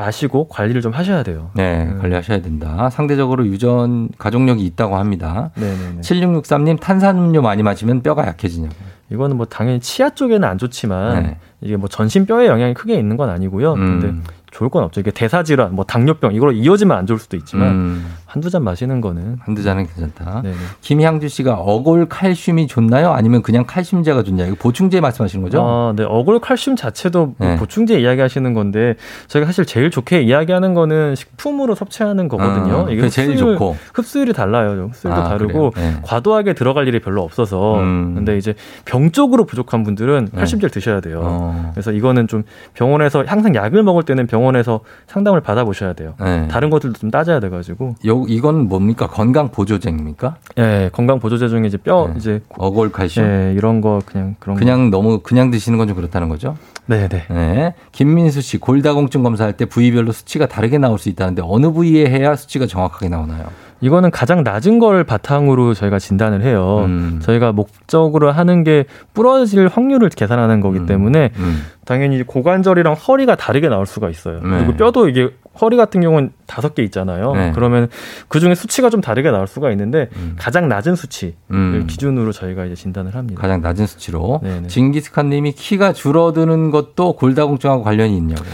아시고 0.00 0.48
관리를 0.48 0.80
좀 0.80 0.92
하셔야 0.92 1.22
돼요. 1.22 1.50
네, 1.54 1.92
관리하셔야 2.00 2.40
된다. 2.40 2.88
상대적으로 2.90 3.46
유전 3.46 4.08
가족력이 4.16 4.64
있다고 4.64 4.96
합니다. 4.96 5.50
네네네. 5.56 6.00
7663님 6.00 6.80
탄산음료 6.80 7.42
많이 7.42 7.62
마시면 7.62 8.02
뼈가 8.02 8.26
약해지냐고. 8.26 8.74
이거는 9.12 9.36
뭐 9.36 9.44
당연히 9.44 9.80
치아 9.80 10.10
쪽에는 10.10 10.48
안 10.48 10.56
좋지만 10.56 11.22
네. 11.22 11.36
이게 11.60 11.76
뭐 11.76 11.88
전신 11.88 12.24
뼈에 12.26 12.46
영향이 12.46 12.74
크게 12.74 12.96
있는 12.98 13.16
건 13.16 13.28
아니고요. 13.28 13.74
음. 13.74 14.00
근데 14.00 14.30
좋을 14.52 14.70
건 14.70 14.84
없죠. 14.84 15.00
이게 15.00 15.10
대사질환, 15.10 15.74
뭐 15.74 15.84
당뇨병 15.84 16.32
이걸로 16.34 16.52
이어지면 16.52 16.96
안 16.96 17.06
좋을 17.06 17.18
수도 17.18 17.36
있지만 17.36 17.68
음, 17.68 18.14
한두 18.30 18.48
잔 18.48 18.62
마시는 18.62 19.00
거는 19.00 19.38
한두 19.40 19.64
잔은 19.64 19.88
괜찮다. 19.88 20.42
네네. 20.42 20.54
김향주 20.82 21.28
씨가 21.28 21.54
어골 21.54 22.08
칼슘이 22.08 22.68
좋나요? 22.68 23.10
아니면 23.10 23.42
그냥 23.42 23.64
칼슘제가 23.66 24.22
좋냐? 24.22 24.46
이거 24.46 24.54
보충제 24.56 25.00
말씀하시는 25.00 25.42
거죠? 25.42 25.60
아, 25.60 25.92
네. 25.96 26.04
어골 26.04 26.38
칼슘 26.38 26.76
자체도 26.76 27.34
뭐 27.36 27.48
네. 27.48 27.56
보충제 27.56 27.98
이야기하시는 27.98 28.54
건데 28.54 28.94
저희가 29.26 29.46
사실 29.46 29.66
제일 29.66 29.90
좋게 29.90 30.22
이야기하는 30.22 30.74
거는 30.74 31.16
식품으로 31.16 31.74
섭취하는 31.74 32.28
거거든요. 32.28 32.82
아, 32.82 32.84
그게 32.84 33.08
제일 33.08 33.36
좋고. 33.36 33.76
흡수율이 33.94 34.32
달라요. 34.32 34.88
흡수율도 34.90 35.20
아, 35.20 35.28
다르고? 35.28 35.72
네. 35.74 35.96
과도하게 36.02 36.52
들어갈 36.52 36.86
일이 36.86 37.00
별로 37.00 37.22
없어서 37.22 37.80
음. 37.80 38.14
근데 38.14 38.38
이제 38.38 38.54
병적으로 38.84 39.44
부족한 39.44 39.82
분들은 39.82 40.28
네. 40.30 40.38
칼슘제를 40.38 40.70
드셔야 40.70 41.00
돼요. 41.00 41.20
어. 41.24 41.70
그래서 41.74 41.90
이거는 41.90 42.28
좀 42.28 42.44
병원에서 42.74 43.24
항상 43.26 43.56
약을 43.56 43.82
먹을 43.82 44.04
때는 44.04 44.28
병원에서 44.28 44.80
상담을 45.08 45.40
받아보셔야 45.40 45.94
돼요. 45.94 46.14
네. 46.20 46.46
다른 46.46 46.70
것들도 46.70 46.96
좀 47.00 47.10
따져야 47.10 47.40
돼가지고. 47.40 47.96
요, 48.06 48.19
이건 48.28 48.68
뭡니까? 48.68 49.06
건강 49.06 49.50
보조제입니까? 49.50 50.36
예, 50.58 50.90
건강 50.92 51.18
보조제 51.20 51.48
중에 51.48 51.66
이제 51.66 51.76
뼈 51.76 52.08
네. 52.08 52.14
이제 52.16 52.42
어골 52.58 52.92
칼슘. 52.92 53.22
예, 53.24 53.54
이런 53.56 53.80
거 53.80 54.00
그냥 54.04 54.36
그런 54.38 54.56
거. 54.56 54.58
그냥 54.60 54.90
너무 54.90 55.20
그냥 55.20 55.50
드시는 55.50 55.78
건 55.78 55.86
좀 55.88 55.96
그렇다는 55.96 56.28
거죠? 56.28 56.56
네, 56.86 57.08
네. 57.08 57.24
네. 57.30 57.74
김민수 57.92 58.40
씨, 58.42 58.58
골다공증 58.58 59.22
검사할 59.22 59.52
때 59.56 59.64
부위별로 59.64 60.12
수치가 60.12 60.46
다르게 60.46 60.78
나올 60.78 60.98
수 60.98 61.08
있다는데 61.08 61.42
어느 61.44 61.70
부위에 61.70 62.06
해야 62.06 62.36
수치가 62.36 62.66
정확하게 62.66 63.08
나오나요? 63.08 63.44
이거는 63.82 64.10
가장 64.10 64.42
낮은 64.44 64.78
걸 64.78 65.04
바탕으로 65.04 65.72
저희가 65.74 65.98
진단을 65.98 66.42
해요. 66.42 66.82
음. 66.84 67.20
저희가 67.22 67.52
목적으로 67.52 68.30
하는 68.30 68.62
게 68.62 68.84
부러질 69.14 69.68
확률을 69.68 70.10
계산하는 70.10 70.60
거기 70.60 70.84
때문에 70.84 71.30
음. 71.38 71.62
당연히 71.86 72.22
고관절이랑 72.22 72.92
허리가 72.94 73.36
다르게 73.36 73.68
나올 73.68 73.86
수가 73.86 74.10
있어요. 74.10 74.40
네. 74.42 74.48
그리고 74.58 74.74
뼈도 74.74 75.08
이게 75.08 75.30
허리 75.60 75.76
같은 75.76 76.00
경우는 76.00 76.32
다섯 76.46 76.74
개 76.74 76.82
있잖아요. 76.84 77.32
네. 77.34 77.52
그러면 77.54 77.88
그 78.28 78.40
중에 78.40 78.54
수치가 78.54 78.90
좀 78.90 79.00
다르게 79.00 79.30
나올 79.30 79.46
수가 79.46 79.70
있는데 79.72 80.08
가장 80.36 80.68
낮은 80.68 80.96
수치를 80.96 81.34
음. 81.50 81.86
기준으로 81.88 82.32
저희가 82.32 82.64
이제 82.66 82.74
진단을 82.74 83.14
합니다. 83.14 83.40
가장 83.40 83.60
낮은 83.60 83.86
수치로. 83.86 84.40
네네. 84.42 84.68
징기스칸님이 84.68 85.52
키가 85.52 85.92
줄어드는 85.92 86.70
것도 86.70 87.14
골다공증하고 87.14 87.82
관련이 87.82 88.16
있냐고. 88.16 88.44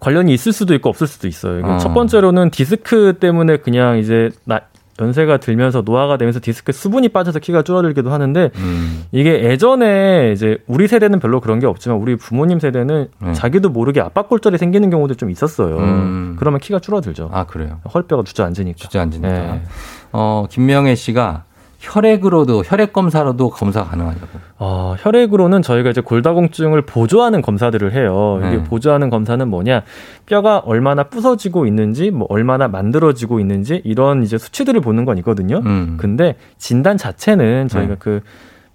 관련이 0.00 0.32
있을 0.32 0.52
수도 0.52 0.74
있고 0.74 0.88
없을 0.88 1.06
수도 1.06 1.28
있어요. 1.28 1.64
어. 1.64 1.78
첫 1.78 1.92
번째로는 1.92 2.50
디스크 2.50 3.18
때문에 3.20 3.58
그냥 3.58 3.98
이제 3.98 4.30
나, 4.44 4.62
연세가 5.00 5.38
들면서 5.38 5.82
노화가 5.82 6.16
되면서 6.18 6.40
디스크 6.42 6.72
수분이 6.72 7.08
빠져서 7.08 7.38
키가 7.38 7.62
줄어들기도 7.62 8.10
하는데 8.12 8.50
음. 8.56 9.04
이게 9.12 9.42
예전에 9.44 10.32
이제 10.32 10.58
우리 10.66 10.86
세대는 10.86 11.20
별로 11.20 11.40
그런 11.40 11.58
게 11.58 11.66
없지만 11.66 11.98
우리 11.98 12.16
부모님 12.16 12.60
세대는 12.60 13.08
자기도 13.34 13.70
모르게 13.70 14.00
압박골절이 14.00 14.58
생기는 14.58 14.90
경우도 14.90 15.14
좀 15.14 15.30
있었어요. 15.30 15.76
네. 15.80 15.82
음. 15.82 16.36
그러면 16.38 16.60
키가 16.60 16.78
줄어들죠. 16.80 17.30
아 17.32 17.44
그래요. 17.44 17.80
허리뼈가 17.92 18.22
주저앉으니까. 18.24 18.76
주저앉으니까. 18.76 19.28
네. 19.28 19.62
어 20.12 20.46
김명애 20.50 20.94
씨가 20.94 21.44
혈액으로도 21.80 22.62
혈액 22.66 22.92
검사로도 22.92 23.48
검사 23.50 23.82
가능하냐고. 23.84 24.26
어, 24.58 24.94
혈액으로는 24.98 25.62
저희가 25.62 25.90
이제 25.90 26.02
골다공증을 26.02 26.82
보조하는 26.82 27.40
검사들을 27.40 27.92
해요. 27.94 28.38
이게 28.42 28.56
네. 28.58 28.62
보조하는 28.64 29.08
검사는 29.08 29.48
뭐냐? 29.48 29.82
뼈가 30.26 30.58
얼마나 30.58 31.04
부서지고 31.04 31.66
있는지, 31.66 32.10
뭐 32.10 32.26
얼마나 32.28 32.68
만들어지고 32.68 33.40
있는지 33.40 33.80
이런 33.84 34.22
이제 34.22 34.36
수치들을 34.36 34.78
보는 34.82 35.06
건 35.06 35.16
있거든요. 35.18 35.62
음. 35.64 35.96
근데 35.98 36.36
진단 36.58 36.98
자체는 36.98 37.68
저희가 37.68 37.94
네. 37.96 38.20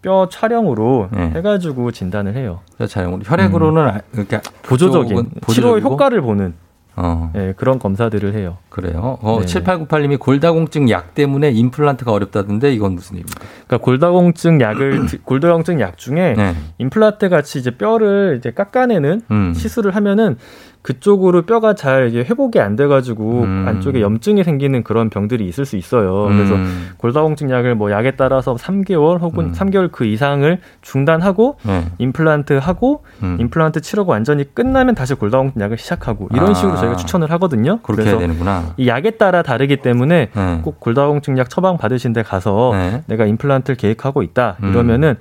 그뼈 0.02 0.28
촬영으로 0.32 1.10
네. 1.12 1.32
해가지고 1.36 1.92
진단을 1.92 2.34
해요. 2.36 2.62
저 2.80 2.88
촬영으로 2.88 3.22
혈액으로는 3.24 3.88
아- 3.88 4.02
이렇게 4.14 4.42
보조적인 4.64 5.10
쪽은 5.10 5.24
치료 5.48 5.68
보조적이고? 5.70 5.90
효과를 5.92 6.22
보는 6.22 6.56
어. 6.98 7.32
네, 7.34 7.54
그런 7.58 7.78
검사들을 7.80 8.34
해요. 8.34 8.58
그래요. 8.70 9.18
어, 9.22 9.40
네네. 9.42 9.46
7898님이 9.86 10.20
골다공증 10.20 10.90
약 10.90 11.14
때문에 11.14 11.52
임플란트가 11.52 12.12
어렵다던데 12.12 12.74
이건 12.74 12.94
무슨 12.96 13.18
얘기입니까? 13.18 13.42
그러니까 13.68 13.78
골다공증 13.84 14.62
약을 14.62 15.06
드- 15.08 15.22
골다공증 15.24 15.80
약 15.82 15.98
중에 15.98 16.34
네. 16.38 16.56
임플란트 16.78 17.30
같이 17.30 17.60
이제 17.60 17.72
뼈를 17.72 18.36
이제 18.40 18.52
깎아내는 18.52 19.22
음. 19.32 19.54
시술을 19.54 19.96
하면은 19.96 20.38
그쪽으로 20.86 21.42
뼈가 21.42 21.74
잘 21.74 22.10
이게 22.10 22.20
회복이 22.20 22.60
안 22.60 22.76
돼가지고 22.76 23.42
음. 23.42 23.66
안쪽에 23.68 24.02
염증이 24.02 24.44
생기는 24.44 24.84
그런 24.84 25.10
병들이 25.10 25.48
있을 25.48 25.66
수 25.66 25.78
있어요. 25.78 26.26
그래서 26.26 26.54
음. 26.54 26.92
골다공증 26.98 27.50
약을 27.50 27.74
뭐 27.74 27.90
약에 27.90 28.12
따라서 28.12 28.54
3개월 28.54 29.20
혹은 29.20 29.46
음. 29.46 29.52
3개월 29.52 29.92
그 29.92 30.06
이상을 30.06 30.60
중단하고 30.84 31.58
네. 31.64 31.86
임플란트 31.98 32.54
하고 32.54 33.04
음. 33.24 33.38
임플란트 33.40 33.82
치료가 33.82 34.12
완전히 34.12 34.44
끝나면 34.54 34.94
다시 34.94 35.16
골다공증 35.16 35.60
약을 35.60 35.80
시작하고 35.80 36.30
이런 36.32 36.52
아. 36.52 36.54
식으로 36.54 36.76
저희가 36.78 36.98
추천을 36.98 37.32
하거든요. 37.32 37.80
그렇게 37.82 38.04
그래서 38.04 38.20
해야 38.20 38.20
되는구나. 38.20 38.74
이 38.78 38.88
약에 38.88 39.10
따라 39.12 39.42
다르기 39.42 39.78
때문에 39.78 40.30
네. 40.32 40.60
꼭 40.62 40.80
골다공증 40.80 41.40
약 41.40 41.50
처방 41.50 41.78
받으신 41.78 42.14
데 42.14 42.22
가서 42.22 42.74
네. 42.74 43.02
내가 43.08 43.26
임플란트를 43.26 43.76
계획하고 43.76 44.22
있다 44.22 44.58
음. 44.62 44.70
이러면은 44.70 45.16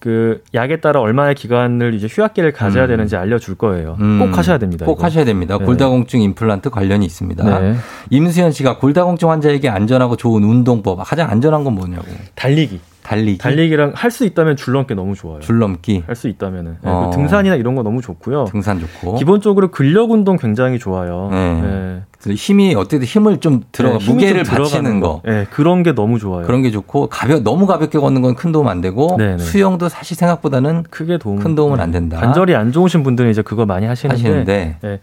그 0.00 0.42
약에 0.54 0.76
따라 0.80 1.00
얼마의 1.00 1.34
기간을 1.34 1.94
이제 1.94 2.06
휴학기를 2.08 2.52
가져야 2.52 2.84
음. 2.84 2.88
되는지 2.88 3.16
알려줄 3.16 3.56
거예요. 3.56 3.96
음. 4.00 4.20
꼭 4.20 4.38
하셔야 4.38 4.58
됩니다. 4.58 4.86
꼭 4.86 4.98
이거. 4.98 5.04
하셔야 5.06 5.24
됩니다. 5.24 5.58
네. 5.58 5.64
골다공증 5.64 6.20
임플란트 6.20 6.70
관련이 6.70 7.04
있습니다. 7.04 7.60
네. 7.60 7.74
임수현 8.10 8.52
씨가 8.52 8.78
골다공증 8.78 9.28
환자에게 9.30 9.68
안전하고 9.68 10.16
좋은 10.16 10.44
운동법 10.44 11.02
가장 11.04 11.30
안전한 11.30 11.64
건 11.64 11.74
뭐냐고. 11.74 12.06
달리기. 12.36 12.80
달리기. 13.08 13.38
달리기랑 13.38 13.92
할 13.94 14.10
수 14.10 14.24
있다면 14.26 14.56
줄넘기 14.56 14.94
너무 14.94 15.14
좋아요. 15.14 15.40
줄넘기. 15.40 16.02
할 16.06 16.14
수 16.14 16.28
있다면은 16.28 16.72
네, 16.82 16.90
어. 16.90 17.08
그리고 17.10 17.10
등산이나 17.22 17.54
이런 17.56 17.74
거 17.74 17.82
너무 17.82 18.02
좋고요. 18.02 18.44
등산 18.46 18.78
좋고. 18.80 19.16
기본적으로 19.16 19.70
근력 19.70 20.10
운동 20.10 20.36
굉장히 20.36 20.78
좋아요. 20.78 21.28
네. 21.30 21.62
네. 21.62 22.34
힘이 22.34 22.74
어떻게든 22.74 23.06
힘을 23.06 23.38
좀 23.38 23.62
들어가 23.72 23.98
네, 23.98 24.04
무게를 24.12 24.44
좀 24.44 24.56
받치는 24.56 25.00
거. 25.00 25.22
네, 25.24 25.46
그런 25.50 25.82
게 25.82 25.94
너무 25.94 26.18
좋아요. 26.18 26.44
그런 26.46 26.62
게 26.62 26.70
좋고 26.70 27.06
가벼 27.08 27.38
너무 27.40 27.66
가볍게 27.66 27.98
걷는 27.98 28.20
건 28.22 28.34
큰 28.34 28.52
도움 28.52 28.68
안 28.68 28.80
되고 28.82 29.16
네네. 29.16 29.38
수영도 29.38 29.88
사실 29.88 30.16
생각보다는 30.16 30.82
크게 30.90 31.16
도움 31.18 31.38
큰 31.38 31.54
도움은 31.54 31.80
안 31.80 31.90
된다. 31.90 32.18
관절이 32.18 32.54
안 32.54 32.72
좋으신 32.72 33.02
분들은 33.04 33.30
이제 33.30 33.40
그거 33.42 33.64
많이 33.66 33.86
하시는데, 33.86 34.20
하시는데 34.20 34.76
네, 34.82 35.00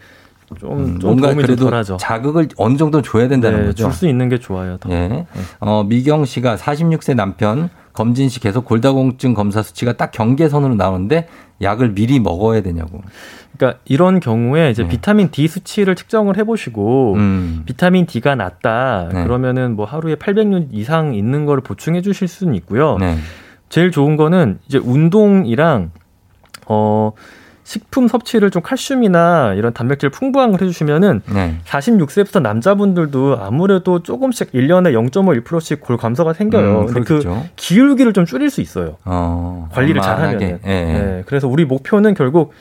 좀, 0.60 0.72
음, 0.78 1.00
좀 1.00 1.10
뭔가 1.18 1.34
그래도. 1.34 1.98
자극을 1.98 2.50
어느 2.58 2.78
정도 2.78 3.02
줘야 3.02 3.28
된다는 3.28 3.62
네, 3.62 3.66
거죠. 3.68 3.86
줄 3.86 3.94
수 3.94 4.08
있는 4.08 4.30
게 4.30 4.38
좋아요. 4.38 4.78
더. 4.78 4.92
예. 4.92 5.26
어, 5.60 5.84
미경 5.84 6.26
씨가 6.26 6.56
46세 6.58 7.16
남편 7.16 7.70
검진 7.96 8.30
시 8.30 8.40
계속 8.40 8.66
골다공증 8.66 9.34
검사 9.34 9.64
수치가 9.64 9.94
딱 9.94 10.12
경계선으로 10.12 10.76
나오는데 10.76 11.28
약을 11.62 11.96
미리 11.96 12.20
먹어야 12.20 12.62
되냐고. 12.62 13.02
그러니까 13.58 13.80
이런 13.86 14.20
경우에 14.20 14.70
이제 14.70 14.84
네. 14.84 14.90
비타민 14.90 15.32
D 15.32 15.48
수치를 15.48 15.96
측정을 15.96 16.38
해보시고 16.38 17.14
음. 17.16 17.64
비타민 17.66 18.06
D가 18.06 18.36
낮다 18.36 19.10
네. 19.14 19.24
그러면은 19.24 19.76
뭐 19.78 19.86
하루에 19.86 20.16
800유 20.16 20.68
이상 20.72 21.16
있는 21.16 21.46
거를 21.46 21.64
보충해 21.64 22.02
주실 22.02 22.28
수는 22.28 22.54
있고요. 22.56 22.98
네. 23.00 23.18
제일 23.70 23.92
좋은 23.92 24.18
거는 24.18 24.60
이제 24.68 24.78
운동이랑 24.78 25.92
어 26.68 27.12
식품 27.66 28.08
섭취를 28.08 28.52
좀 28.52 28.62
칼슘이나 28.62 29.56
이런 29.56 29.74
단백질 29.74 30.10
풍부한 30.12 30.52
걸 30.52 30.62
해주시면은 30.62 31.24
네. 31.34 31.58
46세부터 31.66 32.40
남자분들도 32.42 33.40
아무래도 33.42 34.04
조금씩 34.04 34.52
1년에 34.52 34.94
0.51%씩 35.12 35.82
골 35.82 35.98
감소가 35.98 36.34
생겨요. 36.34 36.82
음, 36.82 36.86
근데 36.86 37.02
그. 37.02 37.24
기울기를 37.56 38.14
좀 38.14 38.26
줄일 38.26 38.52
수 38.52 38.62
있어요. 38.62 38.98
어, 39.04 39.68
관리를. 39.74 40.00
잘하면. 40.02 40.42
예, 40.42 40.60
예. 40.64 40.70
네, 40.94 41.24
그래서 41.26 41.48
우리 41.48 41.66
목표는 41.66 42.14
결국 42.14 42.54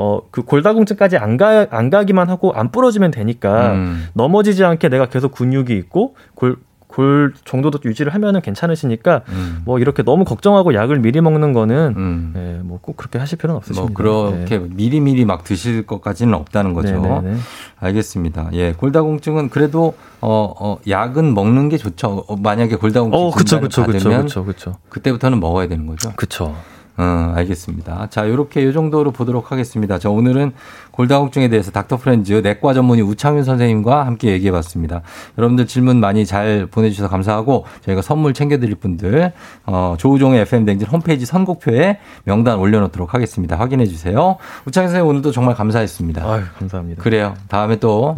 어 0.00 0.20
그 0.30 0.42
골다공증까지 0.42 1.16
안 1.18 1.36
가 1.36 1.66
안 1.70 1.90
가기만 1.90 2.28
하고 2.28 2.52
안 2.52 2.70
부러지면 2.70 3.10
되니까 3.12 3.72
음. 3.72 4.06
넘어지지 4.14 4.64
않게 4.64 4.88
내가 4.88 5.06
계속 5.06 5.32
근육이 5.32 5.72
있고 5.76 6.14
골 6.34 6.56
골 6.88 7.34
정도도 7.44 7.78
유지를 7.84 8.12
하면은 8.14 8.40
괜찮으시니까 8.40 9.22
음. 9.28 9.62
뭐 9.64 9.78
이렇게 9.78 10.02
너무 10.02 10.24
걱정하고 10.24 10.74
약을 10.74 10.98
미리 10.98 11.20
먹는 11.20 11.52
거는 11.52 11.94
음. 11.96 12.30
네, 12.34 12.60
뭐꼭 12.64 12.96
그렇게 12.96 13.18
하실 13.18 13.38
필요는 13.38 13.52
뭐 13.52 13.58
없으십니다. 13.58 13.94
그렇게 13.94 14.58
미리 14.58 14.98
미리 15.00 15.24
막 15.24 15.44
드실 15.44 15.86
것까지는 15.86 16.34
없다는 16.34 16.72
거죠. 16.72 16.98
네, 16.98 17.08
네, 17.08 17.20
네. 17.20 17.36
알겠습니다. 17.78 18.50
예, 18.54 18.72
골다공증은 18.72 19.50
그래도 19.50 19.94
어, 20.20 20.52
어 20.58 20.78
약은 20.88 21.34
먹는 21.34 21.68
게 21.68 21.76
좋죠. 21.76 22.24
어, 22.26 22.36
만약에 22.36 22.76
골다공증 22.76 23.18
어, 23.18 23.30
그쵸, 23.30 23.60
그쵸, 23.60 23.84
받으면 23.84 24.22
그쵸, 24.22 24.44
그쵸. 24.44 24.76
그때부터는 24.88 25.38
먹어야 25.38 25.68
되는 25.68 25.86
거죠. 25.86 26.12
그쵸. 26.16 26.56
어, 26.98 27.32
알겠습니다. 27.36 28.08
자, 28.10 28.28
요렇게 28.28 28.64
요 28.64 28.72
정도로 28.72 29.12
보도록 29.12 29.52
하겠습니다. 29.52 30.00
자, 30.00 30.10
오늘은 30.10 30.52
골다공증에 30.98 31.46
대해서 31.48 31.70
닥터 31.70 31.96
프렌즈 31.96 32.32
내과 32.32 32.74
전문의 32.74 33.04
우창윤 33.04 33.44
선생님과 33.44 34.04
함께 34.04 34.32
얘기해 34.32 34.50
봤습니다. 34.50 35.02
여러분들 35.38 35.68
질문 35.68 36.00
많이 36.00 36.26
잘 36.26 36.66
보내주셔서 36.66 37.08
감사하고 37.08 37.66
저희가 37.82 38.02
선물 38.02 38.34
챙겨드릴 38.34 38.74
분들, 38.74 39.32
어, 39.66 39.94
조우종의 39.96 40.40
FM댕진 40.40 40.88
홈페이지 40.88 41.24
선곡표에 41.24 41.98
명단 42.24 42.58
올려놓도록 42.58 43.14
하겠습니다. 43.14 43.56
확인해 43.56 43.86
주세요. 43.86 44.38
우창윤 44.66 44.88
선생님 44.88 45.08
오늘도 45.08 45.30
정말 45.30 45.54
감사했습니다. 45.54 46.28
아유, 46.28 46.42
감사합니다. 46.58 47.00
그래요. 47.00 47.34
다음에 47.46 47.76
또. 47.76 48.16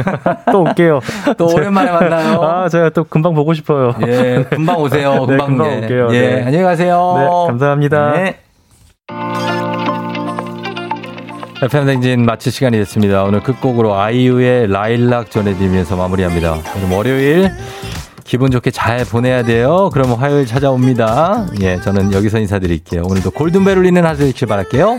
또 0.50 0.62
올게요. 0.62 1.00
또 1.36 1.48
오랜만에 1.52 1.92
만나요. 1.92 2.40
아, 2.40 2.68
제가 2.70 2.90
또 2.90 3.04
금방 3.04 3.34
보고 3.34 3.52
싶어요. 3.52 3.94
예, 4.06 4.46
금방 4.48 4.80
오세요. 4.80 5.26
네, 5.28 5.36
금방, 5.36 5.46
금방 5.48 5.70
예. 5.70 5.76
올게요. 5.82 6.08
예, 6.12 6.20
네. 6.20 6.42
안녕히 6.44 6.64
가세요. 6.64 7.14
네, 7.18 7.28
감사합니다. 7.48 8.12
네. 8.12 8.38
FM댕진 11.62 12.26
마칠 12.26 12.50
시간이 12.50 12.76
됐습니다. 12.78 13.22
오늘 13.22 13.40
끝곡으로 13.40 13.94
아이유의 13.94 14.66
라일락 14.66 15.30
전해드리면서 15.30 15.94
마무리합니다. 15.94 16.56
오늘 16.76 16.96
월요일 16.96 17.52
기분 18.24 18.50
좋게 18.50 18.72
잘 18.72 19.04
보내야 19.04 19.44
돼요. 19.44 19.88
그러면 19.92 20.16
화요일 20.16 20.44
찾아옵니다. 20.44 21.46
예, 21.60 21.80
저는 21.80 22.12
여기서 22.12 22.40
인사드릴게요. 22.40 23.04
오늘도 23.04 23.30
골든벨 23.30 23.78
울리는 23.78 24.04
하루 24.04 24.18
되길 24.18 24.48
바랄게요. 24.48 24.98